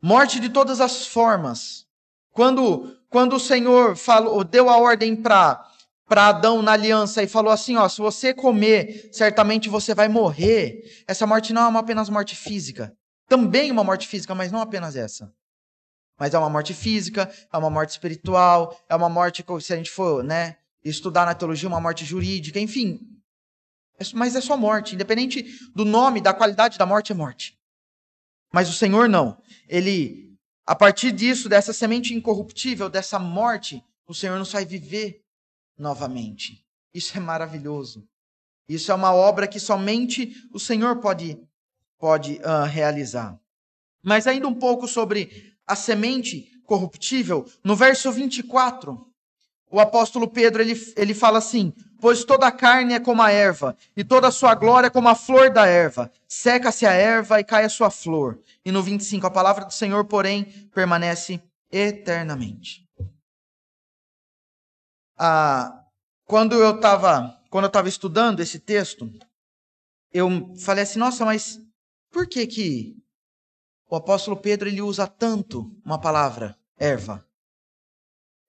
Morte 0.00 0.40
de 0.40 0.48
todas 0.48 0.80
as 0.80 1.06
formas. 1.06 1.86
Quando, 2.30 2.96
quando 3.08 3.36
o 3.36 3.40
Senhor 3.40 3.96
falou, 3.96 4.44
deu 4.44 4.70
a 4.70 4.76
ordem 4.78 5.16
para 5.16 5.70
para 6.06 6.28
Adão 6.28 6.62
na 6.62 6.72
aliança 6.72 7.22
e 7.22 7.28
falou 7.28 7.52
assim, 7.52 7.76
ó, 7.76 7.88
se 7.88 8.00
você 8.00 8.32
comer, 8.32 9.10
certamente 9.12 9.68
você 9.68 9.94
vai 9.94 10.08
morrer. 10.08 10.82
Essa 11.06 11.26
morte 11.26 11.52
não 11.52 11.62
é 11.62 11.66
uma 11.66 11.80
apenas 11.80 12.08
morte 12.08 12.36
física. 12.36 12.96
Também 13.28 13.72
uma 13.72 13.82
morte 13.82 14.06
física, 14.06 14.34
mas 14.34 14.52
não 14.52 14.60
apenas 14.60 14.94
essa. 14.94 15.32
Mas 16.18 16.32
é 16.32 16.38
uma 16.38 16.48
morte 16.48 16.72
física, 16.72 17.30
é 17.52 17.58
uma 17.58 17.68
morte 17.68 17.90
espiritual, 17.90 18.78
é 18.88 18.94
uma 18.94 19.08
morte, 19.08 19.44
se 19.60 19.72
a 19.72 19.76
gente 19.76 19.90
for, 19.90 20.22
né, 20.22 20.56
estudar 20.84 21.26
na 21.26 21.34
teologia, 21.34 21.68
uma 21.68 21.80
morte 21.80 22.04
jurídica, 22.04 22.60
enfim. 22.60 23.00
É 23.98 24.04
mas 24.14 24.36
é 24.36 24.40
só 24.40 24.56
morte, 24.56 24.94
independente 24.94 25.44
do 25.74 25.84
nome, 25.84 26.20
da 26.20 26.32
qualidade 26.32 26.78
da 26.78 26.86
morte, 26.86 27.12
é 27.12 27.14
morte. 27.14 27.58
Mas 28.52 28.68
o 28.70 28.72
Senhor 28.72 29.08
não. 29.08 29.36
Ele, 29.68 30.32
a 30.64 30.74
partir 30.74 31.10
disso, 31.10 31.48
dessa 31.48 31.72
semente 31.72 32.14
incorruptível, 32.14 32.88
dessa 32.88 33.18
morte, 33.18 33.82
o 34.06 34.14
Senhor 34.14 34.38
nos 34.38 34.52
faz 34.52 34.66
viver 34.66 35.25
novamente. 35.78 36.64
Isso 36.94 37.16
é 37.16 37.20
maravilhoso. 37.20 38.06
Isso 38.68 38.90
é 38.90 38.94
uma 38.94 39.12
obra 39.14 39.46
que 39.46 39.60
somente 39.60 40.34
o 40.52 40.58
Senhor 40.58 40.96
pode, 40.96 41.38
pode 41.98 42.40
uh, 42.40 42.64
realizar. 42.64 43.38
Mas 44.02 44.26
ainda 44.26 44.48
um 44.48 44.54
pouco 44.54 44.88
sobre 44.88 45.54
a 45.66 45.76
semente 45.76 46.50
corruptível, 46.64 47.46
no 47.62 47.76
verso 47.76 48.10
24, 48.10 49.06
o 49.70 49.80
apóstolo 49.80 50.28
Pedro 50.28 50.62
ele, 50.62 50.74
ele 50.96 51.14
fala 51.14 51.38
assim: 51.38 51.72
Pois 52.00 52.24
toda 52.24 52.46
a 52.46 52.52
carne 52.52 52.94
é 52.94 53.00
como 53.00 53.22
a 53.22 53.30
erva, 53.30 53.76
e 53.96 54.04
toda 54.04 54.28
a 54.28 54.32
sua 54.32 54.54
glória 54.54 54.88
é 54.88 54.90
como 54.90 55.08
a 55.08 55.14
flor 55.14 55.50
da 55.50 55.66
erva. 55.66 56.10
Seca-se 56.28 56.86
a 56.86 56.92
erva 56.92 57.40
e 57.40 57.44
cai 57.44 57.64
a 57.64 57.68
sua 57.68 57.90
flor. 57.90 58.38
E 58.64 58.70
no 58.70 58.82
25, 58.82 59.26
a 59.26 59.30
palavra 59.30 59.64
do 59.64 59.72
Senhor, 59.72 60.04
porém, 60.04 60.44
permanece 60.72 61.42
eternamente. 61.70 62.85
Ah, 65.18 65.84
quando 66.24 66.54
eu 66.54 66.76
estava 66.76 67.36
quando 67.50 67.64
eu 67.64 67.68
estava 67.68 67.88
estudando 67.88 68.40
esse 68.40 68.58
texto, 68.58 69.10
eu 70.12 70.54
falei 70.58 70.82
assim, 70.82 70.98
nossa, 70.98 71.24
mas 71.24 71.58
por 72.10 72.26
que 72.26 72.46
que 72.46 72.96
o 73.88 73.96
apóstolo 73.96 74.36
Pedro 74.36 74.68
ele 74.68 74.82
usa 74.82 75.06
tanto 75.06 75.70
uma 75.84 75.98
palavra, 75.98 76.54
erva? 76.76 77.26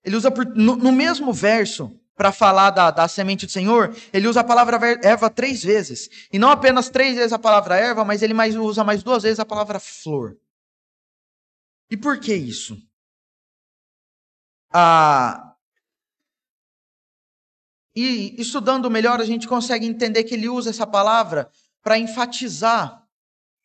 Ele 0.03 0.15
usa 0.15 0.29
por, 0.29 0.45
no, 0.45 0.75
no, 0.75 0.91
mesmo 0.91 1.31
verso, 1.31 1.97
para 2.15 2.31
falar 2.31 2.71
da, 2.71 2.91
da 2.91 3.07
semente 3.07 3.45
do 3.45 3.51
Senhor, 3.51 3.95
ele 4.11 4.27
usa 4.27 4.41
a 4.41 4.43
palavra 4.43 4.77
erva 5.03 5.29
três 5.29 5.63
vezes. 5.63 6.09
E 6.31 6.39
não 6.39 6.49
apenas 6.49 6.89
três 6.89 7.15
vezes 7.15 7.31
a 7.31 7.39
palavra 7.39 7.77
erva, 7.77 8.03
mas 8.03 8.21
ele 8.21 8.33
mais, 8.33 8.55
usa 8.55 8.83
mais 8.83 9.03
duas 9.03 9.23
vezes 9.23 9.39
a 9.39 9.45
palavra 9.45 9.79
flor. 9.79 10.37
E 11.89 11.95
por 11.95 12.19
que 12.19 12.33
isso? 12.33 12.77
Ah, 14.73 15.46
e 17.99 18.39
estudando 18.39 18.91
melhor, 18.91 19.19
a 19.19 19.25
gente 19.25 19.47
consegue 19.47 19.87
entender 19.87 20.23
que 20.23 20.35
ele 20.35 20.47
usa 20.47 20.69
essa 20.69 20.85
palavra 20.85 21.49
para 21.81 21.97
enfatizar 21.97 23.03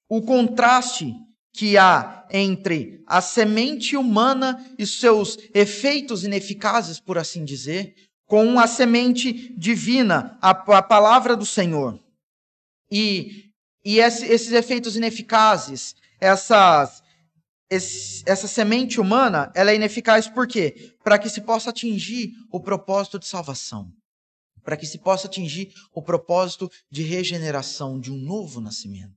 o 0.08 0.22
contraste 0.22 1.14
que 1.52 1.76
há 1.76 2.26
entre 2.30 3.04
a 3.06 3.20
semente 3.20 3.94
humana 3.94 4.64
e 4.78 4.86
seus 4.86 5.36
efeitos 5.52 6.24
ineficazes, 6.24 6.98
por 6.98 7.18
assim 7.18 7.44
dizer, 7.44 7.94
com 8.24 8.58
a 8.58 8.66
semente 8.66 9.54
divina, 9.54 10.38
a, 10.40 10.50
a 10.50 10.82
palavra 10.82 11.36
do 11.36 11.44
Senhor. 11.44 12.00
E, 12.90 13.50
e 13.84 13.98
esse, 13.98 14.24
esses 14.24 14.52
efeitos 14.52 14.96
ineficazes, 14.96 15.94
essas, 16.18 17.02
esse, 17.68 18.22
essa 18.24 18.48
semente 18.48 18.98
humana, 18.98 19.52
ela 19.54 19.72
é 19.72 19.74
ineficaz 19.74 20.26
por 20.26 20.46
quê? 20.46 20.94
Para 21.04 21.18
que 21.18 21.28
se 21.28 21.42
possa 21.42 21.68
atingir 21.68 22.32
o 22.50 22.58
propósito 22.58 23.18
de 23.18 23.26
salvação. 23.26 23.92
Para 24.62 24.76
que 24.76 24.86
se 24.86 24.98
possa 24.98 25.26
atingir 25.26 25.72
o 25.92 26.02
propósito 26.02 26.70
de 26.90 27.02
regeneração, 27.02 27.98
de 27.98 28.12
um 28.12 28.16
novo 28.16 28.60
nascimento. 28.60 29.16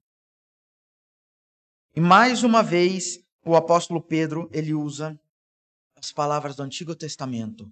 E 1.95 2.01
mais 2.01 2.43
uma 2.43 2.61
vez, 2.61 3.19
o 3.45 3.55
apóstolo 3.55 4.01
Pedro, 4.01 4.49
ele 4.51 4.73
usa 4.73 5.17
as 5.95 6.11
palavras 6.11 6.55
do 6.55 6.63
Antigo 6.63 6.93
Testamento 6.95 7.71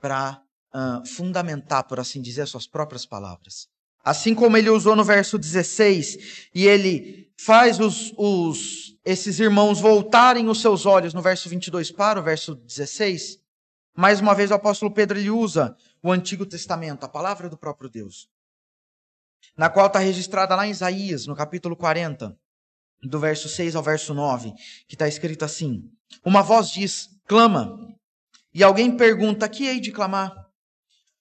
para 0.00 0.42
uh, 0.74 1.06
fundamentar, 1.06 1.84
por 1.84 1.98
assim 1.98 2.20
dizer, 2.20 2.42
as 2.42 2.50
suas 2.50 2.66
próprias 2.66 3.06
palavras. 3.06 3.68
Assim 4.04 4.34
como 4.34 4.56
ele 4.56 4.68
usou 4.68 4.96
no 4.96 5.04
verso 5.04 5.38
16, 5.38 6.50
e 6.54 6.66
ele 6.66 7.32
faz 7.36 7.78
os, 7.78 8.12
os, 8.16 8.96
esses 9.04 9.38
irmãos 9.38 9.80
voltarem 9.80 10.48
os 10.48 10.60
seus 10.60 10.84
olhos 10.84 11.14
no 11.14 11.22
verso 11.22 11.48
22 11.48 11.92
para 11.92 12.20
o 12.20 12.22
verso 12.22 12.56
16, 12.56 13.38
mais 13.94 14.20
uma 14.20 14.34
vez 14.34 14.50
o 14.50 14.54
apóstolo 14.54 14.92
Pedro 14.92 15.18
ele 15.18 15.30
usa 15.30 15.76
o 16.02 16.10
Antigo 16.10 16.46
Testamento, 16.46 17.04
a 17.04 17.08
palavra 17.08 17.48
do 17.48 17.56
próprio 17.56 17.90
Deus, 17.90 18.28
na 19.56 19.68
qual 19.68 19.86
está 19.86 19.98
registrada 19.98 20.54
lá 20.54 20.66
em 20.66 20.70
Isaías, 20.70 21.26
no 21.26 21.36
capítulo 21.36 21.76
40 21.76 22.36
do 23.02 23.18
verso 23.18 23.48
6 23.48 23.76
ao 23.76 23.82
verso 23.82 24.14
9, 24.14 24.52
que 24.88 24.94
está 24.94 25.08
escrito 25.08 25.44
assim: 25.44 25.82
Uma 26.24 26.42
voz 26.42 26.70
diz, 26.70 27.10
clama. 27.26 27.78
E 28.54 28.62
alguém 28.62 28.96
pergunta: 28.96 29.48
Que 29.48 29.66
hei 29.66 29.80
de 29.80 29.92
clamar? 29.92 30.32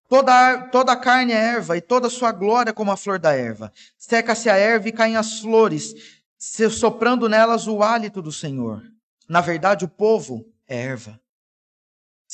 Toda, 0.08 0.68
toda 0.68 0.92
a 0.92 0.98
carne 0.98 1.32
é 1.32 1.38
erva, 1.38 1.78
e 1.78 1.82
toda 1.82 2.10
sua 2.10 2.34
glória 2.34 2.74
como 2.74 2.92
a 2.92 2.98
flor 2.98 3.18
da 3.18 3.34
erva. 3.34 3.72
Seca-se 3.98 4.50
a 4.50 4.58
erva 4.58 4.90
e 4.90 4.92
caem 4.92 5.16
as 5.16 5.40
flores, 5.40 5.94
soprando 6.38 7.30
nelas 7.30 7.66
o 7.66 7.82
hálito 7.82 8.22
do 8.22 8.32
Senhor. 8.32 8.84
Na 9.30 9.40
verdade, 9.40 9.86
o 9.86 9.88
povo 9.88 10.46
é 10.68 10.82
erva. 10.82 11.21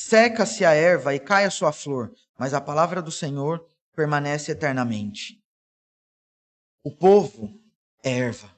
Seca-se 0.00 0.64
a 0.64 0.74
erva 0.74 1.12
e 1.12 1.18
cai 1.18 1.44
a 1.44 1.50
sua 1.50 1.72
flor, 1.72 2.14
mas 2.38 2.54
a 2.54 2.60
palavra 2.60 3.02
do 3.02 3.10
Senhor 3.10 3.68
permanece 3.96 4.52
eternamente. 4.52 5.42
O 6.84 6.92
povo 6.94 7.60
é 8.04 8.16
erva. 8.16 8.56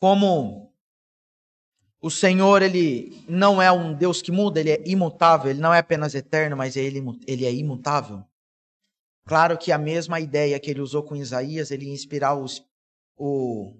como 0.00 0.74
O 2.00 2.10
Senhor, 2.10 2.62
ele 2.62 3.22
não 3.28 3.60
é 3.60 3.70
um 3.70 3.92
Deus 3.92 4.22
que 4.22 4.32
muda, 4.32 4.60
ele 4.60 4.70
é 4.70 4.82
imutável, 4.88 5.50
ele 5.50 5.60
não 5.60 5.74
é 5.74 5.78
apenas 5.80 6.14
eterno, 6.14 6.56
mas 6.56 6.74
ele, 6.74 7.02
ele 7.26 7.44
é 7.44 7.52
imutável. 7.52 8.24
Claro 9.26 9.58
que 9.58 9.70
a 9.70 9.76
mesma 9.76 10.18
ideia 10.18 10.58
que 10.58 10.70
ele 10.70 10.80
usou 10.80 11.02
com 11.02 11.14
Isaías, 11.14 11.70
ele 11.70 11.90
inspirar 11.90 12.34
os, 12.34 12.66
o, 13.14 13.74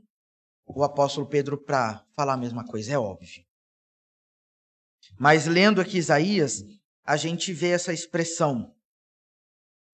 o 0.74 0.84
apóstolo 0.84 1.26
Pedro 1.26 1.58
para 1.58 2.04
falar 2.14 2.34
a 2.34 2.38
mesma 2.38 2.64
coisa, 2.64 2.92
é 2.92 2.98
óbvio. 2.98 3.44
Mas 5.18 5.46
lendo 5.46 5.80
aqui 5.80 5.98
Isaías, 5.98 6.64
a 7.04 7.16
gente 7.16 7.52
vê 7.52 7.70
essa 7.70 7.92
expressão. 7.92 8.74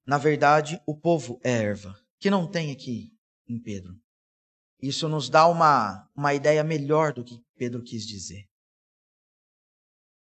Na 0.07 0.19
verdade, 0.19 0.81
o 0.87 0.97
povo 0.97 1.41
é 1.43 1.51
erva, 1.51 1.99
que 2.19 2.31
não 2.31 2.51
tem 2.51 2.71
aqui 2.71 3.13
em 3.49 3.59
Pedro. 3.59 3.95
Isso 4.81 5.09
nos 5.09 5.29
dá 5.29 5.47
uma, 5.47 6.09
uma 6.15 6.35
ideia 6.35 6.63
melhor 6.63 7.13
do 7.13 7.25
que 7.25 7.43
Pedro 7.57 7.83
quis 7.83 8.07
dizer. 8.07 8.47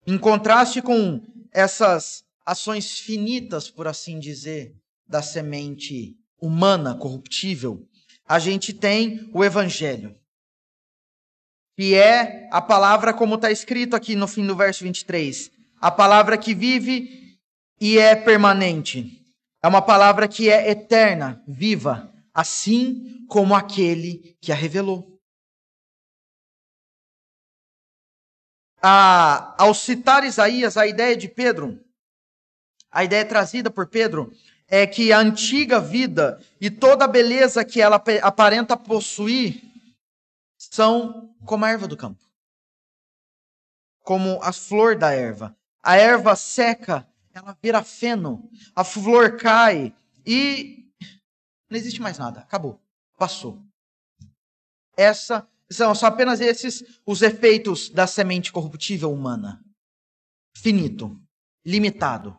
Em 0.05 0.17
contraste 0.17 0.81
com 0.81 1.21
essas 1.51 2.23
ações 2.45 2.99
finitas, 2.99 3.69
por 3.69 3.87
assim 3.87 4.19
dizer, 4.19 4.75
da 5.07 5.21
semente 5.21 6.17
humana 6.41 6.97
corruptível, 6.97 7.87
a 8.25 8.39
gente 8.39 8.73
tem 8.73 9.29
o 9.33 9.43
Evangelho, 9.43 10.17
que 11.81 11.95
é 11.95 12.47
a 12.51 12.61
palavra, 12.61 13.11
como 13.11 13.33
está 13.33 13.49
escrito 13.49 13.95
aqui 13.95 14.15
no 14.15 14.27
fim 14.27 14.45
do 14.45 14.55
verso 14.55 14.83
23, 14.83 15.49
a 15.79 15.89
palavra 15.89 16.37
que 16.37 16.53
vive 16.53 17.39
e 17.79 17.97
é 17.97 18.15
permanente. 18.15 19.25
É 19.63 19.67
uma 19.67 19.81
palavra 19.81 20.27
que 20.27 20.47
é 20.47 20.69
eterna, 20.69 21.41
viva, 21.47 22.13
assim 22.31 23.25
como 23.27 23.55
aquele 23.55 24.37
que 24.39 24.51
a 24.51 24.55
revelou. 24.55 25.19
Ah, 28.79 29.55
ao 29.57 29.73
citar 29.73 30.23
Isaías, 30.23 30.77
a 30.77 30.85
ideia 30.85 31.17
de 31.17 31.27
Pedro, 31.27 31.83
a 32.91 33.03
ideia 33.03 33.25
trazida 33.25 33.71
por 33.71 33.87
Pedro, 33.87 34.31
é 34.67 34.85
que 34.85 35.11
a 35.11 35.17
antiga 35.17 35.79
vida 35.79 36.39
e 36.61 36.69
toda 36.69 37.05
a 37.05 37.07
beleza 37.07 37.65
que 37.65 37.81
ela 37.81 37.99
aparenta 38.21 38.77
possuir 38.77 39.70
são 40.71 41.35
como 41.45 41.65
a 41.65 41.69
erva 41.69 41.87
do 41.87 41.97
campo, 41.97 42.23
como 44.03 44.41
a 44.41 44.53
flor 44.53 44.97
da 44.97 45.11
erva. 45.11 45.55
A 45.83 45.97
erva 45.97 46.35
seca, 46.35 47.07
ela 47.33 47.57
vira 47.61 47.83
feno, 47.83 48.49
a 48.75 48.83
flor 48.83 49.37
cai 49.37 49.95
e 50.25 50.89
não 51.69 51.77
existe 51.77 52.01
mais 52.01 52.17
nada, 52.17 52.41
acabou, 52.41 52.81
passou. 53.17 53.61
Essa 54.95 55.47
são 55.69 55.93
só 55.95 56.07
apenas 56.07 56.39
esses 56.39 56.83
os 57.05 57.21
efeitos 57.21 57.89
da 57.89 58.05
semente 58.05 58.51
corruptível 58.51 59.11
humana. 59.11 59.63
Finito, 60.55 61.19
limitado. 61.65 62.37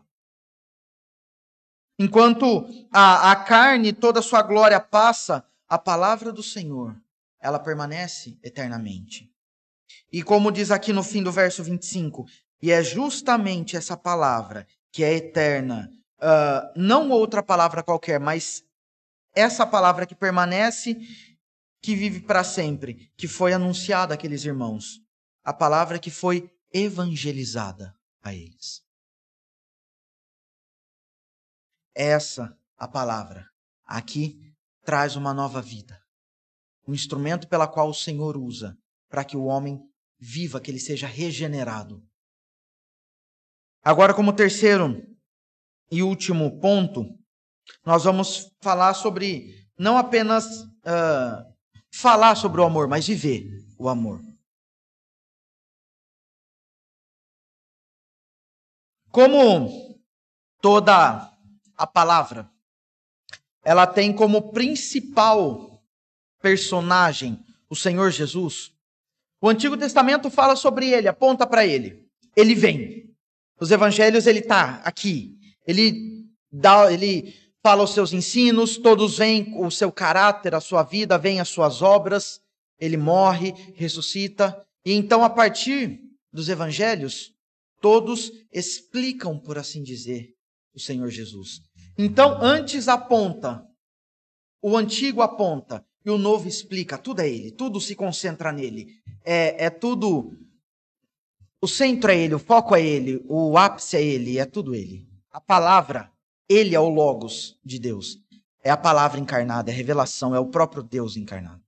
Enquanto 1.98 2.66
a, 2.92 3.32
a 3.32 3.36
carne, 3.44 3.92
toda 3.92 4.20
a 4.20 4.22
sua 4.22 4.42
glória 4.42 4.80
passa, 4.80 5.46
a 5.68 5.78
palavra 5.78 6.32
do 6.32 6.42
Senhor, 6.42 6.96
ela 7.42 7.58
permanece 7.58 8.38
eternamente. 8.42 9.28
E 10.10 10.22
como 10.22 10.52
diz 10.52 10.70
aqui 10.70 10.92
no 10.92 11.02
fim 11.02 11.22
do 11.22 11.32
verso 11.32 11.62
25, 11.62 12.24
e 12.62 12.70
é 12.70 12.82
justamente 12.82 13.76
essa 13.76 13.96
palavra 13.96 14.66
que 14.92 15.02
é 15.02 15.14
eterna, 15.14 15.90
uh, 16.18 16.72
não 16.80 17.10
outra 17.10 17.42
palavra 17.42 17.82
qualquer, 17.82 18.20
mas 18.20 18.62
essa 19.34 19.66
palavra 19.66 20.06
que 20.06 20.14
permanece, 20.14 20.96
que 21.82 21.96
vive 21.96 22.20
para 22.20 22.44
sempre, 22.44 23.10
que 23.16 23.26
foi 23.26 23.52
anunciada 23.52 24.14
àqueles 24.14 24.44
irmãos, 24.44 25.00
a 25.42 25.52
palavra 25.52 25.98
que 25.98 26.10
foi 26.10 26.48
evangelizada 26.72 27.94
a 28.22 28.32
eles. 28.32 28.82
Essa 31.94 32.56
a 32.76 32.86
palavra 32.86 33.50
aqui 33.84 34.54
traz 34.84 35.16
uma 35.16 35.34
nova 35.34 35.60
vida. 35.60 36.01
O 36.86 36.94
instrumento 36.94 37.48
pela 37.48 37.68
qual 37.68 37.88
o 37.88 37.94
Senhor 37.94 38.36
usa 38.36 38.76
para 39.08 39.24
que 39.24 39.36
o 39.36 39.44
homem 39.44 39.80
viva, 40.18 40.60
que 40.60 40.70
ele 40.70 40.80
seja 40.80 41.06
regenerado. 41.06 42.02
Agora, 43.82 44.14
como 44.14 44.32
terceiro 44.32 45.04
e 45.90 46.02
último 46.02 46.60
ponto, 46.60 47.04
nós 47.84 48.04
vamos 48.04 48.50
falar 48.60 48.94
sobre 48.94 49.68
não 49.78 49.98
apenas 49.98 50.44
uh, 50.62 51.52
falar 51.92 52.36
sobre 52.36 52.60
o 52.60 52.64
amor, 52.64 52.88
mas 52.88 53.06
viver 53.06 53.44
o 53.78 53.88
amor. 53.88 54.20
Como 59.10 60.00
toda 60.60 61.30
a 61.76 61.86
palavra, 61.86 62.50
ela 63.62 63.86
tem 63.86 64.14
como 64.14 64.52
principal 64.52 65.71
personagem 66.42 67.38
o 67.70 67.74
Senhor 67.76 68.10
Jesus. 68.10 68.72
O 69.40 69.48
Antigo 69.48 69.76
Testamento 69.76 70.28
fala 70.28 70.54
sobre 70.56 70.90
ele, 70.90 71.08
aponta 71.08 71.46
para 71.46 71.66
ele. 71.66 72.06
Ele 72.36 72.54
vem. 72.54 73.14
Os 73.58 73.70
evangelhos 73.70 74.26
ele 74.26 74.40
está 74.40 74.82
aqui. 74.84 75.38
Ele 75.66 76.26
dá, 76.50 76.92
ele 76.92 77.34
fala 77.62 77.84
os 77.84 77.94
seus 77.94 78.12
ensinos, 78.12 78.76
todos 78.76 79.18
veem 79.18 79.54
o 79.56 79.70
seu 79.70 79.90
caráter, 79.90 80.54
a 80.54 80.60
sua 80.60 80.82
vida, 80.82 81.16
veem 81.16 81.40
as 81.40 81.48
suas 81.48 81.80
obras, 81.80 82.40
ele 82.78 82.96
morre, 82.96 83.52
ressuscita, 83.76 84.66
e 84.84 84.92
então 84.92 85.22
a 85.22 85.30
partir 85.30 86.00
dos 86.32 86.48
evangelhos, 86.48 87.32
todos 87.80 88.32
explicam, 88.52 89.38
por 89.38 89.56
assim 89.56 89.82
dizer, 89.82 90.34
o 90.74 90.80
Senhor 90.80 91.08
Jesus. 91.08 91.60
Então, 91.96 92.38
antes 92.42 92.88
aponta, 92.88 93.64
o 94.60 94.76
antigo 94.76 95.22
aponta, 95.22 95.84
e 96.04 96.10
o 96.10 96.18
novo 96.18 96.48
explica, 96.48 96.98
tudo 96.98 97.20
é 97.20 97.28
ele, 97.28 97.50
tudo 97.50 97.80
se 97.80 97.94
concentra 97.94 98.50
nele. 98.52 99.00
É, 99.24 99.66
é 99.66 99.70
tudo. 99.70 100.36
O 101.60 101.68
centro 101.68 102.10
é 102.10 102.16
ele, 102.16 102.34
o 102.34 102.38
foco 102.38 102.74
é 102.74 102.82
ele, 102.82 103.24
o 103.28 103.56
ápice 103.56 103.96
é 103.96 104.02
ele, 104.02 104.38
é 104.38 104.44
tudo 104.44 104.74
ele. 104.74 105.08
A 105.30 105.40
palavra 105.40 106.10
ele 106.48 106.74
é 106.74 106.80
o 106.80 106.88
Logos 106.88 107.58
de 107.64 107.78
Deus. 107.78 108.18
É 108.64 108.70
a 108.70 108.76
palavra 108.76 109.18
encarnada, 109.18 109.70
é 109.70 109.74
a 109.74 109.76
revelação, 109.76 110.34
é 110.34 110.38
o 110.38 110.48
próprio 110.48 110.82
Deus 110.82 111.16
encarnado. 111.16 111.62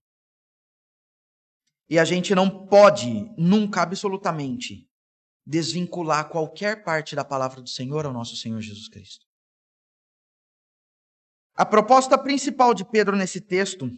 E 1.89 1.99
a 1.99 2.05
gente 2.05 2.35
não 2.35 2.66
pode, 2.66 3.30
nunca, 3.37 3.82
absolutamente, 3.82 4.89
desvincular 5.47 6.28
qualquer 6.28 6.82
parte 6.82 7.14
da 7.14 7.24
palavra 7.24 7.61
do 7.61 7.68
Senhor 7.68 8.07
ao 8.07 8.12
nosso 8.12 8.37
Senhor 8.37 8.61
Jesus 8.61 8.89
Cristo. 8.89 9.26
A 11.55 11.64
proposta 11.64 12.18
principal 12.18 12.74
de 12.74 12.85
Pedro 12.85 13.16
nesse 13.16 13.41
texto, 13.41 13.91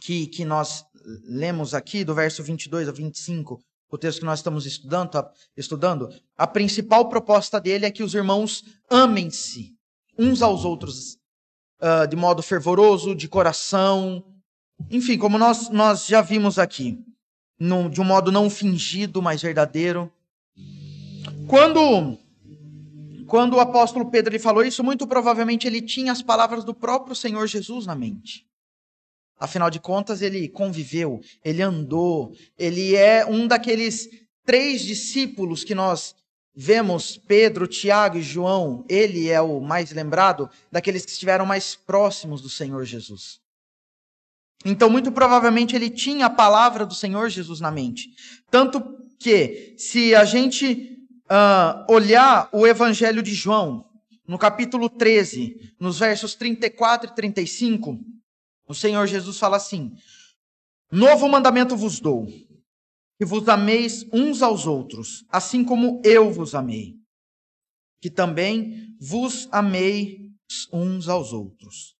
que, 0.00 0.26
que 0.26 0.44
nós 0.44 0.84
lemos 1.24 1.74
aqui, 1.74 2.04
do 2.04 2.14
verso 2.14 2.42
22 2.42 2.88
ao 2.88 2.94
25, 2.94 3.60
o 3.90 3.98
texto 3.98 4.20
que 4.20 4.24
nós 4.24 4.38
estamos 4.38 4.66
estudando, 4.66 5.10
estudando, 5.56 6.08
a 6.36 6.46
principal 6.46 7.08
proposta 7.08 7.60
dele 7.60 7.86
é 7.86 7.90
que 7.90 8.02
os 8.02 8.14
irmãos 8.14 8.64
amem-se 8.88 9.74
uns 10.18 10.42
aos 10.42 10.64
outros 10.64 11.18
uh, 11.80 12.06
de 12.08 12.14
modo 12.14 12.42
fervoroso, 12.42 13.14
de 13.14 13.28
coração, 13.28 14.24
enfim, 14.90 15.18
como 15.18 15.38
nós, 15.38 15.68
nós 15.70 16.06
já 16.06 16.22
vimos 16.22 16.58
aqui, 16.58 17.04
de 17.90 18.00
um 18.00 18.04
modo 18.04 18.30
não 18.30 18.48
fingido, 18.48 19.20
mas 19.20 19.42
verdadeiro. 19.42 20.10
Quando, 21.46 22.16
quando 23.26 23.54
o 23.54 23.60
apóstolo 23.60 24.10
Pedro 24.10 24.32
ele 24.32 24.38
falou 24.38 24.64
isso, 24.64 24.84
muito 24.84 25.06
provavelmente 25.06 25.66
ele 25.66 25.82
tinha 25.82 26.12
as 26.12 26.22
palavras 26.22 26.64
do 26.64 26.72
próprio 26.72 27.14
Senhor 27.14 27.46
Jesus 27.46 27.86
na 27.86 27.94
mente. 27.94 28.46
Afinal 29.40 29.70
de 29.70 29.80
contas, 29.80 30.20
ele 30.20 30.48
conviveu, 30.48 31.20
ele 31.42 31.62
andou, 31.62 32.32
ele 32.58 32.94
é 32.94 33.24
um 33.24 33.48
daqueles 33.48 34.08
três 34.44 34.82
discípulos 34.82 35.64
que 35.64 35.74
nós 35.74 36.14
Vemos 36.54 37.16
Pedro, 37.16 37.66
Tiago 37.66 38.18
e 38.18 38.22
João, 38.22 38.84
ele 38.88 39.30
é 39.30 39.40
o 39.40 39.60
mais 39.60 39.92
lembrado 39.92 40.50
daqueles 40.70 41.04
que 41.04 41.12
estiveram 41.12 41.46
mais 41.46 41.76
próximos 41.76 42.42
do 42.42 42.50
Senhor 42.50 42.84
Jesus. 42.84 43.40
Então, 44.64 44.90
muito 44.90 45.10
provavelmente, 45.12 45.74
ele 45.74 45.88
tinha 45.88 46.26
a 46.26 46.30
palavra 46.30 46.84
do 46.84 46.94
Senhor 46.94 47.30
Jesus 47.30 47.60
na 47.60 47.70
mente. 47.70 48.10
Tanto 48.50 48.82
que, 49.18 49.74
se 49.78 50.14
a 50.14 50.24
gente 50.24 50.98
uh, 51.30 51.90
olhar 51.90 52.48
o 52.52 52.66
Evangelho 52.66 53.22
de 53.22 53.32
João, 53.32 53.86
no 54.26 54.38
capítulo 54.38 54.90
13, 54.90 55.74
nos 55.80 55.98
versos 55.98 56.34
34 56.34 57.10
e 57.10 57.14
35, 57.14 57.98
o 58.70 58.74
Senhor 58.74 59.04
Jesus 59.08 59.36
fala 59.36 59.56
assim: 59.56 59.96
Novo 60.92 61.28
mandamento 61.28 61.76
vos 61.76 61.98
dou 61.98 62.26
que 63.18 63.24
vos 63.26 63.46
ameis 63.48 64.04
uns 64.12 64.40
aos 64.40 64.64
outros, 64.64 65.26
assim 65.28 65.62
como 65.62 66.00
eu 66.04 66.32
vos 66.32 66.54
amei, 66.54 66.94
que 68.00 68.08
também 68.08 68.96
vos 68.98 69.46
amei 69.52 70.30
uns 70.72 71.06
aos 71.08 71.32
outros. 71.32 71.96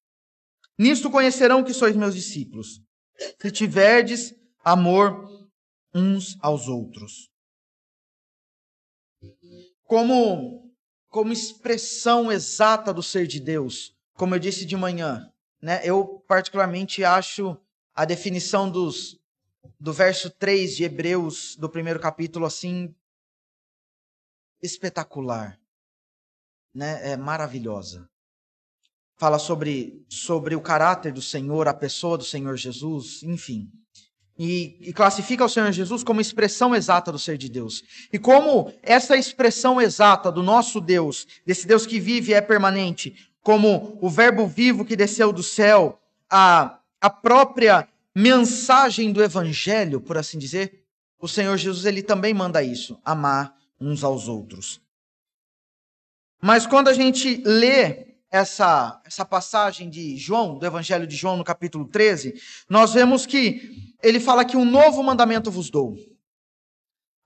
Nisto 0.78 1.10
conhecerão 1.10 1.62
que 1.62 1.74
sois 1.74 1.94
meus 1.94 2.14
discípulos, 2.14 2.80
se 3.38 3.50
tiverdes 3.50 4.32
amor 4.64 5.28
uns 5.94 6.38
aos 6.40 6.68
outros. 6.68 7.28
Como, 9.82 10.72
como 11.10 11.32
expressão 11.32 12.32
exata 12.32 12.94
do 12.94 13.02
ser 13.02 13.26
de 13.26 13.40
Deus, 13.40 13.92
como 14.14 14.34
eu 14.34 14.38
disse 14.38 14.64
de 14.64 14.76
manhã, 14.76 15.29
né, 15.60 15.80
eu 15.84 16.24
particularmente 16.26 17.04
acho 17.04 17.56
a 17.94 18.04
definição 18.04 18.70
dos, 18.70 19.20
do 19.78 19.92
verso 19.92 20.30
3 20.30 20.76
de 20.76 20.84
Hebreus, 20.84 21.56
do 21.56 21.68
primeiro 21.68 22.00
capítulo, 22.00 22.46
assim, 22.46 22.94
espetacular. 24.62 25.58
Né? 26.74 27.12
É 27.12 27.16
maravilhosa. 27.16 28.08
Fala 29.16 29.38
sobre, 29.38 30.04
sobre 30.08 30.54
o 30.54 30.62
caráter 30.62 31.12
do 31.12 31.20
Senhor, 31.20 31.68
a 31.68 31.74
pessoa 31.74 32.16
do 32.16 32.24
Senhor 32.24 32.56
Jesus, 32.56 33.22
enfim 33.22 33.70
e, 34.42 34.78
e, 34.80 34.92
classifica 34.94 35.44
o 35.44 35.48
Senhor 35.50 35.70
Jesus 35.70 36.02
como 36.02 36.18
expressão 36.18 36.74
exata 36.74 37.12
do 37.12 37.18
ser 37.18 37.36
de 37.36 37.46
Deus. 37.46 37.84
E 38.10 38.18
como 38.18 38.72
essa 38.82 39.14
expressão 39.14 39.78
exata 39.78 40.32
do 40.32 40.42
nosso 40.42 40.80
Deus, 40.80 41.26
desse 41.44 41.66
Deus 41.66 41.84
que 41.84 42.00
vive 42.00 42.32
e 42.32 42.34
é 42.34 42.40
permanente, 42.40 43.29
como 43.42 43.98
o 44.00 44.08
Verbo 44.08 44.46
vivo 44.46 44.84
que 44.84 44.96
desceu 44.96 45.32
do 45.32 45.42
céu, 45.42 46.00
a, 46.28 46.78
a 47.00 47.10
própria 47.10 47.88
mensagem 48.14 49.12
do 49.12 49.22
Evangelho, 49.22 50.00
por 50.00 50.18
assim 50.18 50.38
dizer, 50.38 50.84
o 51.18 51.28
Senhor 51.28 51.56
Jesus 51.56 51.84
ele 51.84 52.02
também 52.02 52.34
manda 52.34 52.62
isso, 52.62 53.00
amar 53.04 53.54
uns 53.80 54.04
aos 54.04 54.28
outros. 54.28 54.80
Mas 56.40 56.66
quando 56.66 56.88
a 56.88 56.94
gente 56.94 57.42
lê 57.44 58.16
essa, 58.30 59.00
essa 59.04 59.24
passagem 59.24 59.90
de 59.90 60.16
João, 60.16 60.58
do 60.58 60.64
Evangelho 60.64 61.06
de 61.06 61.16
João, 61.16 61.36
no 61.36 61.44
capítulo 61.44 61.86
13, 61.86 62.40
nós 62.68 62.94
vemos 62.94 63.26
que 63.26 63.94
ele 64.02 64.20
fala 64.20 64.44
que 64.44 64.56
um 64.56 64.64
novo 64.64 65.02
mandamento 65.02 65.50
vos 65.50 65.68
dou. 65.68 65.96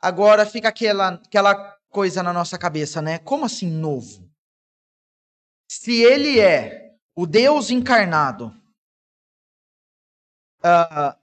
Agora 0.01 0.45
fica 0.45 0.69
aquela, 0.69 1.15
aquela 1.15 1.55
coisa 1.89 2.23
na 2.23 2.33
nossa 2.33 2.59
cabeça, 2.59 3.01
né? 3.01 3.19
Como 3.19 3.45
assim 3.45 3.71
novo? 3.71 4.24
Se 5.69 6.03
ele 6.03 6.41
é 6.41 6.95
o 7.17 7.27
Deus 7.27 7.71
encarnado, 7.71 8.55
uh, 10.61 11.19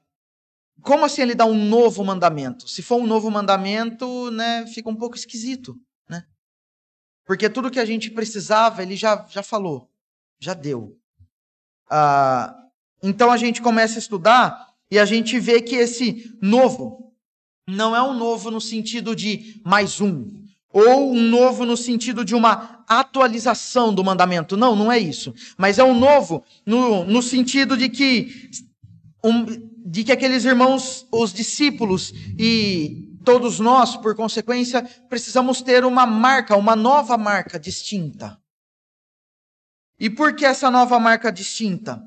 como 0.82 1.06
assim 1.06 1.22
ele 1.22 1.36
dá 1.36 1.46
um 1.46 1.66
novo 1.66 2.04
mandamento? 2.04 2.68
Se 2.68 2.82
for 2.82 2.98
um 2.98 3.08
novo 3.08 3.30
mandamento, 3.30 4.32
né, 4.32 4.66
fica 4.68 4.89
um 4.89 4.96
pouco 4.96 5.16
esquisito. 5.16 5.80
Porque 7.32 7.50
tudo 7.50 7.72
que 7.72 7.80
a 7.80 7.86
gente 7.86 8.10
precisava, 8.10 8.82
ele 8.82 8.96
já, 8.96 9.26
já 9.30 9.42
falou, 9.42 9.89
já 10.38 10.54
deu. 10.54 11.00
Ah, 11.89 12.54
então 13.02 13.32
a 13.32 13.38
gente 13.38 13.62
começa 13.62 13.96
a 13.96 14.00
estudar 14.00 14.76
e 14.92 15.00
a 15.00 15.06
gente 15.06 15.39
vê 15.39 15.62
que 15.62 15.76
esse 15.76 16.38
novo 16.42 17.16
não 17.66 17.96
é 17.96 18.02
um 18.02 18.14
novo 18.14 18.52
no 18.52 18.60
sentido 18.60 19.16
de 19.16 19.62
mais 19.64 20.02
um, 20.02 20.41
ou 20.74 21.11
um 21.11 21.22
novo 21.22 21.65
no 21.65 21.76
sentido 21.76 22.24
de 22.24 22.34
uma 22.34 22.84
atualização 22.88 23.93
do 23.93 24.03
mandamento. 24.03 24.55
Não, 24.55 24.76
não 24.76 24.91
é 24.91 24.97
isso. 24.97 25.34
Mas 25.57 25.80
é 25.80 25.84
um 25.84 25.97
novo 25.97 26.43
no, 26.65 27.03
no 27.05 27.22
sentido 27.22 27.76
de 27.76 27.89
que, 27.89 28.49
um, 29.24 29.45
de 29.86 30.03
que 30.03 30.11
aqueles 30.11 30.45
irmãos, 30.45 31.05
os 31.11 31.34
discípulos 31.34 32.13
e 32.38 33.17
todos 33.24 33.59
nós, 33.59 33.95
por 33.97 34.15
consequência, 34.15 34.84
precisamos 35.09 35.61
ter 35.61 35.86
uma 35.86 36.05
marca, 36.05 36.55
uma 36.55 36.76
nova 36.76 37.17
marca 37.17 37.59
distinta. 37.59 38.38
E 39.99 40.09
por 40.09 40.36
que 40.36 40.45
essa 40.45 40.72
nova 40.72 40.99
marca 40.99 41.32
distinta? 41.32 42.01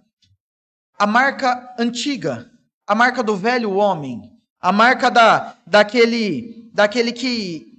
A 0.99 1.07
marca 1.07 1.75
antiga, 1.79 2.51
a 2.87 2.95
marca 2.95 3.23
do 3.23 3.37
velho 3.37 3.73
homem, 3.73 4.33
a 4.61 4.73
marca 4.73 5.11
da, 5.11 5.57
daquele, 5.67 6.71
daquele 6.73 7.13
que 7.13 7.74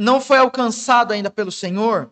não 0.00 0.18
foi 0.18 0.38
alcançado 0.38 1.12
ainda 1.12 1.30
pelo 1.30 1.52
Senhor, 1.52 2.10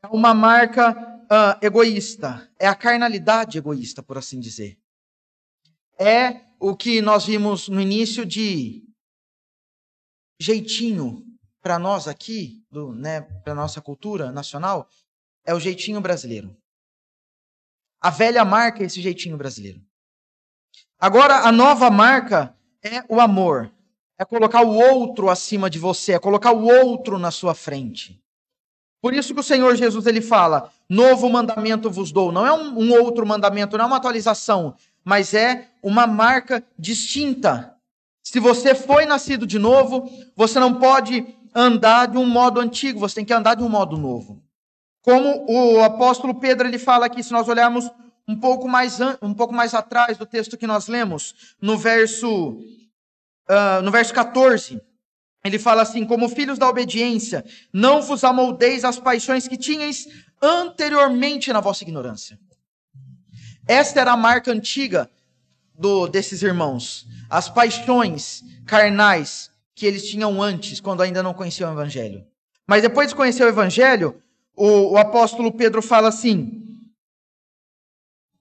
é 0.00 0.06
uma 0.06 0.32
marca 0.32 0.92
uh, 1.24 1.58
egoísta, 1.60 2.48
é 2.56 2.68
a 2.68 2.74
carnalidade 2.74 3.58
egoísta, 3.58 4.00
por 4.00 4.16
assim 4.16 4.38
dizer. 4.38 4.78
É 5.98 6.42
o 6.60 6.76
que 6.76 7.02
nós 7.02 7.26
vimos 7.26 7.68
no 7.68 7.80
início 7.80 8.24
de 8.24 8.88
jeitinho 10.40 11.26
para 11.60 11.80
nós 11.80 12.06
aqui, 12.06 12.64
né, 12.94 13.22
para 13.42 13.56
nossa 13.56 13.80
cultura 13.80 14.30
nacional, 14.30 14.88
é 15.44 15.52
o 15.52 15.58
jeitinho 15.58 16.00
brasileiro. 16.00 16.56
A 18.00 18.10
velha 18.10 18.44
marca 18.44 18.84
é 18.84 18.86
esse 18.86 19.02
jeitinho 19.02 19.36
brasileiro. 19.36 19.84
Agora, 20.96 21.40
a 21.40 21.50
nova 21.50 21.90
marca 21.90 22.56
é 22.80 23.04
o 23.08 23.20
amor. 23.20 23.68
É 24.20 24.24
colocar 24.24 24.62
o 24.62 24.76
outro 24.76 25.30
acima 25.30 25.70
de 25.70 25.78
você, 25.78 26.12
é 26.12 26.18
colocar 26.18 26.52
o 26.52 26.66
outro 26.66 27.18
na 27.18 27.30
sua 27.30 27.54
frente. 27.54 28.20
Por 29.00 29.14
isso 29.14 29.32
que 29.32 29.40
o 29.40 29.42
Senhor 29.42 29.74
Jesus 29.76 30.06
ele 30.06 30.20
fala: 30.20 30.70
novo 30.88 31.30
mandamento 31.30 31.90
vos 31.90 32.12
dou. 32.12 32.30
Não 32.30 32.46
é 32.46 32.52
um, 32.52 32.78
um 32.78 32.92
outro 33.02 33.26
mandamento, 33.26 33.78
não 33.78 33.86
é 33.86 33.88
uma 33.88 33.96
atualização, 33.96 34.74
mas 35.02 35.32
é 35.32 35.68
uma 35.82 36.06
marca 36.06 36.62
distinta 36.78 37.74
se 38.30 38.38
você 38.38 38.74
foi 38.74 39.06
nascido 39.06 39.46
de 39.46 39.58
novo, 39.58 40.08
você 40.36 40.60
não 40.60 40.74
pode 40.74 41.26
andar 41.54 42.06
de 42.06 42.18
um 42.18 42.26
modo 42.26 42.60
antigo, 42.60 43.00
você 43.00 43.16
tem 43.16 43.24
que 43.24 43.32
andar 43.32 43.56
de 43.56 43.62
um 43.64 43.68
modo 43.68 43.96
novo. 43.96 44.40
Como 45.02 45.46
o 45.48 45.82
apóstolo 45.82 46.34
Pedro 46.34 46.68
ele 46.68 46.78
fala 46.78 47.06
aqui, 47.06 47.22
se 47.22 47.32
nós 47.32 47.48
olharmos 47.48 47.90
um 48.28 48.38
pouco 48.38 48.68
mais, 48.68 48.98
um 49.20 49.34
pouco 49.34 49.52
mais 49.52 49.74
atrás 49.74 50.16
do 50.16 50.26
texto 50.26 50.56
que 50.56 50.66
nós 50.66 50.86
lemos, 50.86 51.56
no 51.60 51.76
verso, 51.76 52.58
uh, 53.50 53.82
no 53.82 53.90
verso 53.90 54.14
14, 54.14 54.80
ele 55.44 55.58
fala 55.58 55.82
assim: 55.82 56.04
Como 56.04 56.28
filhos 56.28 56.58
da 56.58 56.68
obediência, 56.68 57.44
não 57.72 58.00
vos 58.00 58.22
amoldeis 58.22 58.84
às 58.84 58.98
paixões 58.98 59.48
que 59.48 59.56
tinhais 59.56 60.06
anteriormente 60.40 61.52
na 61.52 61.60
vossa 61.60 61.82
ignorância. 61.82 62.38
Esta 63.66 64.00
era 64.00 64.12
a 64.12 64.16
marca 64.16 64.50
antiga 64.50 65.10
do, 65.78 66.06
desses 66.08 66.42
irmãos, 66.42 67.06
as 67.28 67.48
paixões 67.48 68.42
carnais 68.66 69.50
que 69.74 69.86
eles 69.86 70.08
tinham 70.08 70.42
antes, 70.42 70.80
quando 70.80 71.02
ainda 71.02 71.22
não 71.22 71.32
conheciam 71.32 71.70
o 71.70 71.74
Evangelho. 71.74 72.24
Mas 72.66 72.82
depois 72.82 73.08
de 73.08 73.14
conhecer 73.14 73.44
o 73.44 73.48
Evangelho, 73.48 74.22
o, 74.54 74.92
o 74.92 74.98
apóstolo 74.98 75.50
Pedro 75.52 75.80
fala 75.80 76.08
assim: 76.08 76.69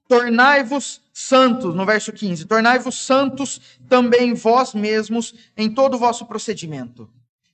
Tornai-vos 0.10 1.04
santos, 1.14 1.76
no 1.76 1.86
verso 1.86 2.12
15: 2.12 2.46
Tornai-vos 2.46 3.06
santos 3.06 3.62
também 3.88 4.34
vós 4.34 4.74
mesmos 4.74 5.36
em 5.56 5.72
todo 5.72 5.94
o 5.94 6.00
vosso 6.00 6.26
procedimento. 6.26 7.08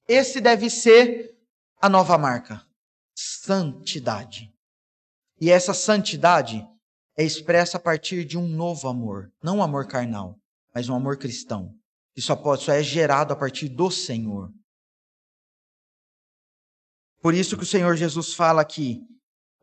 Esse 0.08 0.40
deve 0.40 0.70
ser 0.70 1.38
a 1.82 1.90
nova 1.90 2.18
marca: 2.18 2.66
santidade. 3.14 4.50
E 5.42 5.52
essa 5.52 5.74
santidade 5.74 6.66
é 7.18 7.26
expressa 7.26 7.76
a 7.76 7.80
partir 7.80 8.24
de 8.24 8.38
um 8.38 8.48
novo 8.48 8.88
amor, 8.88 9.30
não 9.44 9.58
um 9.58 9.64
amor 9.64 9.86
carnal, 9.86 10.40
mas 10.74 10.88
um 10.88 10.96
amor 10.96 11.18
cristão, 11.18 11.76
que 12.14 12.22
só 12.22 12.38
pode, 12.38 12.64
só 12.64 12.72
é 12.72 12.82
gerado 12.82 13.34
a 13.34 13.36
partir 13.36 13.68
do 13.68 13.92
Senhor. 13.92 14.50
Por 17.22 17.34
isso 17.34 17.58
que 17.58 17.64
o 17.64 17.68
Senhor 17.68 17.98
Jesus 17.98 18.34
fala 18.34 18.62
aqui, 18.62 19.02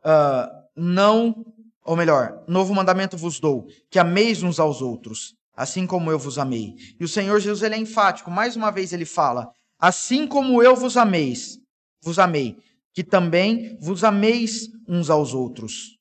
uh, 0.05 0.63
não, 0.75 1.52
ou 1.83 1.95
melhor, 1.95 2.43
novo 2.47 2.73
mandamento 2.73 3.17
vos 3.17 3.39
dou, 3.39 3.67
que 3.89 3.99
ameis 3.99 4.41
uns 4.41 4.59
aos 4.59 4.81
outros, 4.81 5.35
assim 5.55 5.85
como 5.85 6.09
eu 6.09 6.17
vos 6.17 6.37
amei. 6.37 6.75
E 6.99 7.03
o 7.03 7.07
Senhor 7.07 7.39
Jesus 7.39 7.63
ele 7.63 7.75
é 7.75 7.77
enfático, 7.77 8.31
mais 8.31 8.55
uma 8.55 8.71
vez 8.71 8.93
ele 8.93 9.05
fala, 9.05 9.49
assim 9.79 10.25
como 10.25 10.63
eu 10.63 10.75
vos 10.75 10.95
ameis, 10.95 11.59
vos 12.01 12.19
amei, 12.19 12.57
que 12.93 13.03
também 13.03 13.77
vos 13.81 14.03
ameis 14.03 14.69
uns 14.87 15.09
aos 15.09 15.33
outros. 15.33 15.97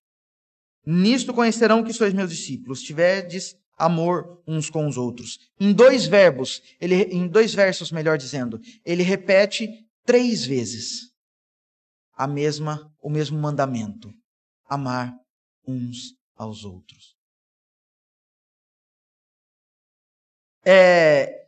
Nisto 0.84 1.32
conhecerão 1.32 1.82
que 1.82 1.92
sois 1.92 2.12
meus 2.12 2.30
discípulos, 2.30 2.82
tiverdes 2.82 3.54
amor 3.78 4.42
uns 4.46 4.70
com 4.70 4.86
os 4.86 4.96
outros. 4.96 5.38
Em 5.58 5.72
dois 5.72 6.06
verbos, 6.06 6.62
ele, 6.80 7.02
em 7.04 7.26
dois 7.26 7.54
versos, 7.54 7.90
melhor 7.90 8.18
dizendo, 8.18 8.60
ele 8.84 9.02
repete 9.02 9.68
três 10.04 10.44
vezes 10.44 11.12
a 12.14 12.26
mesma, 12.26 12.92
o 13.00 13.10
mesmo 13.10 13.38
mandamento: 13.38 14.12
amar 14.68 15.14
uns 15.66 16.16
aos 16.36 16.64
outros. 16.64 17.16
É, 20.64 21.46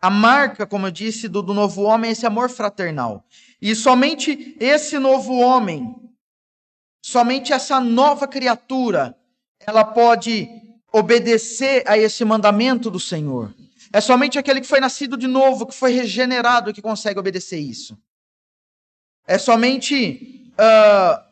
a 0.00 0.10
marca, 0.10 0.66
como 0.66 0.86
eu 0.86 0.90
disse, 0.90 1.28
do, 1.28 1.42
do 1.42 1.52
novo 1.52 1.82
homem 1.82 2.08
é 2.08 2.12
esse 2.12 2.26
amor 2.26 2.48
fraternal. 2.50 3.24
E 3.60 3.74
somente 3.74 4.56
esse 4.60 4.98
novo 4.98 5.34
homem 5.38 6.08
Somente 7.02 7.52
essa 7.52 7.80
nova 7.80 8.26
criatura, 8.26 9.16
ela 9.60 9.84
pode 9.84 10.46
obedecer 10.92 11.82
a 11.86 11.96
esse 11.96 12.24
mandamento 12.24 12.90
do 12.90 13.00
Senhor. 13.00 13.54
É 13.92 14.00
somente 14.00 14.38
aquele 14.38 14.60
que 14.60 14.66
foi 14.66 14.80
nascido 14.80 15.16
de 15.16 15.26
novo, 15.26 15.66
que 15.66 15.74
foi 15.74 15.92
regenerado, 15.92 16.72
que 16.72 16.82
consegue 16.82 17.18
obedecer 17.18 17.58
isso. 17.58 17.96
É 19.26 19.38
somente 19.38 20.52
uh, 20.52 21.27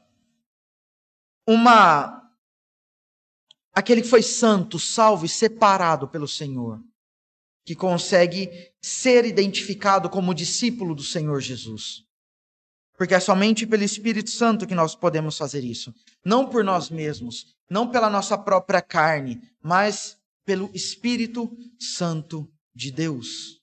uma 1.46 2.22
aquele 3.72 4.02
que 4.02 4.08
foi 4.08 4.22
santo, 4.22 4.78
salvo 4.78 5.26
e 5.26 5.28
separado 5.28 6.08
pelo 6.08 6.26
Senhor, 6.26 6.80
que 7.64 7.74
consegue 7.74 8.50
ser 8.80 9.26
identificado 9.26 10.08
como 10.08 10.34
discípulo 10.34 10.94
do 10.94 11.02
Senhor 11.02 11.40
Jesus. 11.40 12.02
Porque 12.96 13.14
é 13.14 13.20
somente 13.20 13.66
pelo 13.66 13.84
Espírito 13.84 14.30
Santo 14.30 14.66
que 14.66 14.74
nós 14.74 14.94
podemos 14.94 15.36
fazer 15.36 15.62
isso. 15.62 15.94
Não 16.24 16.48
por 16.48 16.64
nós 16.64 16.88
mesmos, 16.88 17.54
não 17.68 17.90
pela 17.90 18.08
nossa 18.08 18.38
própria 18.38 18.80
carne, 18.80 19.42
mas 19.62 20.16
pelo 20.46 20.70
Espírito 20.72 21.54
Santo 21.78 22.50
de 22.74 22.90
Deus. 22.90 23.55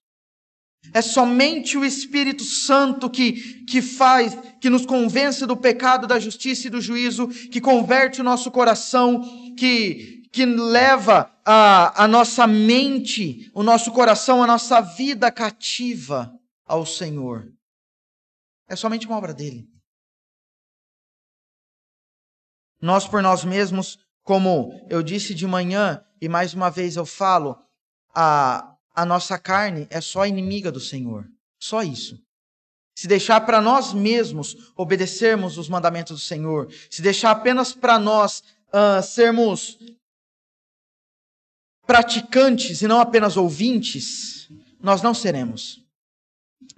É 0.92 1.02
somente 1.02 1.78
o 1.78 1.86
Espírito 1.86 2.44
Santo 2.44 3.10
que, 3.10 3.64
que 3.66 3.82
faz, 3.82 4.38
que 4.60 4.70
nos 4.70 4.86
convence 4.86 5.46
do 5.46 5.56
pecado, 5.56 6.08
da 6.08 6.20
justiça 6.20 6.68
e 6.68 6.70
do 6.70 6.82
juízo, 6.82 7.28
que 7.28 7.62
converte 7.62 8.22
o 8.22 8.24
nosso 8.24 8.52
coração, 8.52 9.22
que, 9.56 10.28
que 10.32 10.46
leva 10.46 11.32
a, 11.46 12.04
a 12.04 12.08
nossa 12.08 12.46
mente, 12.48 13.52
o 13.54 13.64
nosso 13.64 13.92
coração, 13.92 14.44
a 14.44 14.48
nossa 14.48 14.82
vida 14.82 15.32
cativa 15.32 16.34
ao 16.66 16.86
Senhor. 16.86 17.52
É 18.68 18.76
somente 18.76 19.06
uma 19.06 19.18
obra 19.18 19.34
dele. 19.34 19.68
Nós 22.82 23.08
por 23.08 23.22
nós 23.22 23.46
mesmos, 23.46 23.98
como 24.24 24.86
eu 24.90 25.02
disse 25.02 25.34
de 25.34 25.48
manhã, 25.48 26.04
e 26.22 26.28
mais 26.28 26.54
uma 26.54 26.70
vez 26.70 26.98
eu 26.98 27.06
falo, 27.06 27.58
a, 28.14 28.73
a 28.94 29.06
nossa 29.06 29.38
carne 29.38 29.88
é 29.90 30.00
só 30.00 30.26
inimiga 30.26 30.72
do 30.72 30.80
Senhor. 30.80 31.28
Só 31.60 31.82
isso. 31.82 32.20
Se 32.96 33.08
deixar 33.08 33.42
para 33.42 33.60
nós 33.60 33.94
mesmos 33.94 34.72
obedecermos 34.76 35.58
os 35.58 35.68
mandamentos 35.68 36.20
do 36.20 36.24
Senhor, 36.24 36.72
se 36.90 37.02
deixar 37.02 37.32
apenas 37.32 37.74
para 37.74 37.98
nós 37.98 38.44
uh, 38.68 39.02
sermos 39.02 39.80
praticantes 41.88 42.82
e 42.82 42.88
não 42.88 43.00
apenas 43.00 43.36
ouvintes, 43.36 44.48
nós 44.80 45.02
não 45.02 45.14
seremos. 45.14 45.82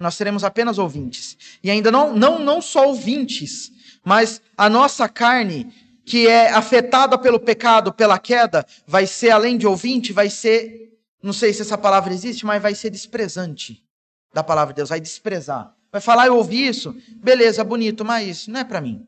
Nós 0.00 0.14
seremos 0.14 0.42
apenas 0.42 0.78
ouvintes. 0.78 1.36
E 1.62 1.70
ainda 1.70 1.90
não, 1.90 2.16
não, 2.16 2.38
não 2.38 2.62
só 2.62 2.86
ouvintes, 2.86 3.70
mas 4.04 4.40
a 4.56 4.70
nossa 4.70 5.08
carne, 5.08 5.72
que 6.04 6.26
é 6.26 6.50
afetada 6.50 7.18
pelo 7.18 7.38
pecado, 7.38 7.92
pela 7.92 8.18
queda, 8.18 8.66
vai 8.86 9.06
ser, 9.06 9.30
além 9.30 9.58
de 9.58 9.66
ouvinte, 9.66 10.12
vai 10.12 10.30
ser 10.30 10.85
não 11.26 11.32
sei 11.32 11.52
se 11.52 11.62
essa 11.62 11.76
palavra 11.76 12.14
existe, 12.14 12.46
mas 12.46 12.62
vai 12.62 12.72
ser 12.72 12.88
desprezante 12.88 13.84
da 14.32 14.44
palavra 14.44 14.72
de 14.72 14.76
Deus, 14.76 14.90
vai 14.90 15.00
desprezar. 15.00 15.74
Vai 15.90 16.00
falar, 16.00 16.28
eu 16.28 16.36
ouvi 16.36 16.68
isso, 16.68 16.94
beleza, 17.16 17.64
bonito, 17.64 18.04
mas 18.04 18.46
não 18.46 18.60
é 18.60 18.64
para 18.64 18.80
mim. 18.80 19.04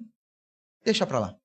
Deixa 0.85 1.07
para 1.07 1.21
lá. 1.21 1.37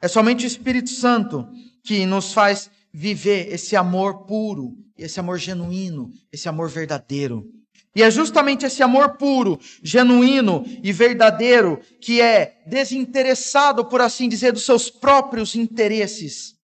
É 0.00 0.06
somente 0.06 0.44
o 0.44 0.46
Espírito 0.46 0.90
Santo 0.90 1.48
que 1.82 2.06
nos 2.06 2.32
faz 2.32 2.70
viver 2.92 3.52
esse 3.52 3.74
amor 3.74 4.24
puro, 4.24 4.76
esse 4.96 5.18
amor 5.18 5.38
genuíno, 5.38 6.12
esse 6.30 6.48
amor 6.48 6.68
verdadeiro. 6.68 7.50
E 7.96 8.04
é 8.04 8.10
justamente 8.10 8.64
esse 8.64 8.84
amor 8.84 9.16
puro, 9.16 9.58
genuíno 9.82 10.64
e 10.80 10.92
verdadeiro 10.92 11.80
que 12.00 12.20
é 12.20 12.62
desinteressado, 12.66 13.84
por 13.84 14.00
assim 14.00 14.28
dizer, 14.28 14.52
dos 14.52 14.64
seus 14.64 14.90
próprios 14.90 15.56
interesses 15.56 16.54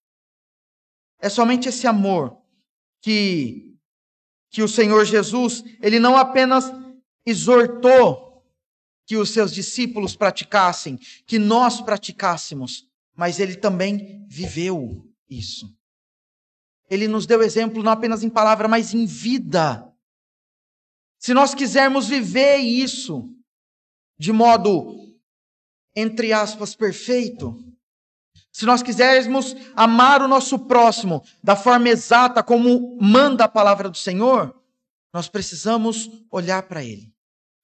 é 1.21 1.29
somente 1.29 1.69
esse 1.69 1.87
amor 1.87 2.37
que 3.03 3.71
que 4.51 4.63
o 4.63 4.69
Senhor 4.69 5.05
Jesus, 5.05 5.63
ele 5.81 6.01
não 6.01 6.17
apenas 6.17 6.73
exortou 7.25 8.45
que 9.07 9.17
os 9.17 9.31
seus 9.31 9.55
discípulos 9.55 10.17
praticassem, 10.17 10.99
que 11.27 11.39
nós 11.39 11.81
praticássemos, 11.81 12.89
mas 13.15 13.39
ele 13.39 13.55
também 13.55 14.27
viveu 14.29 15.09
isso. 15.29 15.73
Ele 16.89 17.07
nos 17.07 17.27
deu 17.27 17.43
exemplo 17.43 17.83
não 17.83 17.93
apenas 17.93 18.25
em 18.25 18.29
palavra, 18.29 18.67
mas 18.67 18.93
em 18.93 19.07
vida. 19.07 19.87
Se 21.19 21.33
nós 21.33 21.55
quisermos 21.55 22.09
viver 22.09 22.57
isso 22.57 23.33
de 24.19 24.33
modo, 24.33 25.17
entre 25.95 26.33
aspas, 26.33 26.75
perfeito, 26.75 27.57
se 28.61 28.67
nós 28.67 28.83
quisermos 28.83 29.57
amar 29.75 30.21
o 30.21 30.29
nosso 30.29 30.59
próximo 30.59 31.25
da 31.43 31.57
forma 31.57 31.89
exata 31.89 32.43
como 32.43 32.99
manda 33.01 33.45
a 33.45 33.49
palavra 33.49 33.89
do 33.89 33.97
Senhor, 33.97 34.55
nós 35.15 35.31
precisamos 35.31 36.11
olhar 36.31 36.65
para 36.65 36.85
Ele, 36.85 37.11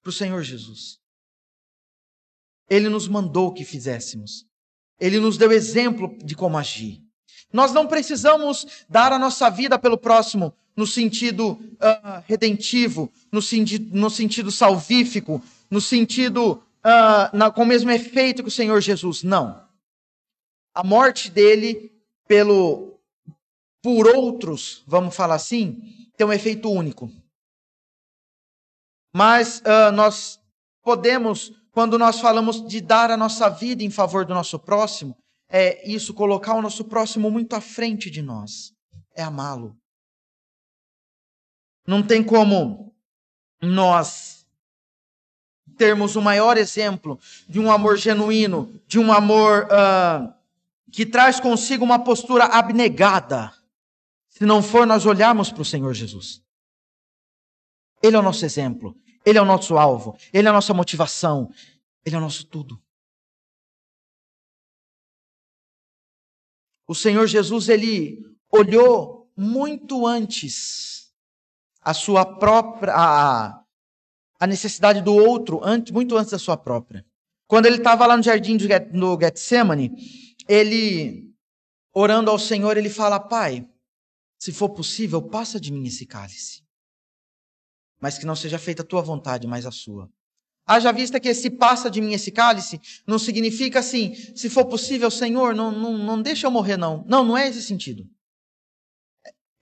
para 0.02 0.08
o 0.08 0.12
Senhor 0.12 0.42
Jesus. 0.42 0.98
Ele 2.70 2.88
nos 2.88 3.08
mandou 3.08 3.52
que 3.52 3.62
fizéssemos. 3.62 4.46
Ele 4.98 5.20
nos 5.20 5.36
deu 5.36 5.52
exemplo 5.52 6.16
de 6.24 6.34
como 6.34 6.56
agir. 6.56 7.02
Nós 7.52 7.72
não 7.72 7.86
precisamos 7.86 8.66
dar 8.88 9.12
a 9.12 9.18
nossa 9.18 9.50
vida 9.50 9.78
pelo 9.78 9.98
próximo 9.98 10.54
no 10.74 10.86
sentido 10.86 11.50
uh, 11.50 12.24
redentivo, 12.26 13.12
no, 13.30 13.42
sentido, 13.42 13.94
no 13.94 14.08
sentido 14.08 14.50
salvífico, 14.50 15.44
no 15.70 15.78
sentido 15.78 16.52
uh, 16.52 17.36
na, 17.36 17.50
com 17.50 17.64
o 17.64 17.66
mesmo 17.66 17.90
efeito 17.90 18.42
que 18.42 18.48
o 18.48 18.50
Senhor 18.50 18.80
Jesus. 18.80 19.22
Não 19.22 19.65
a 20.76 20.84
morte 20.84 21.30
dele 21.30 21.90
pelo 22.28 23.00
por 23.82 24.06
outros, 24.08 24.84
vamos 24.86 25.16
falar 25.16 25.36
assim, 25.36 26.10
tem 26.16 26.26
um 26.26 26.32
efeito 26.32 26.70
único. 26.70 27.10
Mas 29.14 29.60
uh, 29.60 29.90
nós 29.94 30.38
podemos, 30.82 31.50
quando 31.72 31.98
nós 31.98 32.20
falamos 32.20 32.66
de 32.66 32.82
dar 32.82 33.10
a 33.10 33.16
nossa 33.16 33.48
vida 33.48 33.82
em 33.82 33.90
favor 33.90 34.26
do 34.26 34.34
nosso 34.34 34.58
próximo, 34.58 35.16
é 35.48 35.88
isso, 35.88 36.12
colocar 36.12 36.54
o 36.54 36.60
nosso 36.60 36.84
próximo 36.84 37.30
muito 37.30 37.54
à 37.54 37.60
frente 37.60 38.10
de 38.10 38.20
nós. 38.20 38.72
É 39.14 39.22
amá-lo. 39.22 39.74
Não 41.86 42.02
tem 42.02 42.22
como 42.22 42.94
nós 43.62 44.46
termos 45.78 46.16
o 46.16 46.20
maior 46.20 46.58
exemplo 46.58 47.18
de 47.48 47.60
um 47.60 47.70
amor 47.70 47.96
genuíno, 47.96 48.78
de 48.86 48.98
um 48.98 49.12
amor 49.12 49.66
uh, 49.66 50.36
que 50.92 51.04
traz 51.04 51.40
consigo 51.40 51.84
uma 51.84 52.02
postura 52.02 52.44
abnegada, 52.44 53.52
se 54.28 54.44
não 54.44 54.62
for 54.62 54.86
nós 54.86 55.06
olharmos 55.06 55.50
para 55.50 55.62
o 55.62 55.64
Senhor 55.64 55.92
Jesus. 55.94 56.42
Ele 58.02 58.16
é 58.16 58.18
o 58.18 58.22
nosso 58.22 58.44
exemplo, 58.44 58.96
ele 59.24 59.38
é 59.38 59.42
o 59.42 59.44
nosso 59.44 59.76
alvo, 59.76 60.16
ele 60.32 60.46
é 60.46 60.50
a 60.50 60.54
nossa 60.54 60.72
motivação, 60.72 61.50
ele 62.04 62.14
é 62.14 62.18
o 62.18 62.22
nosso 62.22 62.46
tudo. 62.46 62.80
O 66.86 66.94
Senhor 66.94 67.26
Jesus, 67.26 67.68
ele 67.68 68.22
olhou 68.50 69.28
muito 69.36 70.06
antes 70.06 71.12
a 71.82 71.92
sua 71.92 72.24
própria 72.24 72.94
a, 72.94 73.64
a 74.38 74.46
necessidade 74.46 75.00
do 75.00 75.14
outro, 75.14 75.60
antes, 75.64 75.92
muito 75.92 76.16
antes 76.16 76.30
da 76.30 76.38
sua 76.38 76.56
própria. 76.56 77.04
Quando 77.46 77.66
ele 77.66 77.76
estava 77.76 78.06
lá 78.06 78.16
no 78.16 78.22
jardim 78.22 78.56
do 78.56 78.66
Getsemane, 79.20 79.92
ele, 80.48 81.32
orando 81.92 82.30
ao 82.30 82.38
Senhor, 82.38 82.76
ele 82.76 82.90
fala: 82.90 83.20
Pai, 83.20 83.66
se 84.38 84.52
for 84.52 84.70
possível, 84.70 85.22
passa 85.22 85.60
de 85.60 85.72
mim 85.72 85.86
esse 85.86 86.06
cálice. 86.06 86.62
Mas 88.00 88.18
que 88.18 88.26
não 88.26 88.36
seja 88.36 88.58
feita 88.58 88.82
a 88.82 88.86
tua 88.86 89.00
vontade, 89.00 89.46
mas 89.46 89.64
a 89.64 89.70
sua. 89.70 90.10
Haja 90.66 90.90
vista 90.90 91.20
que 91.20 91.28
esse 91.28 91.48
passa 91.48 91.88
de 91.88 92.00
mim 92.00 92.12
esse 92.12 92.32
cálice 92.32 92.80
não 93.06 93.20
significa 93.20 93.78
assim, 93.78 94.14
se 94.34 94.50
for 94.50 94.64
possível, 94.64 95.10
Senhor, 95.10 95.54
não, 95.54 95.70
não, 95.70 95.96
não 95.96 96.20
deixa 96.20 96.48
eu 96.48 96.50
morrer, 96.50 96.76
não. 96.76 97.04
Não, 97.06 97.24
não 97.24 97.38
é 97.38 97.48
esse 97.48 97.62
sentido. 97.62 98.04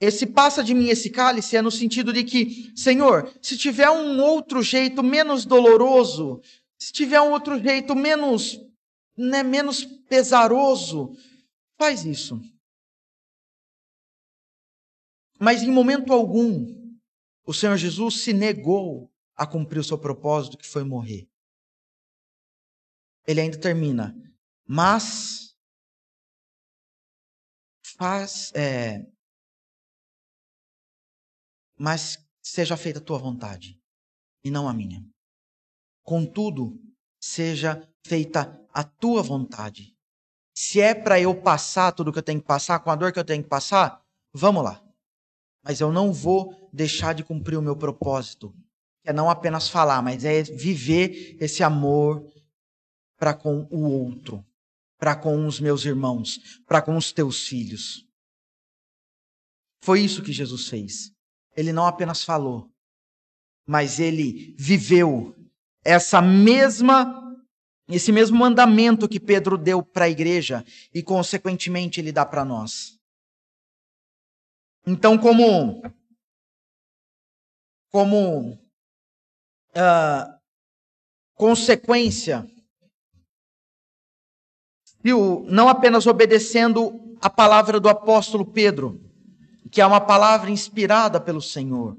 Esse 0.01 0.27
passa 0.27 0.65
de 0.65 0.75
mim 0.75 0.89
esse 0.89 1.11
cálice 1.11 1.57
é 1.57 1.63
no 1.63 1.71
sentido 1.71 2.13
de 2.13 2.25
que, 2.25 2.73
Senhor, 2.75 3.31
se 3.41 3.57
tiver 3.57 3.91
um 3.91 4.21
outro 4.21 4.63
jeito 4.63 5.03
menos 5.03 5.45
doloroso, 5.45 6.41
se 6.85 6.93
tiver 6.93 7.19
um 7.19 7.31
outro 7.31 7.59
jeito 7.59 7.95
menos 7.95 8.61
né, 9.17 9.43
menos 9.43 9.87
pesaroso, 10.07 11.17
faz 11.79 12.05
isso. 12.05 12.39
Mas 15.41 15.63
em 15.63 15.71
momento 15.71 16.13
algum, 16.13 17.01
o 17.47 17.55
Senhor 17.55 17.79
Jesus 17.79 18.23
se 18.23 18.35
negou 18.35 19.11
a 19.35 19.47
cumprir 19.47 19.79
o 19.79 19.85
seu 19.85 19.99
propósito, 19.99 20.59
que 20.59 20.67
foi 20.67 20.85
morrer. 20.85 21.27
Ele 23.27 23.41
ainda 23.41 23.59
termina, 23.59 24.15
mas 24.69 25.57
faz, 27.97 28.53
é, 28.55 29.07
mas 31.79 32.19
seja 32.43 32.77
feita 32.77 32.99
a 32.99 33.03
tua 33.03 33.19
vontade 33.19 33.81
e 34.45 34.51
não 34.51 34.69
a 34.69 34.75
minha. 34.75 35.14
Contudo, 36.05 36.81
seja 37.21 37.83
feita 38.07 38.65
a 38.73 38.85
tua 38.85 39.23
vontade. 39.23 39.93
Se 40.55 40.81
é 40.81 40.95
para 40.95 41.19
eu 41.19 41.35
passar 41.35 41.91
tudo 41.91 42.13
que 42.13 42.19
eu 42.19 42.23
tenho 42.23 42.41
que 42.41 42.47
passar, 42.47 42.79
com 42.79 42.91
a 42.91 42.95
dor 42.95 43.13
que 43.13 43.19
eu 43.19 43.25
tenho 43.25 43.43
que 43.43 43.49
passar, 43.49 44.01
vamos 44.33 44.63
lá. 44.63 44.81
Mas 45.65 45.81
eu 45.81 45.91
não 45.91 46.13
vou 46.13 46.71
deixar 46.73 47.15
de 47.15 47.25
cumprir 47.25 47.57
o 47.57 47.63
meu 47.63 47.75
propósito, 47.77 48.55
que 49.03 49.11
é 49.11 49.13
não 49.13 49.29
apenas 49.29 49.69
falar, 49.69 50.01
mas 50.03 50.25
é 50.25 50.43
viver 50.43 51.37
esse 51.41 51.63
amor 51.65 52.25
para 53.17 53.35
com 53.35 53.67
o 53.71 53.81
outro. 53.89 54.45
para 54.97 55.17
com 55.17 55.47
os 55.47 55.61
meus 55.61 55.85
irmãos, 55.85 56.63
para 56.67 56.81
com 56.81 56.97
os 56.97 57.13
teus 57.13 57.47
filhos. 57.47 58.07
Foi 59.83 60.01
isso 60.01 60.23
que 60.23 60.33
Jesus 60.33 60.69
fez. 60.69 61.13
Ele 61.55 61.73
não 61.73 61.87
apenas 61.87 62.25
falou, 62.25 62.71
mas 63.67 64.01
ele 64.01 64.55
viveu 64.59 65.35
essa 65.85 66.23
mesma 66.23 67.23
esse 67.87 68.11
mesmo 68.11 68.39
mandamento 68.39 69.07
que 69.07 69.21
Pedro 69.21 69.59
deu 69.59 69.83
para 69.83 70.07
a 70.07 70.09
igreja 70.09 70.65
e 70.93 71.03
consequentemente 71.03 72.01
ele 72.01 72.13
dá 72.13 72.25
para 72.25 72.43
nós. 72.43 72.99
Então, 74.87 75.19
como 75.19 75.83
como 77.91 78.53
uh, 78.53 80.41
consequência, 81.35 82.45
não 85.47 85.69
apenas 85.69 86.07
obedecendo 86.07 87.17
a 87.21 87.31
palavra 87.31 87.79
do 87.79 87.89
apóstolo 87.89 88.45
Pedro, 88.45 89.01
que 89.71 89.81
é 89.81 89.87
uma 89.87 90.01
palavra 90.01 90.51
inspirada 90.51 91.21
pelo 91.21 91.41
Senhor, 91.41 91.97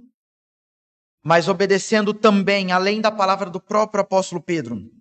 mas 1.25 1.47
obedecendo 1.47 2.13
também, 2.13 2.71
além 2.71 3.01
da 3.01 3.11
palavra 3.11 3.49
do 3.49 3.59
próprio 3.59 4.03
apóstolo 4.03 4.39
Pedro, 4.39 4.91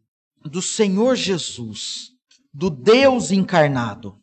do 0.41 0.63
Senhor 0.63 1.15
Jesus, 1.17 2.17
do 2.51 2.71
Deus 2.71 3.31
encarnado. 3.31 4.19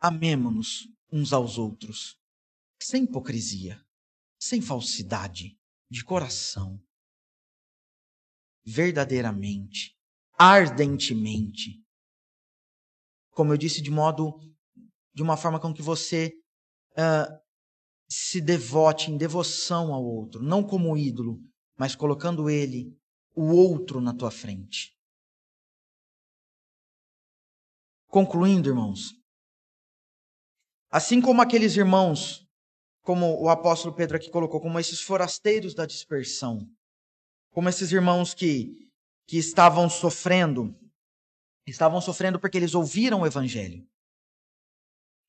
Amemo-nos 0.00 0.88
uns 1.12 1.32
aos 1.32 1.56
outros, 1.56 2.18
sem 2.82 3.04
hipocrisia, 3.04 3.80
sem 4.40 4.60
falsidade, 4.60 5.56
de 5.88 6.04
coração, 6.04 6.82
verdadeiramente, 8.64 9.96
ardentemente. 10.36 11.80
Como 13.30 13.52
eu 13.52 13.56
disse, 13.56 13.80
de 13.80 13.90
modo, 13.90 14.36
de 15.14 15.22
uma 15.22 15.36
forma 15.36 15.60
com 15.60 15.72
que 15.72 15.80
você 15.80 16.34
uh, 16.94 17.47
se 18.08 18.40
devote 18.40 19.10
em 19.10 19.16
devoção 19.16 19.92
ao 19.92 20.02
outro, 20.02 20.42
não 20.42 20.62
como 20.62 20.96
ídolo, 20.96 21.38
mas 21.76 21.94
colocando 21.94 22.48
ele, 22.48 22.96
o 23.34 23.52
outro, 23.52 24.00
na 24.00 24.14
tua 24.14 24.30
frente. 24.30 24.96
Concluindo, 28.08 28.70
irmãos, 28.70 29.14
assim 30.90 31.20
como 31.20 31.42
aqueles 31.42 31.76
irmãos, 31.76 32.46
como 33.02 33.40
o 33.42 33.50
apóstolo 33.50 33.94
Pedro 33.94 34.16
aqui 34.16 34.30
colocou, 34.30 34.60
como 34.60 34.80
esses 34.80 35.00
forasteiros 35.00 35.74
da 35.74 35.84
dispersão, 35.84 36.66
como 37.50 37.68
esses 37.68 37.92
irmãos 37.92 38.32
que, 38.32 38.90
que 39.26 39.36
estavam 39.36 39.90
sofrendo, 39.90 40.74
estavam 41.66 42.00
sofrendo 42.00 42.40
porque 42.40 42.56
eles 42.56 42.74
ouviram 42.74 43.20
o 43.20 43.26
evangelho. 43.26 43.86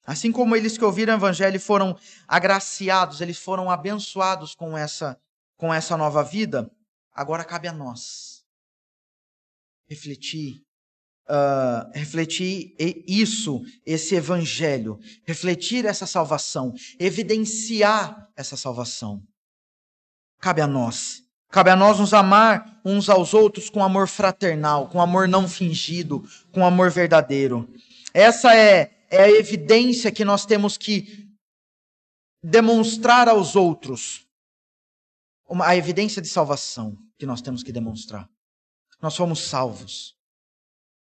Assim 0.10 0.32
como 0.32 0.56
eles 0.56 0.76
que 0.76 0.84
ouviram 0.84 1.14
o 1.14 1.18
evangelho 1.18 1.60
foram 1.60 1.96
agraciados, 2.28 3.22
eles 3.22 3.38
foram 3.38 3.70
abençoados 3.70 4.56
com 4.56 4.76
essa 4.76 5.16
com 5.56 5.72
essa 5.72 5.96
nova 5.96 6.24
vida, 6.24 6.72
agora 7.14 7.44
cabe 7.44 7.68
a 7.68 7.72
nós 7.72 8.44
refletir 9.88 10.64
uh, 11.30 11.92
refletir 11.94 12.74
isso, 13.08 13.62
esse 13.86 14.16
evangelho, 14.16 14.98
refletir 15.28 15.86
essa 15.86 16.08
salvação, 16.08 16.74
evidenciar 17.00 18.32
essa 18.36 18.58
salvação. 18.58 19.22
Cabe 20.40 20.62
a 20.62 20.68
nós. 20.68 21.22
Cabe 21.52 21.70
a 21.70 21.76
nós 21.76 22.00
nos 22.00 22.16
amar 22.16 22.82
uns 22.84 23.10
aos 23.10 23.36
outros 23.36 23.70
com 23.70 23.84
amor 23.84 24.08
fraternal, 24.08 24.90
com 24.90 25.00
amor 25.00 25.28
não 25.28 25.48
fingido, 25.48 26.28
com 26.52 26.66
amor 26.66 26.90
verdadeiro. 26.90 27.72
Essa 28.12 28.56
é 28.56 28.99
é 29.10 29.24
a 29.24 29.30
evidência 29.30 30.12
que 30.12 30.24
nós 30.24 30.46
temos 30.46 30.78
que 30.78 31.28
demonstrar 32.44 33.28
aos 33.28 33.56
outros. 33.56 34.28
Uma, 35.48 35.68
a 35.68 35.76
evidência 35.76 36.22
de 36.22 36.28
salvação 36.28 36.98
que 37.18 37.26
nós 37.26 37.42
temos 37.42 37.64
que 37.64 37.72
demonstrar. 37.72 38.30
Nós 39.02 39.16
fomos 39.16 39.40
salvos 39.40 40.16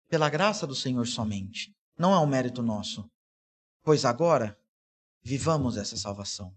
pela 0.09 0.29
graça 0.29 0.67
do 0.67 0.75
Senhor 0.75 1.07
somente. 1.07 1.75
Não 1.97 2.13
é 2.13 2.19
um 2.19 2.27
mérito 2.27 2.63
nosso. 2.63 3.09
Pois 3.83 4.05
agora, 4.05 4.59
vivamos 5.23 5.77
essa 5.77 5.97
salvação. 5.97 6.55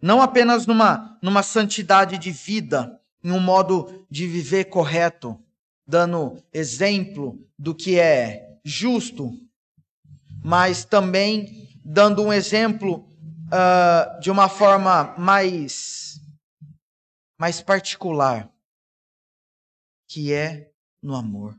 Não 0.00 0.20
apenas 0.20 0.66
numa, 0.66 1.18
numa 1.22 1.42
santidade 1.42 2.18
de 2.18 2.30
vida, 2.30 3.00
em 3.22 3.30
um 3.30 3.40
modo 3.40 4.06
de 4.10 4.26
viver 4.26 4.66
correto, 4.66 5.42
dando 5.86 6.42
exemplo 6.52 7.38
do 7.58 7.74
que 7.74 7.98
é 7.98 8.58
justo, 8.64 9.32
mas 10.46 10.84
também 10.84 11.68
dando 11.84 12.22
um 12.22 12.32
exemplo 12.32 13.00
uh, 13.48 14.20
de 14.20 14.30
uma 14.30 14.48
forma 14.48 15.12
mais, 15.18 16.20
mais 17.36 17.60
particular, 17.60 18.48
que 20.08 20.32
é 20.32 20.70
no 21.02 21.16
amor. 21.16 21.58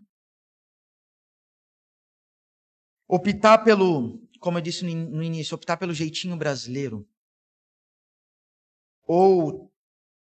Optar 3.09 3.57
pelo, 3.57 4.25
como 4.39 4.57
eu 4.57 4.61
disse 4.61 4.85
no 4.85 5.21
início, 5.21 5.55
optar 5.55 5.75
pelo 5.75 5.93
jeitinho 5.93 6.37
brasileiro, 6.37 7.05
ou 9.05 9.69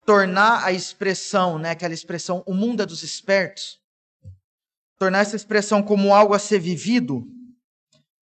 tornar 0.06 0.62
a 0.64 0.70
expressão, 0.70 1.58
né, 1.58 1.70
aquela 1.70 1.92
expressão, 1.92 2.44
o 2.46 2.54
mundo 2.54 2.84
é 2.84 2.86
dos 2.86 3.02
espertos, 3.02 3.82
tornar 4.96 5.22
essa 5.22 5.34
expressão 5.34 5.82
como 5.82 6.14
algo 6.14 6.34
a 6.34 6.38
ser 6.38 6.60
vivido, 6.60 7.33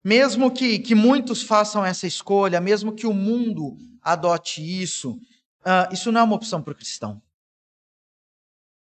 mesmo 0.02 0.50
que, 0.50 0.78
que 0.78 0.94
muitos 0.94 1.42
façam 1.42 1.84
essa 1.84 2.06
escolha, 2.06 2.60
mesmo 2.60 2.94
que 2.94 3.06
o 3.06 3.12
mundo 3.12 3.76
adote 4.02 4.60
isso, 4.60 5.12
uh, 5.60 5.92
isso 5.92 6.10
não 6.10 6.20
é 6.20 6.24
uma 6.24 6.36
opção 6.36 6.62
para 6.62 6.72
o 6.72 6.76
cristão. 6.76 7.22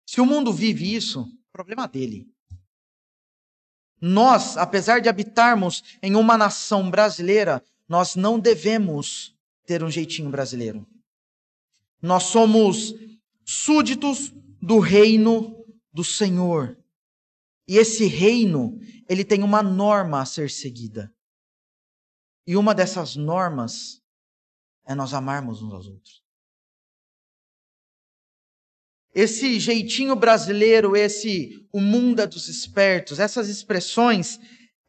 Se 0.05 0.21
o 0.21 0.25
mundo 0.25 0.51
vive 0.51 0.95
isso, 0.95 1.27
problema 1.51 1.87
dele. 1.87 2.25
Nós, 4.01 4.55
apesar 4.55 5.01
de 5.01 5.09
habitarmos 5.09 5.83
em 6.01 6.15
uma 6.15 6.37
nação 6.37 6.89
brasileira, 6.89 7.61
nós 7.87 8.15
não 8.15 8.39
devemos 8.39 9.35
ter 9.65 9.83
um 9.83 9.91
jeitinho 9.91 10.29
brasileiro. 10.29 10.87
Nós 12.01 12.23
somos 12.23 12.95
súditos 13.43 14.31
do 14.61 14.79
reino 14.79 15.65
do 15.91 16.03
Senhor. 16.03 16.78
E 17.69 17.77
esse 17.77 18.07
reino, 18.07 18.79
ele 19.07 19.23
tem 19.23 19.43
uma 19.43 19.61
norma 19.61 20.21
a 20.21 20.25
ser 20.25 20.49
seguida. 20.49 21.13
E 22.47 22.57
uma 22.57 22.73
dessas 22.73 23.15
normas 23.15 24.01
é 24.87 24.95
nós 24.95 25.13
amarmos 25.13 25.61
uns 25.61 25.71
aos 25.71 25.85
outros. 25.85 26.23
Esse 29.13 29.59
jeitinho 29.59 30.15
brasileiro, 30.15 30.95
esse 30.95 31.63
o 31.71 31.79
mundo 31.79 32.23
é 32.23 32.25
dos 32.25 32.47
espertos, 32.47 33.19
essas 33.19 33.47
expressões, 33.47 34.39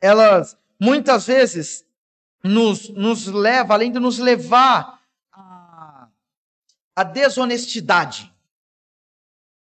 elas 0.00 0.56
muitas 0.80 1.26
vezes 1.26 1.84
nos, 2.42 2.88
nos 2.88 3.26
levam, 3.26 3.74
além 3.74 3.92
de 3.92 3.98
nos 3.98 4.18
levar 4.18 5.06
à 6.96 7.04
desonestidade, 7.04 8.34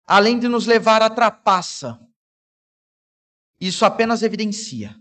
além 0.05 0.39
de 0.39 0.47
nos 0.47 0.65
levar 0.65 1.01
à 1.01 1.09
trapaça, 1.09 1.99
isso 3.61 3.85
apenas 3.85 4.23
evidencia 4.23 4.99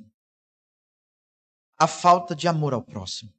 a 1.79 1.87
falta 1.87 2.37
de 2.37 2.47
amor 2.47 2.75
ao 2.75 2.83
próximo. 2.83 3.33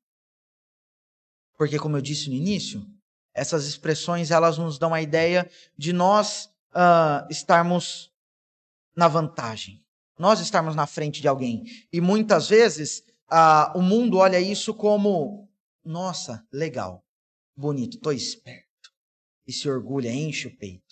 Porque, 1.56 1.78
como 1.78 1.96
eu 1.96 2.02
disse 2.02 2.28
no 2.28 2.34
início, 2.34 2.84
essas 3.32 3.68
expressões 3.68 4.32
elas 4.32 4.58
nos 4.58 4.80
dão 4.80 4.96
a 4.96 5.02
ideia 5.02 5.48
de 5.78 5.94
nós 5.94 6.52
uh, 6.72 7.28
estarmos 7.30 8.12
na 8.96 9.08
vantagem, 9.08 9.86
nós 10.18 10.40
estarmos 10.40 10.76
na 10.76 10.88
frente 10.88 11.22
de 11.22 11.28
alguém. 11.28 11.66
E 11.94 12.02
muitas 12.02 12.50
vezes 12.50 13.04
uh, 13.32 13.78
o 13.78 13.82
mundo 13.82 14.18
olha 14.18 14.40
isso 14.40 14.74
como: 14.74 15.48
nossa, 15.86 16.44
legal, 16.52 17.06
bonito, 17.56 17.98
estou 17.98 18.12
esperto. 18.12 18.92
E 19.46 19.54
se 19.54 19.70
orgulha, 19.70 20.12
enche 20.12 20.48
o 20.48 20.58
peito 20.58 20.91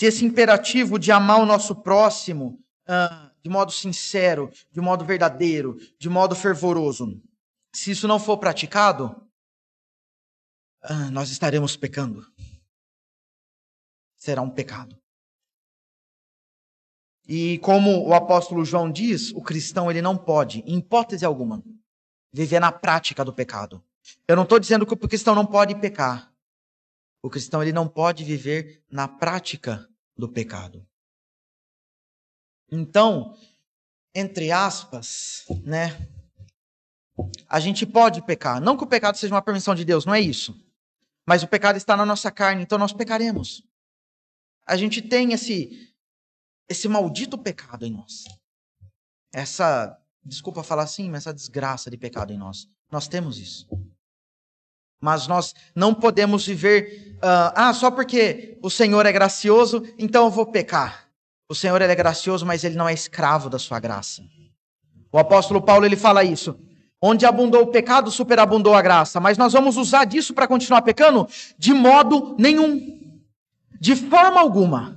se 0.00 0.06
esse 0.06 0.24
imperativo 0.24 0.98
de 0.98 1.12
amar 1.12 1.40
o 1.40 1.44
nosso 1.44 1.76
próximo 1.76 2.58
ah, 2.86 3.30
de 3.42 3.50
modo 3.50 3.70
sincero, 3.70 4.50
de 4.70 4.80
modo 4.80 5.04
verdadeiro, 5.04 5.76
de 5.98 6.08
modo 6.08 6.34
fervoroso, 6.34 7.22
se 7.76 7.90
isso 7.90 8.08
não 8.08 8.18
for 8.18 8.38
praticado, 8.38 9.28
ah, 10.80 11.10
nós 11.10 11.28
estaremos 11.30 11.76
pecando. 11.76 12.26
Será 14.16 14.40
um 14.40 14.48
pecado. 14.48 14.96
E 17.28 17.58
como 17.58 18.02
o 18.08 18.14
apóstolo 18.14 18.64
João 18.64 18.90
diz, 18.90 19.32
o 19.32 19.42
cristão 19.42 19.90
ele 19.90 20.00
não 20.00 20.16
pode, 20.16 20.60
em 20.60 20.78
hipótese 20.78 21.26
alguma, 21.26 21.62
viver 22.32 22.58
na 22.58 22.72
prática 22.72 23.22
do 23.22 23.34
pecado. 23.34 23.84
Eu 24.26 24.34
não 24.34 24.44
estou 24.44 24.58
dizendo 24.58 24.86
que 24.86 24.94
o 24.94 25.08
cristão 25.08 25.34
não 25.34 25.44
pode 25.44 25.74
pecar. 25.74 26.32
O 27.22 27.28
cristão 27.28 27.62
ele 27.62 27.70
não 27.70 27.86
pode 27.86 28.24
viver 28.24 28.82
na 28.90 29.06
prática 29.06 29.89
do 30.20 30.28
pecado. 30.28 30.86
Então, 32.70 33.36
entre 34.14 34.52
aspas, 34.52 35.44
né? 35.64 36.08
A 37.48 37.58
gente 37.58 37.84
pode 37.84 38.22
pecar. 38.22 38.60
Não 38.60 38.76
que 38.76 38.84
o 38.84 38.86
pecado 38.86 39.16
seja 39.16 39.34
uma 39.34 39.42
permissão 39.42 39.74
de 39.74 39.84
Deus, 39.84 40.06
não 40.06 40.14
é 40.14 40.20
isso. 40.20 40.54
Mas 41.26 41.42
o 41.42 41.48
pecado 41.48 41.76
está 41.76 41.96
na 41.96 42.06
nossa 42.06 42.30
carne, 42.30 42.62
então 42.62 42.78
nós 42.78 42.92
pecaremos. 42.92 43.62
A 44.66 44.76
gente 44.76 45.02
tem 45.02 45.32
esse 45.32 45.90
esse 46.68 46.86
maldito 46.86 47.36
pecado 47.36 47.84
em 47.84 47.90
nós. 47.90 48.24
Essa, 49.32 50.00
desculpa 50.24 50.62
falar 50.62 50.84
assim, 50.84 51.10
mas 51.10 51.22
essa 51.22 51.34
desgraça 51.34 51.90
de 51.90 51.98
pecado 51.98 52.32
em 52.32 52.38
nós. 52.38 52.68
Nós 52.88 53.08
temos 53.08 53.38
isso. 53.38 53.68
Mas 55.00 55.26
nós 55.26 55.54
não 55.74 55.94
podemos 55.94 56.46
viver, 56.46 57.16
uh, 57.16 57.52
ah, 57.54 57.72
só 57.72 57.90
porque 57.90 58.58
o 58.62 58.68
Senhor 58.68 59.06
é 59.06 59.12
gracioso, 59.12 59.82
então 59.98 60.24
eu 60.24 60.30
vou 60.30 60.46
pecar. 60.46 61.08
O 61.48 61.54
Senhor 61.54 61.80
é 61.82 61.94
gracioso, 61.94 62.46
mas 62.46 62.62
ele 62.62 62.76
não 62.76 62.88
é 62.88 62.92
escravo 62.92 63.48
da 63.48 63.58
sua 63.58 63.80
graça. 63.80 64.22
O 65.10 65.18
apóstolo 65.18 65.60
Paulo 65.60 65.84
ele 65.84 65.96
fala 65.96 66.22
isso. 66.22 66.56
Onde 67.02 67.24
abundou 67.24 67.62
o 67.62 67.66
pecado, 67.68 68.10
superabundou 68.10 68.74
a 68.74 68.82
graça. 68.82 69.18
Mas 69.18 69.38
nós 69.38 69.52
vamos 69.52 69.76
usar 69.76 70.04
disso 70.04 70.34
para 70.34 70.46
continuar 70.46 70.82
pecando? 70.82 71.26
De 71.58 71.72
modo 71.72 72.36
nenhum. 72.38 73.00
De 73.80 73.96
forma 73.96 74.38
alguma. 74.38 74.96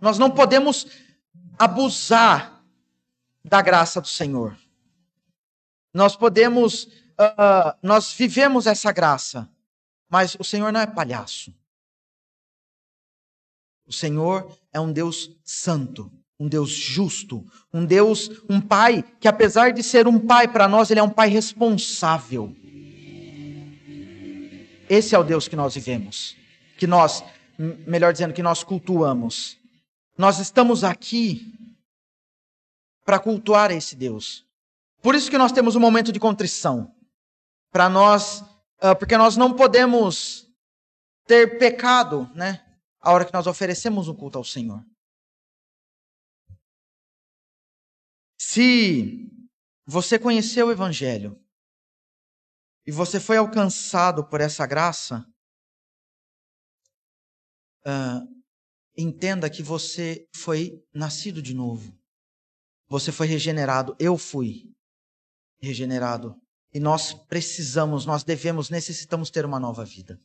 Nós 0.00 0.18
não 0.18 0.30
podemos 0.30 0.86
abusar 1.58 2.60
da 3.44 3.62
graça 3.62 4.00
do 4.00 4.08
Senhor. 4.08 4.56
Nós 5.94 6.16
podemos, 6.16 6.88
uh, 7.20 7.76
nós 7.82 8.12
vivemos 8.12 8.66
essa 8.66 8.92
graça, 8.92 9.48
mas 10.08 10.36
o 10.38 10.44
Senhor 10.44 10.72
não 10.72 10.80
é 10.80 10.86
palhaço. 10.86 11.52
O 13.86 13.92
Senhor 13.92 14.50
é 14.72 14.80
um 14.80 14.92
Deus 14.92 15.30
santo, 15.44 16.10
um 16.38 16.48
Deus 16.48 16.70
justo, 16.70 17.44
um 17.72 17.84
Deus, 17.84 18.30
um 18.48 18.60
pai 18.60 19.04
que 19.20 19.28
apesar 19.28 19.72
de 19.72 19.82
ser 19.82 20.06
um 20.08 20.18
pai 20.18 20.48
para 20.48 20.68
nós, 20.68 20.90
ele 20.90 21.00
é 21.00 21.02
um 21.02 21.10
pai 21.10 21.28
responsável. 21.28 22.54
Esse 24.88 25.14
é 25.14 25.18
o 25.18 25.24
Deus 25.24 25.48
que 25.48 25.56
nós 25.56 25.74
vivemos, 25.74 26.36
que 26.78 26.86
nós, 26.86 27.24
melhor 27.58 28.12
dizendo, 28.12 28.34
que 28.34 28.42
nós 28.42 28.62
cultuamos. 28.62 29.58
Nós 30.16 30.38
estamos 30.38 30.84
aqui 30.84 31.52
para 33.04 33.18
cultuar 33.18 33.70
esse 33.70 33.94
Deus. 33.94 34.44
Por 35.02 35.14
isso 35.14 35.30
que 35.30 35.38
nós 35.38 35.52
temos 35.52 35.76
um 35.76 35.80
momento 35.80 36.10
de 36.10 36.18
contrição. 36.18 36.92
Para 37.76 37.90
nós, 37.90 38.40
uh, 38.40 38.96
porque 38.98 39.18
nós 39.18 39.36
não 39.36 39.54
podemos 39.54 40.50
ter 41.26 41.58
pecado, 41.58 42.26
né? 42.34 42.66
A 42.98 43.12
hora 43.12 43.26
que 43.26 43.34
nós 43.34 43.46
oferecemos 43.46 44.08
um 44.08 44.14
culto 44.14 44.38
ao 44.38 44.44
Senhor. 44.44 44.82
Se 48.40 49.30
você 49.84 50.18
conheceu 50.18 50.68
o 50.68 50.72
Evangelho 50.72 51.38
e 52.86 52.90
você 52.90 53.20
foi 53.20 53.36
alcançado 53.36 54.26
por 54.26 54.40
essa 54.40 54.66
graça, 54.66 55.30
uh, 57.86 58.42
entenda 58.96 59.50
que 59.50 59.62
você 59.62 60.26
foi 60.34 60.82
nascido 60.94 61.42
de 61.42 61.52
novo. 61.52 61.94
Você 62.88 63.12
foi 63.12 63.26
regenerado. 63.26 63.94
Eu 64.00 64.16
fui 64.16 64.74
regenerado. 65.60 66.40
E 66.72 66.80
nós 66.80 67.12
precisamos, 67.12 68.04
nós 68.04 68.24
devemos, 68.24 68.70
necessitamos 68.70 69.30
ter 69.30 69.44
uma 69.44 69.58
nova 69.58 69.84
vida. 69.84 70.20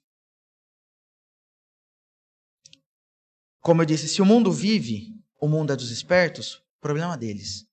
Como 3.62 3.82
eu 3.82 3.86
disse, 3.86 4.08
se 4.08 4.22
o 4.22 4.26
mundo 4.26 4.52
vive, 4.52 5.16
o 5.40 5.48
mundo 5.48 5.72
é 5.72 5.76
dos 5.76 5.92
espertos, 5.92 6.64
problema 6.80 7.16
deles. 7.16 7.68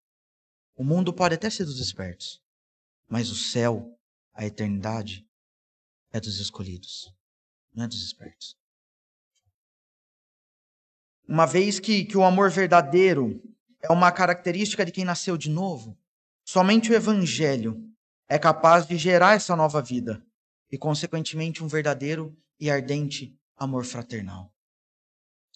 O 0.77 0.85
mundo 0.85 1.13
pode 1.13 1.35
até 1.35 1.49
ser 1.49 1.65
dos 1.65 1.81
espertos, 1.81 2.43
mas 3.09 3.31
o 3.31 3.35
céu, 3.35 3.99
a 4.35 4.45
eternidade, 4.45 5.27
é 6.13 6.21
dos 6.21 6.39
escolhidos, 6.39 7.13
não 7.75 7.85
é 7.85 7.89
dos 7.89 8.03
espertos. 8.03 8.57
Uma 11.27 11.47
vez 11.47 11.81
que, 11.81 12.05
que 12.05 12.17
o 12.17 12.25
amor 12.25 12.51
verdadeiro 12.51 13.43
é 13.83 13.91
uma 13.91 14.13
característica 14.13 14.85
de 14.85 14.93
quem 14.93 15.05
nasceu 15.05 15.37
de 15.37 15.51
novo, 15.51 15.99
somente 16.45 16.91
o 16.91 16.95
Evangelho 16.95 17.88
é 18.29 18.39
capaz 18.39 18.87
de 18.87 18.97
gerar 18.97 19.35
essa 19.35 19.57
nova 19.57 19.81
vida 19.81 20.23
e, 20.71 20.77
consequentemente, 20.77 21.65
um 21.65 21.69
verdadeiro 21.69 22.37
e 22.61 22.71
ardente 22.71 23.37
amor 23.57 23.85
fraternal. 23.85 24.53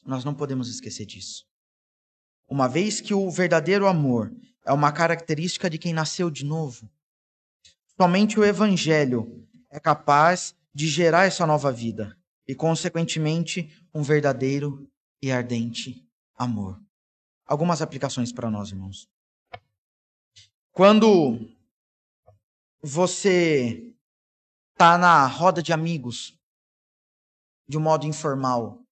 Nós 0.05 0.24
não 0.24 0.35
podemos 0.35 0.69
esquecer 0.69 1.05
disso. 1.05 1.44
Uma 2.49 2.69
vez 2.69 3.01
que 3.01 3.15
o 3.15 3.31
verdadeiro 3.31 3.86
amor 3.86 4.35
é 4.65 4.73
uma 4.73 4.90
característica 4.90 5.69
de 5.69 5.78
quem 5.78 5.93
nasceu 5.93 6.31
de 6.31 6.44
novo, 6.44 6.90
somente 7.97 8.39
o 8.39 8.44
Evangelho 8.44 9.47
é 9.70 9.78
capaz 9.78 10.55
de 10.74 10.89
gerar 10.89 11.24
essa 11.24 11.47
nova 11.47 11.70
vida 11.70 12.16
e, 12.47 12.55
consequentemente, 12.55 13.70
um 13.94 14.03
verdadeiro 14.03 14.89
e 15.20 15.31
ardente 15.31 16.07
amor. 16.36 16.81
Algumas 17.47 17.82
aplicações 17.82 18.32
para 18.32 18.51
nós, 18.51 18.70
irmãos. 18.70 19.09
Quando 20.73 21.39
você 22.83 23.95
está 24.73 24.99
na 24.99 25.27
roda 25.27 25.63
de 25.63 25.73
amigos, 25.73 26.37
de 27.69 27.79
um 27.79 27.81
modo 27.81 28.07
informal, 28.07 28.83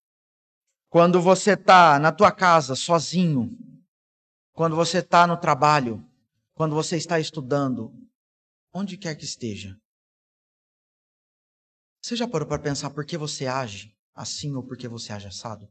quando 0.88 1.20
você 1.20 1.52
está 1.52 1.98
na 1.98 2.12
tua 2.12 2.30
casa 2.32 2.74
sozinho, 2.76 3.50
quando 4.52 4.76
você 4.76 4.98
está 4.98 5.26
no 5.26 5.36
trabalho, 5.36 6.04
quando 6.54 6.74
você 6.74 6.96
está 6.96 7.18
estudando, 7.18 7.92
onde 8.72 8.96
quer 8.96 9.14
que 9.16 9.24
esteja, 9.24 9.76
você 12.02 12.16
já 12.16 12.26
parou 12.26 12.46
para 12.46 12.62
pensar 12.62 12.90
por 12.90 13.04
que 13.04 13.16
você 13.16 13.46
age 13.46 13.94
assim 14.14 14.54
ou 14.54 14.62
por 14.62 14.76
que 14.76 14.88
você 14.88 15.12
age 15.12 15.26
assado? 15.26 15.68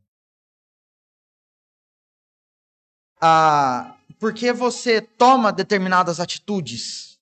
ah, 3.21 3.97
porque 4.17 4.53
você 4.53 5.01
toma 5.01 5.51
determinadas 5.51 6.19
atitudes. 6.19 7.18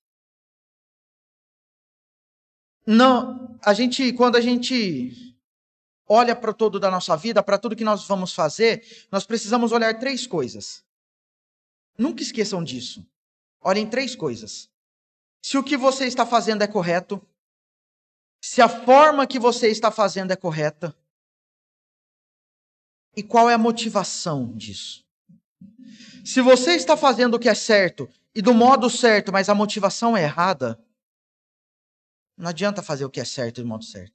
Não, 2.88 3.60
a 3.62 3.74
gente, 3.74 4.14
quando 4.14 4.38
a 4.38 4.42
gente 4.42 5.36
olha 6.08 6.34
para 6.34 6.54
todo 6.54 6.80
da 6.80 6.90
nossa 6.90 7.18
vida, 7.18 7.44
para 7.44 7.58
tudo 7.58 7.76
que 7.76 7.84
nós 7.84 8.08
vamos 8.08 8.32
fazer, 8.32 9.06
nós 9.12 9.26
precisamos 9.26 9.74
olhar 9.74 10.00
três 10.00 10.26
coisas. 10.26 10.86
Nunca 11.98 12.24
esqueçam 12.24 12.64
disso. 12.64 13.06
Olhem 13.60 13.86
três 13.86 14.16
coisas. 14.16 14.70
Se 15.42 15.58
o 15.58 15.64
que 15.64 15.76
você 15.76 16.06
está 16.06 16.26
fazendo 16.26 16.62
é 16.62 16.68
correto, 16.68 17.22
se 18.40 18.62
a 18.62 18.70
forma 18.70 19.28
que 19.28 19.38
você 19.38 19.68
está 19.68 19.92
fazendo 19.92 20.32
é 20.32 20.38
correta, 20.38 20.96
e 23.18 23.22
qual 23.22 23.50
é 23.50 23.54
a 23.54 23.58
motivação 23.58 24.54
disso? 24.56 25.06
Se 26.24 26.40
você 26.40 26.72
está 26.76 26.96
fazendo 26.96 27.34
o 27.34 27.40
que 27.40 27.50
é 27.50 27.54
certo 27.54 28.08
e 28.34 28.42
do 28.42 28.54
modo 28.54 28.90
certo, 28.90 29.34
mas 29.34 29.50
a 29.50 29.56
motivação 29.56 30.16
é 30.16 30.24
errada, 30.24 30.80
não 32.38 32.50
adianta 32.50 32.84
fazer 32.84 33.04
o 33.04 33.10
que 33.10 33.20
é 33.20 33.26
certo 33.26 33.62
do 33.62 33.68
modo 33.68 33.84
certo. 33.84 34.14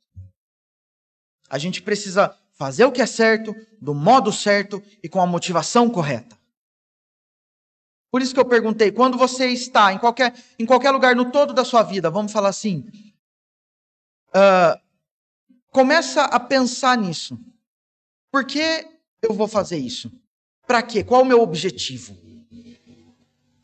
A 1.49 1.59
gente 1.59 1.82
precisa 1.82 2.36
fazer 2.53 2.85
o 2.85 2.93
que 2.93 3.03
é 3.03 3.07
certo, 3.07 3.55
do 3.81 3.93
modo 3.93 4.32
certo 4.32 4.82
e 5.03 5.09
com 5.09 5.20
a 5.20 5.27
motivação 5.27 5.90
correta. 5.90 6.39
Por 8.11 8.23
isso 8.23 8.32
que 8.32 8.40
eu 8.40 8.44
perguntei, 8.44 8.93
quando 8.93 9.19
você 9.19 9.49
está 9.49 9.93
em 9.93 9.99
qualquer, 9.99 10.35
em 10.59 10.66
qualquer 10.66 10.90
lugar 10.90 11.16
no 11.16 11.32
todo 11.32 11.53
da 11.53 11.65
sua 11.65 11.82
vida, 11.82 12.11
vamos 12.11 12.31
falar 12.31 12.51
assim, 12.51 12.86
uh, 14.28 14.78
começa 15.70 16.23
a 16.24 16.39
pensar 16.39 16.97
nisso. 16.97 17.39
Por 18.31 18.44
que 18.44 18.86
eu 19.23 19.35
vou 19.35 19.49
fazer 19.49 19.78
isso? 19.78 20.12
Para 20.66 20.82
quê? 20.82 21.03
Qual 21.03 21.23
o 21.23 21.24
meu 21.24 21.40
objetivo? 21.40 22.16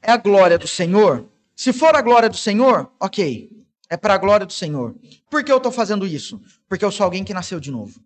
É 0.03 0.13
a 0.13 0.17
glória 0.17 0.59
do 0.59 0.67
Senhor? 0.67 1.29
Se 1.55 1.73
for 1.73 1.95
a 1.95 2.03
glória 2.03 2.29
do 2.29 2.37
Senhor, 2.37 2.91
ok. 2.99 3.68
É 3.91 3.97
para 3.97 4.15
a 4.15 4.19
glória 4.19 4.45
do 4.45 4.53
Senhor. 4.53 4.95
Por 5.31 5.43
que 5.43 5.51
eu 5.51 5.57
estou 5.57 5.73
fazendo 5.73 6.07
isso? 6.07 6.41
Porque 6.69 6.85
eu 6.85 6.93
sou 6.93 7.05
alguém 7.05 7.25
que 7.25 7.33
nasceu 7.33 7.59
de 7.59 7.71
novo. 7.71 8.05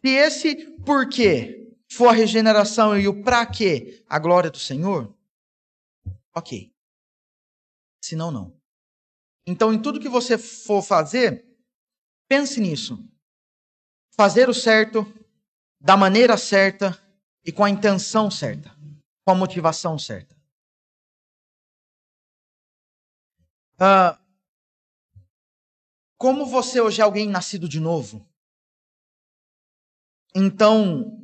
Se 0.00 0.08
esse 0.08 0.70
porquê 0.84 1.76
for 1.90 2.08
a 2.08 2.12
regeneração 2.12 2.98
e 2.98 3.08
o 3.08 3.22
para 3.22 3.44
quê 3.46 4.04
a 4.08 4.18
glória 4.18 4.50
do 4.50 4.58
Senhor, 4.58 5.14
ok. 6.34 6.72
Se 8.02 8.16
não, 8.16 8.30
não. 8.30 8.60
Então, 9.46 9.72
em 9.72 9.80
tudo 9.80 10.00
que 10.00 10.08
você 10.08 10.38
for 10.38 10.82
fazer, 10.82 11.44
pense 12.28 12.60
nisso. 12.60 13.04
Fazer 14.14 14.48
o 14.48 14.54
certo 14.54 15.06
da 15.80 15.96
maneira 15.96 16.36
certa 16.36 16.96
e 17.44 17.50
com 17.50 17.64
a 17.64 17.70
intenção 17.70 18.30
certa, 18.30 18.70
com 19.24 19.32
a 19.32 19.34
motivação 19.34 19.98
certa. 19.98 20.39
Uh, 23.80 24.18
como 26.18 26.44
você 26.44 26.82
hoje 26.82 27.00
é 27.00 27.04
alguém 27.04 27.26
nascido 27.26 27.66
de 27.66 27.80
novo, 27.80 28.28
então 30.34 31.18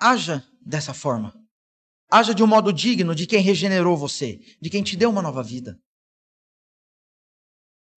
haja 0.00 0.42
dessa 0.60 0.94
forma. 0.94 1.34
Haja 2.10 2.34
de 2.34 2.42
um 2.42 2.46
modo 2.46 2.72
digno 2.72 3.14
de 3.14 3.26
quem 3.26 3.42
regenerou 3.42 3.94
você, 3.94 4.40
de 4.58 4.70
quem 4.70 4.82
te 4.82 4.96
deu 4.96 5.10
uma 5.10 5.20
nova 5.20 5.42
vida. 5.42 5.78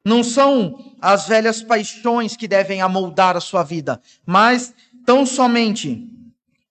Não 0.05 0.23
são 0.23 0.97
as 0.99 1.27
velhas 1.27 1.63
paixões 1.63 2.35
que 2.35 2.49
devem 2.49 2.81
amoldar 2.81 3.37
a 3.37 3.41
sua 3.41 3.63
vida, 3.63 4.01
mas 4.25 4.73
tão 5.05 5.25
somente 5.25 6.05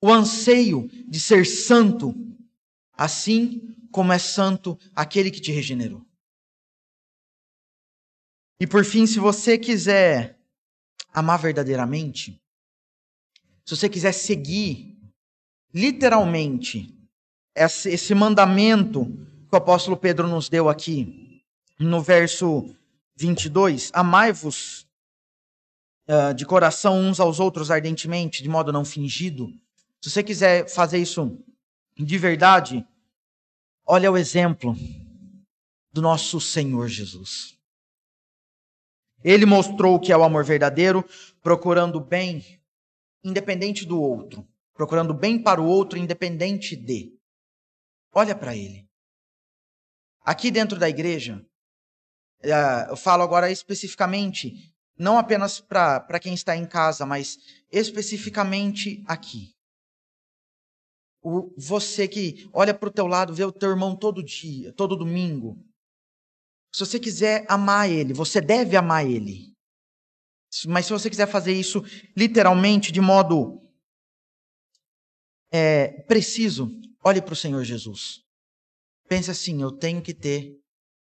o 0.03 0.12
anseio 0.12 0.89
de 1.09 1.19
ser 1.19 1.47
santo, 1.47 2.15
assim 2.93 3.75
como 3.91 4.12
é 4.12 4.19
santo 4.19 4.79
aquele 4.95 5.31
que 5.31 5.41
te 5.41 5.53
regenerou. 5.53 6.10
E 8.61 8.66
por 8.66 8.85
fim, 8.85 9.07
se 9.07 9.19
você 9.19 9.57
quiser 9.57 10.39
amar 11.15 11.39
verdadeiramente, 11.39 12.39
se 13.65 13.74
você 13.74 13.89
quiser 13.89 14.12
seguir 14.12 14.99
literalmente 15.73 16.95
esse 17.57 18.15
mandamento 18.15 19.07
que 19.49 19.55
o 19.55 19.57
apóstolo 19.57 19.97
Pedro 19.97 20.28
nos 20.28 20.51
deu 20.51 20.69
aqui, 20.69 21.43
no 21.78 22.03
verso 22.03 22.69
22, 23.16 23.91
amai-vos 23.95 24.87
uh, 26.07 26.35
de 26.35 26.45
coração 26.45 27.01
uns 27.01 27.19
aos 27.19 27.41
outros 27.41 27.70
ardentemente, 27.70 28.43
de 28.43 28.49
modo 28.49 28.70
não 28.70 28.85
fingido. 28.85 29.49
Se 30.03 30.11
você 30.11 30.23
quiser 30.23 30.69
fazer 30.69 30.99
isso 30.99 31.39
de 31.99 32.19
verdade, 32.19 32.87
olha 33.87 34.12
o 34.12 34.19
exemplo 34.19 34.77
do 35.91 36.03
nosso 36.03 36.39
Senhor 36.39 36.89
Jesus. 36.89 37.60
Ele 39.23 39.45
mostrou 39.45 39.97
o 39.97 40.01
que 40.01 40.13
é 40.13 40.17
o 40.17 40.25
amor 40.25 40.45
verdadeiro, 40.45 41.05
procurando 41.43 42.01
bem, 42.01 42.43
independente 43.23 43.85
do 43.85 44.01
outro, 44.01 44.47
procurando 44.75 45.13
bem 45.13 45.43
para 45.43 45.61
o 45.61 45.67
outro, 45.67 45.99
independente 45.99 46.75
de. 46.75 47.13
Olha 48.13 48.35
para 48.35 48.57
ele. 48.57 48.89
Aqui 50.23 50.51
dentro 50.51 50.79
da 50.79 50.89
igreja, 50.89 51.45
eh, 52.43 52.87
eu 52.89 52.97
falo 52.97 53.23
agora 53.23 53.51
especificamente, 53.51 54.75
não 54.99 55.19
apenas 55.19 55.61
para 55.61 56.21
quem 56.21 56.35
está 56.35 56.57
em 56.57 56.67
casa, 56.67 57.05
mas 57.05 57.39
especificamente 57.71 59.03
aqui. 59.07 59.55
O, 61.23 61.53
você 61.57 62.09
que 62.09 62.49
olha 62.53 62.73
para 62.73 62.89
o 62.89 62.93
teu 62.93 63.07
lado, 63.07 63.35
vê 63.35 63.45
o 63.45 63.53
teu 63.53 63.71
irmão 63.71 63.95
todo 63.95 64.23
dia, 64.23 64.73
todo 64.73 64.97
domingo. 64.97 65.63
Se 66.73 66.81
você 66.81 66.99
quiser 66.99 67.45
amar 67.49 67.91
ele, 67.91 68.13
você 68.13 68.41
deve 68.41 68.77
amar 68.77 69.05
ele. 69.05 69.53
Mas 70.67 70.87
se 70.87 70.93
você 70.93 71.09
quiser 71.09 71.27
fazer 71.27 71.53
isso 71.53 71.83
literalmente, 72.17 72.93
de 72.93 73.01
modo 73.01 73.61
é, 75.53 75.89
preciso, 76.03 76.71
olhe 77.05 77.21
para 77.21 77.33
o 77.33 77.37
Senhor 77.37 77.63
Jesus. 77.65 78.23
Pense 79.09 79.31
assim: 79.31 79.63
eu 79.63 79.73
tenho 79.73 80.03
que 80.03 80.15
ter 80.15 80.61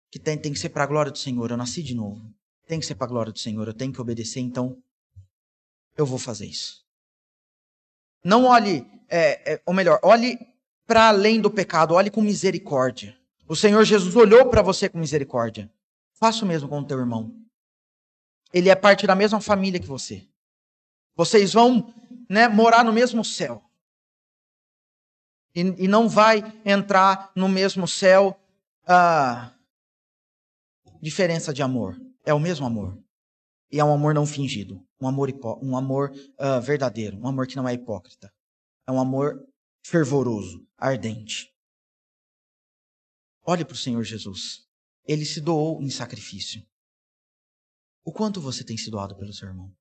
que 0.10 0.19
tem, 0.19 0.38
tem 0.38 0.53
que 0.53 0.60
ser 0.60 0.69
para 0.69 0.84
a 0.84 0.88
glória 0.88 1.11
do 1.11 1.18
Senhor. 1.18 1.52
Eu 1.52 1.57
nasci 1.57 1.84
de 1.84 1.94
novo. 1.94 2.34
Tem 2.65 2.80
que 2.80 2.85
ser 2.85 2.95
para 2.95 3.06
a 3.06 3.10
glória 3.10 3.31
do 3.31 3.39
Senhor. 3.39 3.68
Eu 3.68 3.73
tenho 3.73 3.91
que 3.91 4.02
obedecer, 4.02 4.39
então 4.39 4.81
eu 5.95 6.06
vou 6.06 6.18
fazer 6.18 6.45
isso. 6.45 6.85
Não 8.23 8.45
olhe, 8.45 8.85
é, 9.10 9.53
é, 9.53 9.61
ou 9.65 9.73
melhor, 9.73 9.99
olhe 10.03 10.38
para 10.85 11.10
além 11.10 11.39
do 11.39 11.52
pecado, 11.52 11.94
olhe 11.94 12.10
com 12.10 12.22
misericórdia. 12.22 13.18
O 13.48 13.56
Senhor 13.56 13.84
Jesus 13.86 14.15
olhou 14.15 14.49
para 14.49 14.61
você 14.61 14.90
com 14.90 14.98
misericórdia. 14.98 15.72
Faça 16.14 16.44
o 16.44 16.48
mesmo 16.48 16.68
com 16.68 16.80
o 16.80 16.86
teu 16.86 16.99
irmão. 16.99 17.34
Ele 18.53 18.69
é 18.69 18.76
parte 18.76 19.07
da 19.07 19.15
mesma 19.15 19.40
família 19.40 19.80
que 19.80 19.88
você. 19.88 20.28
Vocês 21.15 21.53
vão 21.53 21.94
né, 22.30 22.48
morar 22.48 22.84
no 22.84 22.91
mesmo 22.91 23.24
céu. 23.24 23.64
E, 25.56 25.61
e, 25.61 25.88
não 25.88 26.07
vai 26.07 26.44
entrar 26.64 27.32
no 27.36 27.49
mesmo 27.49 27.88
céu 27.88 28.40
ah, 28.86 29.52
diferença 31.02 31.53
de 31.53 31.64
amor. 31.64 31.99
É 32.26 32.34
o 32.34 32.40
mesmo 32.40 32.65
amor. 32.65 32.98
E 33.72 33.80
é 33.80 33.84
um 33.84 33.94
amor 33.94 34.14
não 34.14 34.26
fingido. 34.26 34.86
Um 34.99 35.07
amor, 35.07 35.30
um 35.61 35.78
amor 35.78 36.11
uh, 36.11 36.61
verdadeiro. 36.61 37.18
Um 37.18 37.28
amor 37.28 37.48
que 37.48 37.56
não 37.56 37.68
é 37.68 37.74
hipócrita. 37.74 38.32
É 38.86 38.91
um 38.91 38.99
amor 38.99 39.44
fervoroso, 39.84 40.65
ardente. 40.78 41.53
Olhe 43.49 43.64
para 43.64 43.76
o 43.76 43.78
Senhor 43.78 44.03
Jesus. 44.03 44.68
Ele 45.06 45.24
se 45.24 45.40
doou 45.40 45.82
em 45.82 45.90
sacrifício. 45.90 46.61
O 48.03 48.11
quanto 48.11 48.41
você 48.41 48.61
tem 48.61 48.76
se 48.76 48.91
doado 48.91 49.15
pelo 49.15 49.32
seu 49.32 49.48
irmão? 49.48 49.74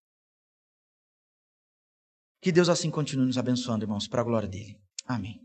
Que 2.40 2.52
Deus 2.52 2.68
assim 2.68 2.92
continue 2.92 3.26
nos 3.26 3.36
abençoando, 3.36 3.84
irmãos, 3.84 4.06
para 4.06 4.20
a 4.20 4.24
glória 4.24 4.48
dele. 4.48 4.80
Amém. 5.04 5.44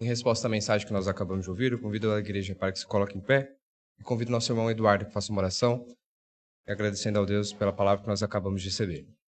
Em 0.00 0.06
resposta 0.06 0.46
à 0.46 0.50
mensagem 0.50 0.86
que 0.86 0.94
nós 0.94 1.06
acabamos 1.06 1.44
de 1.44 1.50
ouvir, 1.50 1.72
eu 1.72 1.78
convido 1.78 2.10
a 2.10 2.18
igreja 2.18 2.54
para 2.54 2.72
que 2.72 2.78
se 2.78 2.86
coloque 2.86 3.18
em 3.18 3.20
pé 3.20 3.54
e 3.98 4.02
convido 4.02 4.30
nosso 4.30 4.50
irmão 4.50 4.70
Eduardo 4.70 5.04
que 5.04 5.12
faça 5.12 5.30
uma 5.30 5.42
oração, 5.42 5.86
agradecendo 6.66 7.18
ao 7.18 7.26
Deus 7.26 7.52
pela 7.52 7.70
palavra 7.70 8.02
que 8.02 8.08
nós 8.08 8.22
acabamos 8.22 8.62
de 8.62 8.68
receber. 8.68 9.19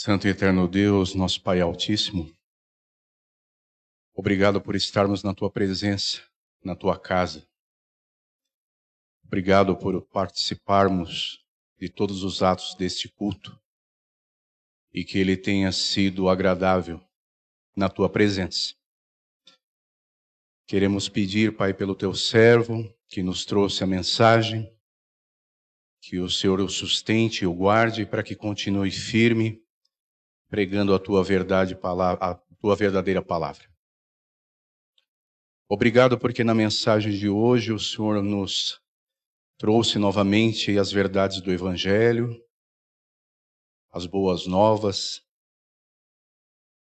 Santo 0.00 0.28
e 0.28 0.30
eterno 0.30 0.68
Deus, 0.68 1.12
nosso 1.12 1.42
Pai 1.42 1.60
Altíssimo, 1.60 2.32
obrigado 4.14 4.60
por 4.60 4.76
estarmos 4.76 5.24
na 5.24 5.34
tua 5.34 5.50
presença, 5.50 6.22
na 6.62 6.76
tua 6.76 6.96
casa. 6.96 7.44
Obrigado 9.24 9.76
por 9.76 10.00
participarmos 10.06 11.44
de 11.80 11.88
todos 11.88 12.22
os 12.22 12.44
atos 12.44 12.76
deste 12.76 13.08
culto 13.08 13.60
e 14.92 15.02
que 15.04 15.18
ele 15.18 15.36
tenha 15.36 15.72
sido 15.72 16.28
agradável 16.28 17.04
na 17.74 17.88
tua 17.88 18.08
presença. 18.08 18.76
Queremos 20.64 21.08
pedir, 21.08 21.56
Pai, 21.56 21.74
pelo 21.74 21.96
teu 21.96 22.14
servo 22.14 22.88
que 23.08 23.20
nos 23.20 23.44
trouxe 23.44 23.82
a 23.82 23.86
mensagem, 23.86 24.72
que 26.00 26.20
o 26.20 26.30
Senhor 26.30 26.60
o 26.60 26.68
sustente 26.68 27.42
e 27.42 27.48
o 27.48 27.52
guarde 27.52 28.06
para 28.06 28.22
que 28.22 28.36
continue 28.36 28.92
firme, 28.92 29.60
pregando 30.48 30.94
a 30.94 30.98
tua 30.98 31.22
verdade, 31.22 31.78
a 32.20 32.34
tua 32.60 32.74
verdadeira 32.74 33.22
palavra. 33.22 33.68
Obrigado 35.68 36.18
porque 36.18 36.42
na 36.42 36.54
mensagem 36.54 37.12
de 37.12 37.28
hoje 37.28 37.72
o 37.72 37.78
Senhor 37.78 38.22
nos 38.22 38.80
trouxe 39.58 39.98
novamente 39.98 40.78
as 40.78 40.90
verdades 40.90 41.42
do 41.42 41.52
Evangelho, 41.52 42.42
as 43.92 44.06
boas 44.06 44.46
novas 44.46 45.22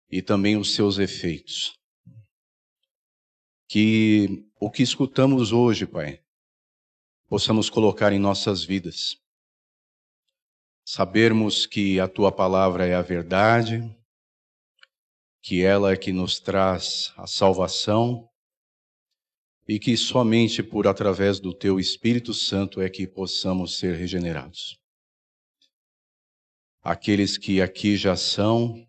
e 0.10 0.22
também 0.22 0.56
os 0.56 0.73
seus 0.73 0.98
efeitos. 0.98 1.77
Que 3.68 4.49
o 4.60 4.72
que 4.72 4.81
escutamos 4.81 5.52
hoje, 5.52 5.86
Pai, 5.86 6.23
possamos 7.27 7.69
colocar 7.69 8.14
em 8.14 8.19
nossas 8.19 8.64
vidas. 8.64 9.22
Sabermos 10.91 11.68
que 11.68 11.99
a 11.99 12.07
tua 12.07 12.32
palavra 12.32 12.84
é 12.84 12.95
a 12.95 13.02
verdade, 13.03 13.95
que 15.40 15.61
ela 15.61 15.91
é 15.91 15.95
que 15.95 16.11
nos 16.11 16.40
traz 16.40 17.14
a 17.16 17.28
salvação 17.28 18.28
e 19.68 19.78
que 19.78 19.95
somente 19.95 20.64
por 20.64 20.88
através 20.88 21.40
do 21.40 21.53
teu 21.53 21.80
Espírito 21.80 22.34
Santo 22.34 22.82
é 22.82 22.90
que 22.90 23.06
possamos 23.06 23.78
ser 23.78 23.98
regenerados. 23.98 24.80
Aqueles 26.82 27.38
que 27.38 27.61
aqui 27.61 27.95
já 27.95 28.16
são, 28.16 28.84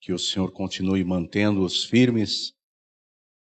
que 0.00 0.12
o 0.12 0.18
Senhor 0.18 0.50
continue 0.50 1.04
mantendo-os 1.04 1.84
firmes 1.84 2.56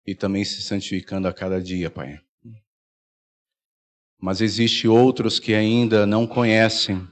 e 0.06 0.14
também 0.14 0.44
se 0.44 0.62
santificando 0.62 1.30
a 1.30 1.34
cada 1.34 1.64
dia, 1.64 1.90
Pai. 1.90 2.20
Mas 4.18 4.42
existe 4.42 4.86
outros 4.86 5.40
que 5.40 5.54
ainda 5.54 6.06
não 6.06 6.28
conhecem 6.28 7.08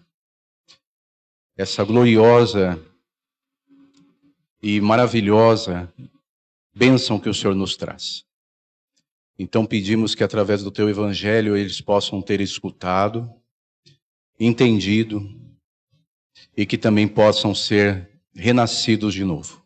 essa 1.57 1.83
gloriosa 1.83 2.79
e 4.61 4.79
maravilhosa 4.79 5.91
bênção 6.73 7.19
que 7.19 7.27
o 7.27 7.33
Senhor 7.33 7.55
nos 7.55 7.75
traz. 7.75 8.23
Então 9.39 9.65
pedimos 9.65 10.13
que 10.13 10.23
através 10.23 10.63
do 10.63 10.69
teu 10.69 10.87
evangelho 10.87 11.57
eles 11.57 11.81
possam 11.81 12.21
ter 12.21 12.41
escutado, 12.41 13.29
entendido 14.39 15.27
e 16.55 16.65
que 16.65 16.77
também 16.77 17.07
possam 17.07 17.55
ser 17.55 18.21
renascidos 18.35 19.13
de 19.13 19.23
novo. 19.23 19.65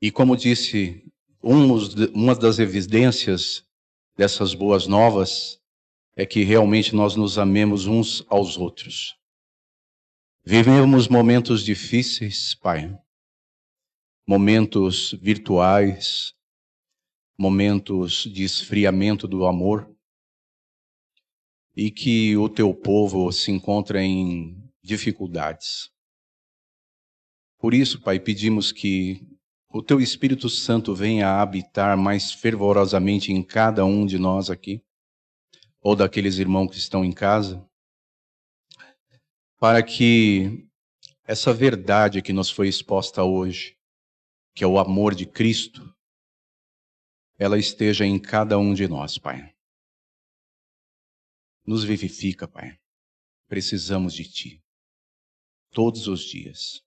E 0.00 0.10
como 0.10 0.36
disse, 0.36 1.04
uma 1.42 2.34
das 2.34 2.60
evidências 2.60 3.64
dessas 4.16 4.54
boas 4.54 4.86
novas 4.86 5.61
é 6.14 6.26
que 6.26 6.42
realmente 6.42 6.94
nós 6.94 7.16
nos 7.16 7.38
amemos 7.38 7.86
uns 7.86 8.24
aos 8.28 8.56
outros. 8.56 9.16
Vivemos 10.44 11.08
momentos 11.08 11.64
difíceis, 11.64 12.54
Pai, 12.54 12.98
momentos 14.26 15.12
virtuais, 15.20 16.34
momentos 17.38 18.24
de 18.24 18.42
esfriamento 18.42 19.26
do 19.26 19.46
amor, 19.46 19.88
e 21.74 21.90
que 21.90 22.36
o 22.36 22.48
teu 22.48 22.74
povo 22.74 23.32
se 23.32 23.50
encontra 23.50 24.02
em 24.02 24.62
dificuldades. 24.82 25.90
Por 27.58 27.72
isso, 27.72 28.00
Pai, 28.00 28.18
pedimos 28.20 28.72
que 28.72 29.26
o 29.70 29.80
teu 29.80 30.00
Espírito 30.00 30.50
Santo 30.50 30.94
venha 30.94 31.40
habitar 31.40 31.96
mais 31.96 32.32
fervorosamente 32.32 33.32
em 33.32 33.42
cada 33.42 33.84
um 33.84 34.04
de 34.04 34.18
nós 34.18 34.50
aqui, 34.50 34.82
ou 35.82 35.96
daqueles 35.96 36.38
irmãos 36.38 36.68
que 36.68 36.78
estão 36.78 37.04
em 37.04 37.12
casa, 37.12 37.68
para 39.58 39.82
que 39.82 40.68
essa 41.24 41.52
verdade 41.52 42.22
que 42.22 42.32
nos 42.32 42.50
foi 42.50 42.68
exposta 42.68 43.24
hoje, 43.24 43.76
que 44.54 44.62
é 44.62 44.66
o 44.66 44.78
amor 44.78 45.14
de 45.14 45.26
Cristo, 45.26 45.94
ela 47.38 47.58
esteja 47.58 48.06
em 48.06 48.20
cada 48.20 48.58
um 48.58 48.72
de 48.72 48.86
nós, 48.86 49.18
Pai. 49.18 49.52
Nos 51.66 51.84
vivifica, 51.84 52.46
Pai. 52.46 52.78
Precisamos 53.48 54.14
de 54.14 54.24
Ti. 54.30 54.62
Todos 55.70 56.06
os 56.06 56.20
dias. 56.20 56.82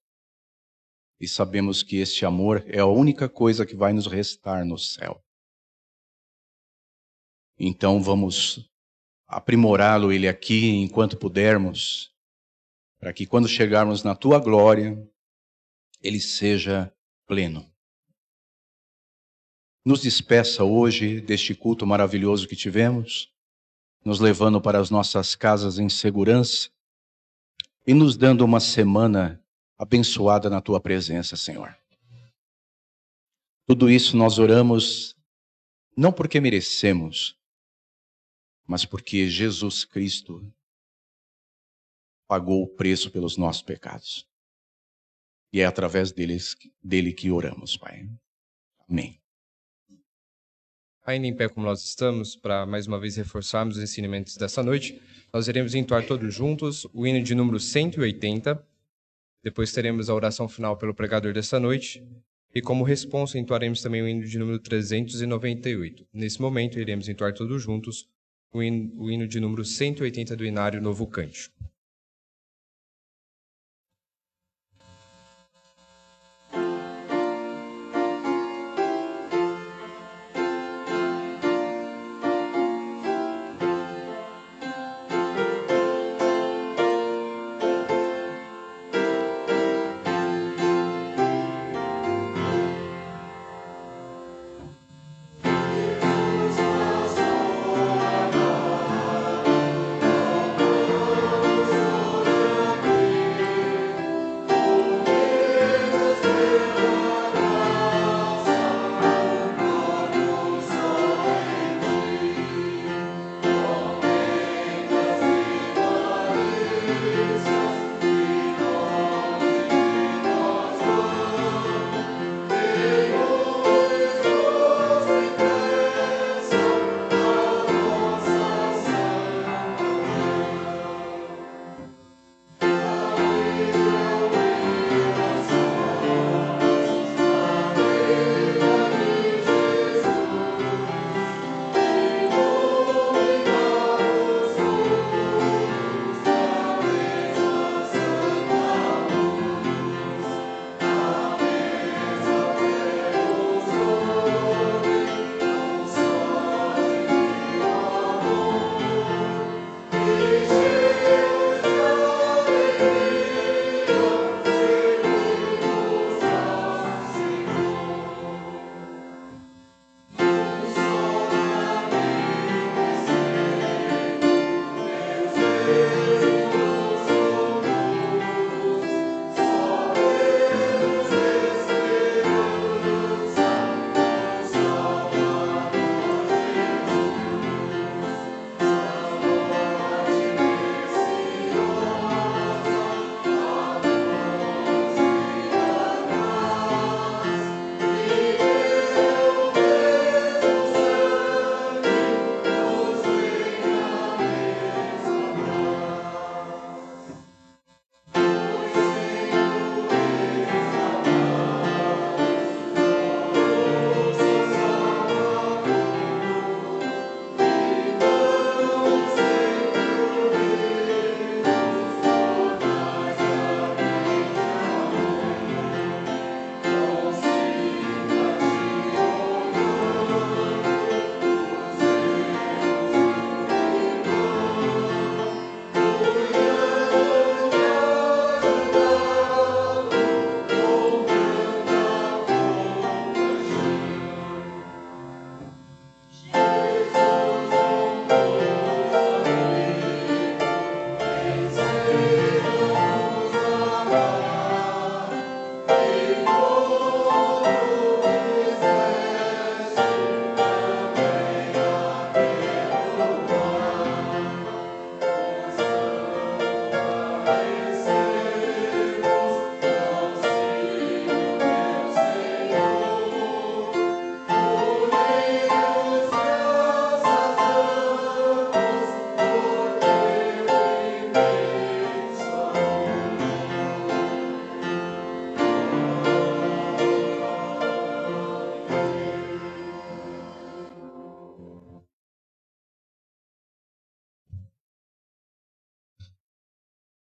E 1.19 1.27
sabemos 1.27 1.81
que 1.81 1.97
este 1.97 2.25
amor 2.25 2.63
é 2.67 2.79
a 2.79 2.85
única 2.85 3.27
coisa 3.27 3.65
que 3.65 3.75
vai 3.75 3.93
nos 3.93 4.05
restar 4.05 4.65
no 4.65 4.77
céu. 4.77 5.23
Então 7.57 8.01
vamos 8.01 8.69
aprimorá-lo 9.35 10.13
ele 10.13 10.29
aqui 10.29 10.69
enquanto 10.69 11.17
pudermos, 11.17 12.09
para 12.97 13.11
que 13.11 13.25
quando 13.25 13.49
chegarmos 13.49 14.01
na 14.01 14.15
tua 14.15 14.39
glória, 14.39 14.97
ele 16.01 16.21
seja 16.21 16.89
pleno. 17.27 17.69
Nos 19.85 20.01
despeça 20.01 20.63
hoje 20.63 21.19
deste 21.19 21.53
culto 21.53 21.85
maravilhoso 21.85 22.47
que 22.47 22.55
tivemos 22.55 23.29
nos 24.05 24.21
levando 24.21 24.61
para 24.61 24.79
as 24.79 24.89
nossas 24.89 25.35
casas 25.35 25.79
em 25.79 25.89
segurança 25.89 26.69
e 27.85 27.93
nos 27.93 28.15
dando 28.15 28.45
uma 28.45 28.61
semana 28.61 29.43
abençoada 29.77 30.49
na 30.49 30.61
tua 30.61 30.79
presença, 30.79 31.35
Senhor. 31.35 31.75
Tudo 33.67 33.89
isso 33.89 34.15
nós 34.15 34.39
oramos 34.39 35.13
não 35.97 36.13
porque 36.13 36.39
merecemos, 36.39 37.35
mas 38.65 38.85
porque 38.85 39.29
Jesus 39.29 39.85
Cristo 39.85 40.41
pagou 42.27 42.63
o 42.63 42.67
preço 42.67 43.11
pelos 43.11 43.37
nossos 43.37 43.61
pecados. 43.61 44.27
E 45.53 45.61
é 45.61 45.65
através 45.65 46.11
deles, 46.11 46.55
dele 46.83 47.13
que 47.13 47.31
oramos, 47.31 47.77
Pai. 47.77 48.09
Amém. 48.89 49.21
Ainda 51.05 51.27
em 51.27 51.35
pé 51.35 51.47
como 51.47 51.65
nós 51.65 51.83
estamos, 51.83 52.35
para 52.35 52.65
mais 52.65 52.87
uma 52.87 52.99
vez 52.99 53.15
reforçarmos 53.15 53.77
os 53.77 53.83
ensinamentos 53.83 54.35
dessa 54.37 54.63
noite, 54.63 54.99
nós 55.31 55.47
iremos 55.47 55.75
entoar 55.75 56.05
todos 56.07 56.33
juntos 56.33 56.87
o 56.91 57.05
hino 57.05 57.21
de 57.21 57.35
número 57.35 57.59
180. 57.59 58.67
Depois 59.43 59.71
teremos 59.71 60.09
a 60.09 60.15
oração 60.15 60.49
final 60.49 60.75
pelo 60.77 60.95
pregador 60.95 61.31
dessa 61.31 61.59
noite. 61.59 62.03
E 62.53 62.61
como 62.61 62.83
responsa, 62.83 63.37
entoaremos 63.37 63.81
também 63.81 64.01
o 64.01 64.07
hino 64.07 64.25
de 64.25 64.39
número 64.39 64.59
398. 64.59 66.07
Nesse 66.11 66.41
momento, 66.41 66.79
iremos 66.79 67.07
entoar 67.07 67.33
todos 67.33 67.61
juntos 67.61 68.09
o 68.55 68.63
hino, 69.11 69.27
de 69.27 69.39
número 69.39 69.65
180 69.65 70.35
do 70.35 70.45
Inário 70.45 70.81
Novo 70.81 71.05
Cântico. 71.05 71.53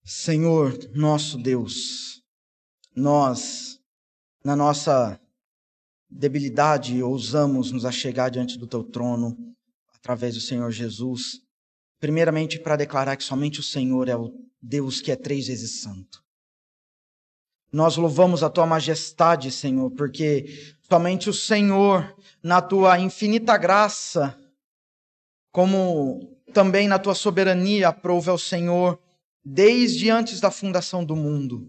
Senhor, 0.05 0.78
nosso 0.94 1.39
Deus, 1.39 2.22
nós, 2.94 3.81
na 4.44 4.55
nossa 4.55 5.18
debilidade, 6.10 7.02
ousamos 7.02 7.72
nos 7.72 7.86
achegar 7.86 8.31
diante 8.31 8.59
do 8.59 8.66
teu 8.66 8.85
trono 8.85 9.35
através 9.94 10.35
do 10.35 10.43
Senhor 10.43 10.70
Jesus, 10.70 11.40
primeiramente 11.98 12.59
para 12.59 12.76
declarar 12.76 13.16
que 13.16 13.24
somente 13.24 13.60
o 13.60 13.62
Senhor 13.62 14.06
é 14.10 14.14
o 14.14 14.31
Deus 14.60 15.01
que 15.01 15.10
é 15.10 15.16
três 15.16 15.47
vezes 15.47 15.81
santo. 15.81 16.22
Nós 17.72 17.97
louvamos 17.97 18.43
a 18.43 18.51
tua 18.51 18.66
majestade, 18.66 19.51
Senhor, 19.51 19.90
porque 19.93 20.76
somente 20.82 21.31
o 21.31 21.35
Senhor, 21.35 22.14
na 22.43 22.60
tua 22.60 23.01
infinita 23.01 23.56
graça, 23.56 24.39
como 25.51 26.39
também 26.52 26.86
na 26.86 26.98
tua 26.98 27.14
soberania, 27.14 27.89
aprove 27.89 28.28
ao 28.28 28.39
Senhor 28.39 29.02
desde 29.45 30.11
antes 30.11 30.41
da 30.41 30.51
fundação 30.51 31.05
do 31.05 31.15
mundo, 31.15 31.69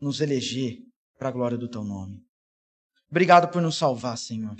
nos 0.00 0.20
eleger 0.20 0.78
para 1.18 1.28
a 1.28 1.32
glória 1.32 1.58
do 1.58 1.68
teu 1.68 1.82
nome. 1.82 2.22
Obrigado 3.10 3.48
por 3.48 3.60
nos 3.62 3.76
salvar, 3.76 4.16
Senhor. 4.16 4.54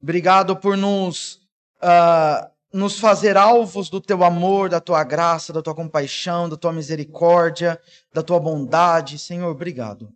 Obrigado 0.00 0.56
por 0.56 0.76
nos, 0.76 1.40
uh, 1.82 2.48
nos 2.72 2.98
fazer 2.98 3.36
alvos 3.36 3.88
do 3.88 4.00
teu 4.00 4.22
amor, 4.22 4.68
da 4.68 4.80
tua 4.80 5.02
graça, 5.02 5.52
da 5.52 5.62
tua 5.62 5.74
compaixão, 5.74 6.48
da 6.48 6.56
tua 6.56 6.72
misericórdia, 6.72 7.80
da 8.12 8.22
tua 8.22 8.38
bondade. 8.38 9.18
Senhor, 9.18 9.50
obrigado. 9.50 10.12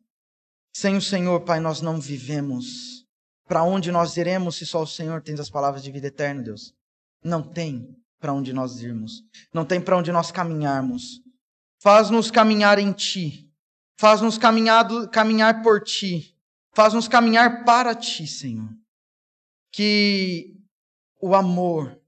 Sem 0.73 0.97
o 0.97 1.03
Senhor, 1.03 1.41
Pai, 1.41 1.59
nós 1.59 1.81
não 1.81 2.01
vivemos. 2.01 3.05
Para 3.49 3.65
onde 3.65 3.91
nós 3.91 4.17
iremos 4.17 4.57
se 4.57 4.67
só 4.67 4.83
o 4.83 4.87
Senhor 4.87 5.23
tem 5.23 5.35
as 5.35 5.51
palavras 5.51 5.83
de 5.83 5.91
vida 5.91 6.07
eterna, 6.07 6.43
Deus? 6.43 6.73
Não 7.25 7.43
tem 7.43 7.97
para 8.21 8.33
onde 8.33 8.53
nós 8.53 8.81
irmos. 8.81 9.25
Não 9.53 9.65
tem 9.65 9.81
para 9.81 9.97
onde 9.97 10.13
nós 10.13 10.31
caminharmos. 10.31 11.21
Faz-nos 11.81 12.31
caminhar 12.31 12.79
em 12.79 12.93
Ti. 12.93 13.51
Faz-nos 13.99 14.37
caminhar, 14.37 15.63
por 15.63 15.83
Ti. 15.83 16.37
Faz-nos 16.75 17.09
caminhar 17.09 17.65
para 17.65 17.95
Ti, 17.95 18.27
Senhor. 18.27 18.69
Que 19.73 20.57
o 21.21 21.35
amor 21.35 21.99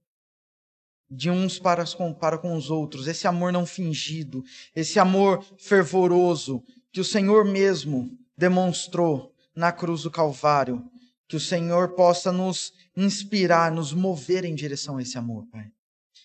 de 1.10 1.30
uns 1.30 1.58
para, 1.58 1.84
para 2.18 2.38
com 2.38 2.54
os 2.54 2.70
outros, 2.70 3.06
esse 3.06 3.26
amor 3.26 3.52
não 3.52 3.66
fingido, 3.66 4.42
esse 4.74 4.98
amor 4.98 5.44
fervoroso 5.58 6.62
que 6.90 7.00
o 7.00 7.04
Senhor 7.04 7.44
mesmo 7.44 8.10
demonstrou 8.36 9.34
na 9.54 9.72
cruz 9.72 10.02
do 10.02 10.10
Calvário, 10.10 10.82
que 11.28 11.36
o 11.36 11.40
Senhor 11.40 11.94
possa 11.94 12.32
nos 12.32 12.72
inspirar, 12.96 13.70
nos 13.70 13.92
mover 13.92 14.44
em 14.44 14.54
direção 14.54 14.96
a 14.96 15.02
esse 15.02 15.18
amor, 15.18 15.46
Pai 15.50 15.70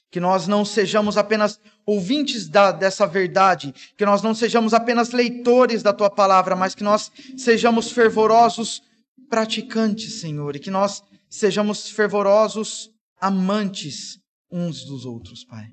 que 0.10 0.20
nós 0.20 0.48
não 0.48 0.64
sejamos 0.64 1.18
apenas 1.18 1.60
ouvintes 1.86 2.48
da, 2.48 2.72
dessa 2.72 3.06
verdade, 3.06 3.74
que 3.98 4.06
nós 4.06 4.22
não 4.22 4.34
sejamos 4.34 4.74
apenas 4.74 5.12
leitores 5.12 5.84
da 5.84 5.94
tua 5.94 6.10
palavra, 6.10 6.56
mas 6.56 6.74
que 6.74 6.84
nós 6.84 7.12
sejamos 7.38 7.92
fervorosos 7.92 8.82
praticantes, 9.30 10.22
Senhor, 10.22 10.56
e 10.56 10.60
que 10.60 10.72
nós 10.72 11.04
sejamos 11.30 11.90
fervorosos 11.90 12.90
amantes 13.20 14.20
uns 14.52 14.86
dos 14.86 15.06
outros, 15.06 15.44
Pai. 15.44 15.68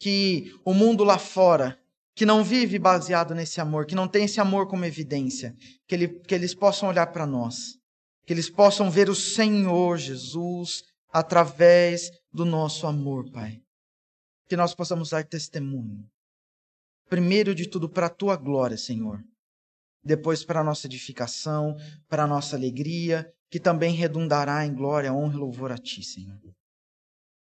Que 0.00 0.52
o 0.64 0.72
mundo 0.72 1.04
lá 1.04 1.18
fora, 1.18 1.78
que 2.14 2.24
não 2.24 2.42
vive 2.42 2.78
baseado 2.78 3.34
nesse 3.34 3.60
amor, 3.60 3.86
que 3.86 3.94
não 3.94 4.08
tem 4.08 4.24
esse 4.24 4.40
amor 4.40 4.68
como 4.68 4.84
evidência, 4.84 5.54
que, 5.86 5.94
ele, 5.94 6.08
que 6.08 6.34
eles 6.34 6.54
possam 6.54 6.88
olhar 6.88 7.08
para 7.08 7.26
nós, 7.26 7.76
que 8.26 8.32
eles 8.32 8.48
possam 8.48 8.90
ver 8.90 9.10
o 9.10 9.14
Senhor 9.14 9.98
Jesus 9.98 10.82
através 11.14 12.10
do 12.32 12.44
nosso 12.44 12.88
amor, 12.88 13.30
Pai. 13.30 13.62
Que 14.48 14.56
nós 14.56 14.74
possamos 14.74 15.10
dar 15.10 15.24
testemunho. 15.24 16.04
Primeiro 17.08 17.54
de 17.54 17.68
tudo, 17.68 17.88
para 17.88 18.06
a 18.06 18.10
tua 18.10 18.34
glória, 18.34 18.76
Senhor. 18.76 19.22
Depois, 20.02 20.44
para 20.44 20.60
a 20.60 20.64
nossa 20.64 20.88
edificação, 20.88 21.76
para 22.08 22.24
a 22.24 22.26
nossa 22.26 22.56
alegria, 22.56 23.32
que 23.48 23.60
também 23.60 23.94
redundará 23.94 24.66
em 24.66 24.74
glória, 24.74 25.12
honra 25.12 25.36
e 25.36 25.38
louvor 25.38 25.70
a 25.70 25.78
ti, 25.78 26.02
Senhor. 26.02 26.40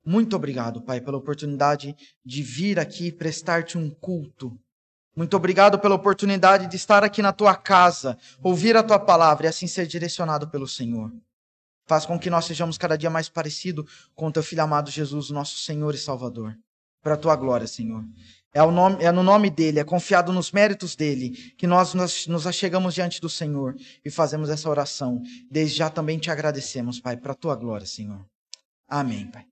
Muito 0.06 0.38
obrigado, 0.38 0.81
Pai, 0.81 1.02
pela 1.02 1.18
oportunidade 1.18 1.94
de 2.23 2.41
vir 2.41 2.80
aqui 2.80 3.11
prestar-te 3.11 3.77
um 3.77 3.89
culto. 3.89 4.57
Muito 5.14 5.35
obrigado 5.35 5.77
pela 5.77 5.95
oportunidade 5.95 6.68
de 6.68 6.77
estar 6.77 7.03
aqui 7.03 7.22
na 7.22 7.34
tua 7.34 7.53
casa, 7.53 8.18
ouvir 8.41 8.77
a 8.77 8.84
tua 8.84 8.98
palavra 8.98 9.48
e 9.48 9.49
assim 9.49 9.68
ser 9.68 9.85
direcionado 9.88 10.49
pelo 10.49 10.68
Senhor. 10.68 11.11
Faz 11.88 12.05
com 12.05 12.19
que 12.19 12.30
nós 12.30 12.45
sejamos 12.45 12.77
cada 12.77 12.97
dia 12.97 13.09
mais 13.09 13.30
parecidos 13.30 14.09
com 14.14 14.27
o 14.27 14.31
teu 14.31 14.43
filho 14.43 14.61
amado 14.61 14.91
Jesus, 14.91 15.30
nosso 15.30 15.57
Senhor 15.57 15.95
e 15.95 15.97
Salvador. 15.97 16.55
Para 17.01 17.14
a 17.14 17.18
tua 17.18 17.35
glória, 17.35 17.65
Senhor. 17.65 18.03
É, 18.53 18.65
nome, 18.65 19.03
é 19.03 19.11
no 19.11 19.23
nome 19.23 19.49
dele, 19.49 19.80
é 19.80 19.84
confiado 19.84 20.34
nos 20.34 20.51
méritos 20.51 20.95
dele, 20.95 21.31
que 21.57 21.68
nós 21.68 21.93
nos, 21.93 22.27
nos 22.27 22.47
achegamos 22.47 22.93
diante 22.93 23.22
do 23.22 23.30
Senhor 23.30 23.76
e 24.03 24.09
fazemos 24.09 24.49
essa 24.49 24.69
oração. 24.69 25.22
Desde 25.49 25.77
já 25.77 25.89
também 25.89 26.18
te 26.18 26.30
agradecemos, 26.30 26.99
Pai, 26.99 27.15
para 27.15 27.31
a 27.31 27.35
tua 27.35 27.55
glória, 27.55 27.85
Senhor. 27.85 28.26
Amém, 28.88 29.30
Pai. 29.30 29.45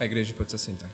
A 0.00 0.06
igreja 0.06 0.32
pode 0.32 0.48
se 0.48 0.56
assentar. 0.56 0.90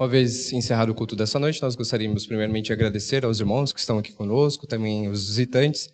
Uma 0.00 0.06
vez 0.08 0.52
encerrado 0.52 0.90
o 0.90 0.94
culto 0.94 1.16
dessa 1.16 1.40
noite, 1.40 1.60
nós 1.60 1.74
gostaríamos 1.74 2.24
primeiramente 2.24 2.66
de 2.66 2.72
agradecer 2.72 3.24
aos 3.24 3.40
irmãos 3.40 3.72
que 3.72 3.80
estão 3.80 3.98
aqui 3.98 4.12
conosco, 4.12 4.64
também 4.64 5.08
os 5.08 5.26
visitantes. 5.26 5.90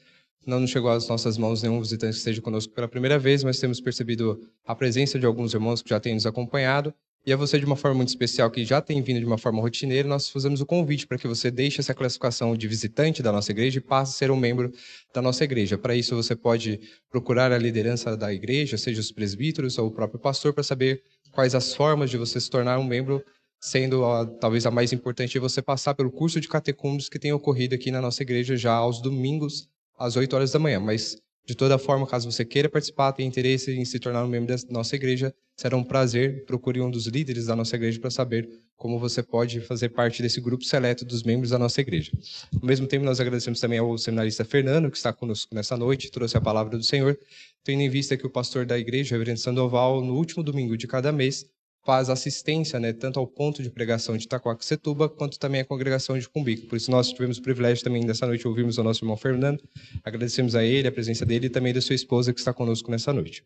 Não 0.47 0.61
nos 0.61 0.69
chegou 0.69 0.91
às 0.91 1.09
nossas 1.09 1.39
mãos 1.39 1.63
nenhum 1.63 1.81
visitante 1.81 2.13
que 2.13 2.19
esteja 2.19 2.43
conosco 2.43 2.75
pela 2.75 2.87
primeira 2.87 3.19
vez, 3.19 3.43
mas 3.43 3.59
temos 3.59 3.81
percebido 3.81 4.39
a 4.67 4.75
presença 4.75 5.19
de 5.19 5.25
alguns 5.25 5.55
irmãos 5.55 5.81
que 5.81 5.89
já 5.89 5.99
têm 5.99 6.13
nos 6.13 6.27
acompanhado. 6.27 6.93
E 7.25 7.33
a 7.33 7.37
você, 7.37 7.59
de 7.59 7.65
uma 7.65 7.77
forma 7.77 7.97
muito 7.97 8.11
especial, 8.11 8.51
que 8.51 8.63
já 8.63 8.83
tem 8.83 9.01
vindo 9.01 9.21
de 9.21 9.25
uma 9.25 9.39
forma 9.39 9.63
rotineira, 9.63 10.07
nós 10.07 10.29
fazemos 10.29 10.61
o 10.61 10.67
convite 10.67 11.07
para 11.07 11.17
que 11.17 11.27
você 11.27 11.51
deixe 11.51 11.81
essa 11.81 11.95
classificação 11.95 12.55
de 12.55 12.69
visitante 12.69 13.23
da 13.23 13.33
nossa 13.33 13.53
igreja 13.53 13.79
e 13.79 13.81
passe 13.81 14.13
a 14.13 14.19
ser 14.19 14.31
um 14.31 14.37
membro 14.37 14.71
da 15.15 15.23
nossa 15.23 15.45
igreja. 15.45 15.79
Para 15.79 15.97
isso, 15.97 16.15
você 16.15 16.37
pode 16.37 16.79
procurar 17.09 17.53
a 17.53 17.57
liderança 17.57 18.15
da 18.15 18.31
igreja, 18.35 18.77
seja 18.77 19.01
os 19.01 19.11
presbíteros 19.11 19.79
ou 19.79 19.87
o 19.87 19.91
próprio 19.91 20.21
pastor, 20.21 20.53
para 20.53 20.63
saber 20.63 21.03
quais 21.33 21.55
as 21.55 21.75
formas 21.75 22.11
de 22.11 22.19
você 22.19 22.39
se 22.39 22.51
tornar 22.51 22.79
um 22.79 22.85
membro 22.85 23.25
sendo 23.65 24.05
a, 24.05 24.27
talvez 24.27 24.67
a 24.67 24.71
mais 24.71 24.93
importante, 24.93 25.39
é 25.39 25.41
você 25.41 25.63
passar 25.63 25.95
pelo 25.95 26.11
curso 26.11 26.39
de 26.39 26.47
catecúmenos 26.47 27.09
que 27.09 27.19
tem 27.19 27.33
ocorrido 27.33 27.75
aqui 27.75 27.91
na 27.91 27.99
nossa 27.99 28.23
igreja 28.23 28.59
já 28.59 28.75
aos 28.75 29.01
domingos, 29.01 29.71
às 29.99 30.17
8 30.17 30.37
horas 30.37 30.53
da 30.53 30.59
manhã. 30.59 30.79
Mas, 30.79 31.17
de 31.47 31.55
toda 31.55 31.79
forma, 31.79 32.07
caso 32.07 32.31
você 32.31 32.45
queira 32.45 32.69
participar, 32.69 33.13
tenha 33.13 33.27
interesse 33.27 33.73
em 33.73 33.83
se 33.87 33.99
tornar 33.99 34.23
um 34.23 34.29
membro 34.29 34.55
da 34.55 34.63
nossa 34.69 34.95
igreja, 34.95 35.35
será 35.57 35.79
um 35.79 35.83
prazer. 35.83 36.45
Procure 36.45 36.83
um 36.83 36.91
dos 36.91 37.07
líderes 37.07 37.47
da 37.47 37.57
nossa 37.57 37.75
igreja 37.75 37.99
para 37.99 38.11
saber 38.11 38.47
como 38.77 38.99
você 38.99 39.23
pode 39.23 39.63
fazer 39.63 39.89
parte 39.89 40.21
desse 40.21 40.43
grupo 40.43 40.63
seleto 40.63 41.03
dos 41.03 41.23
membros 41.23 41.49
da 41.49 41.59
nossa 41.59 41.81
igreja. 41.81 42.13
Ao 42.61 42.67
mesmo 42.67 42.87
tempo, 42.87 43.07
nós 43.07 43.19
agradecemos 43.19 43.61
também 43.61 43.79
ao 43.79 43.97
seminarista 43.97 44.45
Fernando, 44.45 44.91
que 44.91 44.97
está 44.99 45.11
conosco 45.11 45.55
nessa 45.55 45.75
noite, 45.75 46.11
trouxe 46.11 46.37
a 46.37 46.41
palavra 46.41 46.77
do 46.77 46.85
Senhor, 46.85 47.19
tendo 47.65 47.81
em 47.81 47.89
vista 47.89 48.15
que 48.15 48.27
o 48.27 48.31
pastor 48.31 48.67
da 48.67 48.79
igreja, 48.79 49.15
o 49.15 49.19
reverendo 49.19 49.41
Sandoval, 49.41 50.03
no 50.03 50.17
último 50.17 50.43
domingo 50.43 50.77
de 50.77 50.87
cada 50.87 51.11
mês, 51.11 51.47
faz 51.85 52.09
assistência, 52.09 52.81
né, 52.81 52.93
tanto 52.93 53.21
ao 53.21 53.27
ponto 53.27 53.63
de 53.63 53.71
pregação 53.71 54.17
de 54.17 54.25
Itacoaxetuba, 54.25 55.09
quanto 55.09 55.39
também 55.39 55.61
à 55.61 55.65
congregação 55.65 56.19
de 56.19 56.29
Cumbico. 56.29 56.67
Por 56.67 56.77
isso 56.77 56.91
nós 56.91 57.11
tivemos 57.11 57.39
o 57.39 57.43
privilégio 57.43 57.85
também 57.85 58.05
dessa 58.05 58.27
noite 58.27 58.49
ouvirmos 58.49 58.79
o 58.79 58.83
nosso 58.83 59.05
irmão 59.05 59.17
Fernando, 59.17 59.63
agradecemos 60.03 60.55
a 60.55 60.65
ele, 60.65 60.89
a 60.89 60.93
presença 60.93 61.27
dele 61.27 61.47
e 61.47 61.51
também 61.51 61.73
da 61.75 61.81
sua 61.81 61.95
esposa 61.95 62.33
que 62.33 62.41
está 62.41 62.53
conosco 62.53 62.91
nessa 62.91 63.13
noite. 63.13 63.45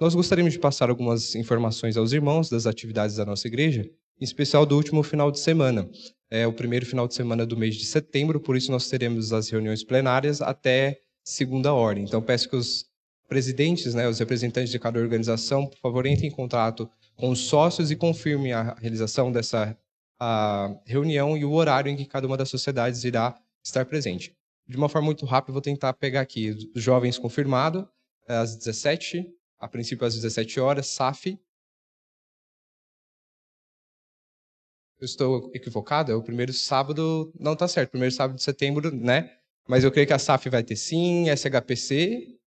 Nós 0.00 0.14
gostaríamos 0.14 0.52
de 0.52 0.58
passar 0.58 0.90
algumas 0.90 1.34
informações 1.34 1.96
aos 1.96 2.12
irmãos 2.12 2.48
das 2.48 2.66
atividades 2.66 3.16
da 3.16 3.24
nossa 3.24 3.46
igreja, 3.46 3.88
em 4.20 4.24
especial 4.24 4.66
do 4.66 4.76
último 4.76 5.02
final 5.02 5.30
de 5.30 5.38
semana. 5.38 5.88
É 6.30 6.46
o 6.46 6.52
primeiro 6.52 6.84
final 6.84 7.08
de 7.08 7.14
semana 7.14 7.46
do 7.46 7.56
mês 7.56 7.76
de 7.76 7.84
setembro, 7.84 8.40
por 8.40 8.56
isso 8.56 8.70
nós 8.70 8.88
teremos 8.88 9.32
as 9.32 9.48
reuniões 9.48 9.82
plenárias 9.82 10.42
até 10.42 11.00
segunda 11.24 11.72
ordem. 11.72 12.04
Então 12.04 12.20
peço 12.20 12.48
que 12.48 12.56
os 12.56 12.86
presidentes, 13.28 13.94
né, 13.94 14.08
os 14.08 14.18
representantes 14.18 14.70
de 14.70 14.78
cada 14.78 14.98
organização, 14.98 15.66
por 15.66 15.78
favor, 15.78 16.06
entrem 16.06 16.30
em 16.30 16.32
contato 16.32 16.88
com 17.18 17.30
os 17.30 17.48
sócios 17.48 17.90
e 17.90 17.96
confirme 17.96 18.52
a 18.52 18.74
realização 18.74 19.30
dessa 19.30 19.76
a 20.20 20.74
reunião 20.84 21.36
e 21.36 21.44
o 21.44 21.52
horário 21.52 21.90
em 21.90 21.96
que 21.96 22.04
cada 22.04 22.26
uma 22.26 22.36
das 22.36 22.48
sociedades 22.48 23.04
irá 23.04 23.40
estar 23.62 23.84
presente. 23.84 24.36
De 24.66 24.76
uma 24.76 24.88
forma 24.88 25.06
muito 25.06 25.24
rápida, 25.26 25.52
vou 25.52 25.62
tentar 25.62 25.92
pegar 25.94 26.20
aqui 26.20 26.50
os 26.74 26.82
jovens 26.82 27.18
confirmado, 27.18 27.88
às 28.26 28.56
17, 28.56 29.32
a 29.58 29.68
princípio 29.68 30.06
às 30.06 30.14
17 30.14 30.58
horas, 30.60 30.88
SAF. 30.88 31.38
Eu 35.00 35.04
estou 35.04 35.50
equivocado? 35.54 36.10
É 36.10 36.14
o 36.14 36.22
primeiro 36.22 36.52
sábado, 36.52 37.32
não 37.38 37.52
está 37.52 37.68
certo, 37.68 37.90
primeiro 37.90 38.14
sábado 38.14 38.36
de 38.36 38.42
setembro, 38.42 38.94
né? 38.94 39.38
Mas 39.68 39.84
eu 39.84 39.92
creio 39.92 40.06
que 40.06 40.12
a 40.12 40.18
SAF 40.18 40.48
vai 40.48 40.64
ter 40.64 40.76
sim, 40.76 41.26
SHPC 41.30 42.37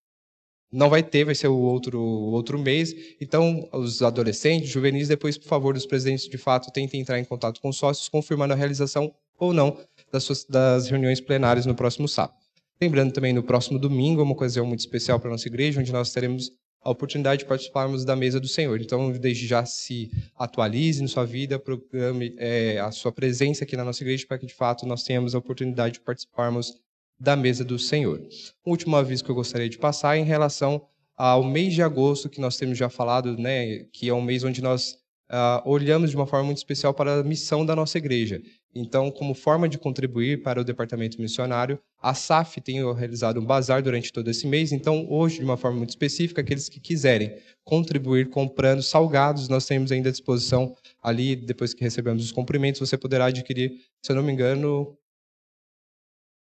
não 0.72 0.90
vai 0.90 1.04
ter, 1.04 1.26
vai 1.26 1.36
ser 1.36 1.48
o 1.48 1.58
outro, 1.58 2.02
outro 2.02 2.58
mês. 2.58 2.96
Então, 3.20 3.68
os 3.74 4.02
adolescentes, 4.02 4.70
juvenis, 4.70 5.08
depois, 5.08 5.38
por 5.38 5.48
favor, 5.48 5.76
os 5.76 5.86
presidentes 5.86 6.28
de 6.28 6.38
fato 6.38 6.72
tentem 6.72 7.02
entrar 7.02 7.20
em 7.20 7.26
contato 7.26 7.60
com 7.60 7.70
os 7.70 7.78
sócios, 7.78 8.08
confirmando 8.08 8.54
a 8.54 8.56
realização 8.56 9.14
ou 9.38 9.54
não 9.54 9.78
das, 10.12 10.24
suas, 10.24 10.46
das 10.46 10.88
reuniões 10.88 11.20
plenárias 11.20 11.66
no 11.66 11.76
próximo 11.76 12.08
sábado. 12.08 12.40
Lembrando 12.80 13.12
também, 13.12 13.34
no 13.34 13.44
próximo 13.44 13.78
domingo, 13.78 14.22
é 14.22 14.24
uma 14.24 14.34
ocasião 14.34 14.66
muito 14.66 14.80
especial 14.80 15.20
para 15.20 15.30
a 15.30 15.32
nossa 15.32 15.48
igreja, 15.48 15.80
onde 15.80 15.92
nós 15.92 16.12
teremos 16.12 16.52
a 16.84 16.90
oportunidade 16.90 17.44
de 17.44 17.48
participarmos 17.48 18.04
da 18.04 18.16
mesa 18.16 18.40
do 18.40 18.48
Senhor. 18.48 18.82
Então, 18.82 19.12
desde 19.12 19.46
já 19.46 19.64
se 19.66 20.10
atualize 20.36 21.02
na 21.02 21.08
sua 21.08 21.26
vida, 21.26 21.60
programe 21.60 22.34
é, 22.38 22.80
a 22.80 22.92
sua 22.92 23.12
presença 23.12 23.64
aqui 23.64 23.78
na 23.78 23.86
nossa 23.86 24.02
igreja 24.04 24.26
para 24.28 24.40
que, 24.40 24.48
de 24.48 24.54
fato, 24.54 24.86
nós 24.88 25.04
tenhamos 25.04 25.36
a 25.36 25.38
oportunidade 25.38 25.96
de 25.96 26.00
participarmos 26.00 26.76
da 27.22 27.36
mesa 27.36 27.64
do 27.64 27.78
Senhor. 27.78 28.20
Um 28.66 28.72
último 28.72 28.96
aviso 28.96 29.24
que 29.24 29.30
eu 29.30 29.36
gostaria 29.36 29.70
de 29.70 29.78
passar 29.78 30.18
é 30.18 30.20
em 30.20 30.26
relação 30.26 30.82
ao 31.16 31.44
mês 31.44 31.72
de 31.76 31.84
agosto, 31.84 32.28
que 32.28 32.42
nós 32.42 32.58
temos 32.58 32.76
já 32.76 32.90
falado, 32.90 33.38
né, 33.38 33.84
que 33.94 34.10
é 34.10 34.14
um 34.14 34.24
mês 34.24 34.44
onde 34.44 34.60
nós 34.60 34.98
uh, 35.30 35.62
olhamos 35.70 36.10
de 36.10 36.16
uma 36.16 36.26
forma 36.26 36.46
muito 36.46 36.58
especial 36.58 36.96
para 36.96 37.20
a 37.20 37.24
missão 37.24 37.64
da 37.64 37.76
nossa 37.76 38.00
igreja. 38.00 38.42
Então, 38.74 39.12
como 39.12 39.36
forma 39.36 39.70
de 39.70 39.78
contribuir 39.78 40.42
para 40.42 40.62
o 40.62 40.64
departamento 40.64 41.22
missionário, 41.22 41.80
a 42.02 42.16
SAF 42.16 42.60
tem 42.60 42.84
realizado 42.96 43.40
um 43.40 43.46
bazar 43.46 43.84
durante 43.84 44.12
todo 44.12 44.28
esse 44.28 44.48
mês. 44.48 44.72
Então, 44.72 45.06
hoje, 45.08 45.38
de 45.40 45.44
uma 45.44 45.58
forma 45.58 45.78
muito 45.78 45.90
específica, 45.92 46.42
aqueles 46.42 46.70
que 46.70 46.80
quiserem 46.80 47.38
contribuir 47.64 48.32
comprando 48.32 48.82
salgados, 48.82 49.48
nós 49.48 49.68
temos 49.68 49.92
ainda 49.92 50.10
à 50.10 50.12
disposição 50.12 50.76
ali, 51.04 51.36
depois 51.36 51.72
que 51.72 51.84
recebemos 51.84 52.24
os 52.24 52.32
cumprimentos, 52.32 52.80
você 52.80 52.98
poderá 52.98 53.26
adquirir, 53.26 53.74
se 54.02 54.12
eu 54.12 54.16
não 54.16 54.24
me 54.24 54.32
engano, 54.32 54.98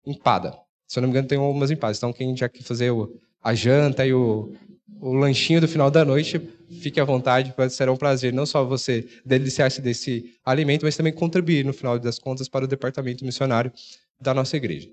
empada. 0.06 0.65
Se 0.88 1.00
eu 1.00 1.02
não 1.02 1.08
me 1.08 1.14
engano, 1.14 1.28
tem 1.28 1.38
algumas 1.38 1.72
empadas. 1.72 1.98
Então, 1.98 2.14
quem 2.14 2.36
já 2.36 2.48
quer 2.48 2.64
fazer 2.64 2.92
o, 2.92 3.20
a 3.42 3.54
janta 3.54 4.06
e 4.06 4.14
o, 4.14 4.54
o 5.00 5.14
lanchinho 5.14 5.62
do 5.62 5.68
final 5.68 5.90
da 5.90 6.06
noite, 6.06 6.40
fique 6.82 7.00
à 7.00 7.06
vontade, 7.06 7.54
será 7.70 7.92
um 7.92 7.98
prazer 7.98 8.34
não 8.34 8.46
só 8.46 8.64
você 8.64 9.08
deliciar-se 9.26 9.82
desse 9.82 10.38
alimento, 10.44 10.84
mas 10.86 10.96
também 10.96 11.14
contribuir, 11.14 11.66
no 11.66 11.74
final 11.74 11.98
das 12.00 12.20
contas, 12.20 12.48
para 12.48 12.66
o 12.66 12.68
departamento 12.68 13.26
missionário 13.26 13.72
da 14.20 14.34
nossa 14.34 14.56
igreja. 14.58 14.90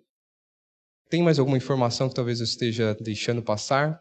Tem 1.09 1.23
mais 1.23 1.39
alguma 1.39 1.57
informação 1.57 2.09
que 2.09 2.15
talvez 2.15 2.41
eu 2.41 2.45
esteja 2.45 2.97
deixando 3.01 3.43
passar? 3.43 4.01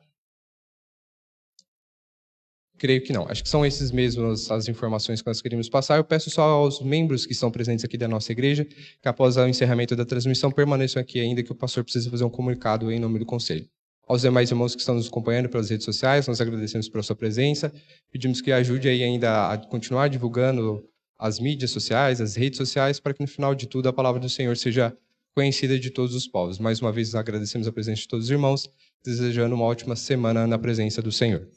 Creio 2.81 2.99
que 3.03 3.13
não. 3.13 3.27
Acho 3.29 3.43
que 3.43 3.49
são 3.49 3.63
esses 3.63 3.91
mesmos 3.91 4.49
as 4.49 4.67
informações 4.67 5.21
que 5.21 5.27
nós 5.27 5.39
queríamos 5.39 5.69
passar. 5.69 5.97
Eu 5.97 6.03
peço 6.03 6.31
só 6.31 6.41
aos 6.41 6.81
membros 6.81 7.27
que 7.27 7.31
estão 7.31 7.51
presentes 7.51 7.85
aqui 7.85 7.95
da 7.95 8.07
nossa 8.07 8.31
igreja 8.31 8.65
que 8.65 9.07
após 9.07 9.37
o 9.37 9.47
encerramento 9.47 9.95
da 9.95 10.03
transmissão 10.03 10.49
permaneçam 10.49 10.99
aqui 10.99 11.19
ainda 11.19 11.43
que 11.43 11.51
o 11.51 11.55
pastor 11.55 11.83
precisa 11.83 12.09
fazer 12.09 12.23
um 12.23 12.29
comunicado 12.31 12.91
em 12.91 12.99
nome 12.99 13.19
do 13.19 13.25
conselho. 13.25 13.67
Aos 14.07 14.21
demais 14.21 14.49
irmãos 14.49 14.73
que 14.73 14.81
estão 14.81 14.95
nos 14.95 15.07
acompanhando 15.07 15.47
pelas 15.47 15.69
redes 15.69 15.85
sociais, 15.85 16.25
nós 16.25 16.41
agradecemos 16.41 16.89
pela 16.89 17.03
sua 17.03 17.15
presença. 17.15 17.71
Pedimos 18.11 18.41
que 18.41 18.51
ajude 18.51 18.89
aí 18.89 19.03
ainda 19.03 19.51
a 19.51 19.59
continuar 19.59 20.07
divulgando 20.07 20.83
as 21.19 21.39
mídias 21.39 21.69
sociais, 21.69 22.19
as 22.19 22.35
redes 22.35 22.57
sociais, 22.57 22.99
para 22.99 23.13
que 23.13 23.21
no 23.21 23.27
final 23.27 23.53
de 23.53 23.67
tudo 23.67 23.89
a 23.89 23.93
palavra 23.93 24.19
do 24.19 24.27
Senhor 24.27 24.57
seja 24.57 24.91
conhecida 25.35 25.77
de 25.77 25.91
todos 25.91 26.15
os 26.15 26.27
povos. 26.27 26.57
Mais 26.57 26.81
uma 26.81 26.91
vez 26.91 27.13
agradecemos 27.13 27.67
a 27.67 27.71
presença 27.71 28.01
de 28.01 28.07
todos 28.07 28.25
os 28.25 28.31
irmãos, 28.31 28.67
desejando 29.05 29.53
uma 29.53 29.65
ótima 29.65 29.95
semana 29.95 30.47
na 30.47 30.57
presença 30.57 30.99
do 30.99 31.11
Senhor. 31.11 31.47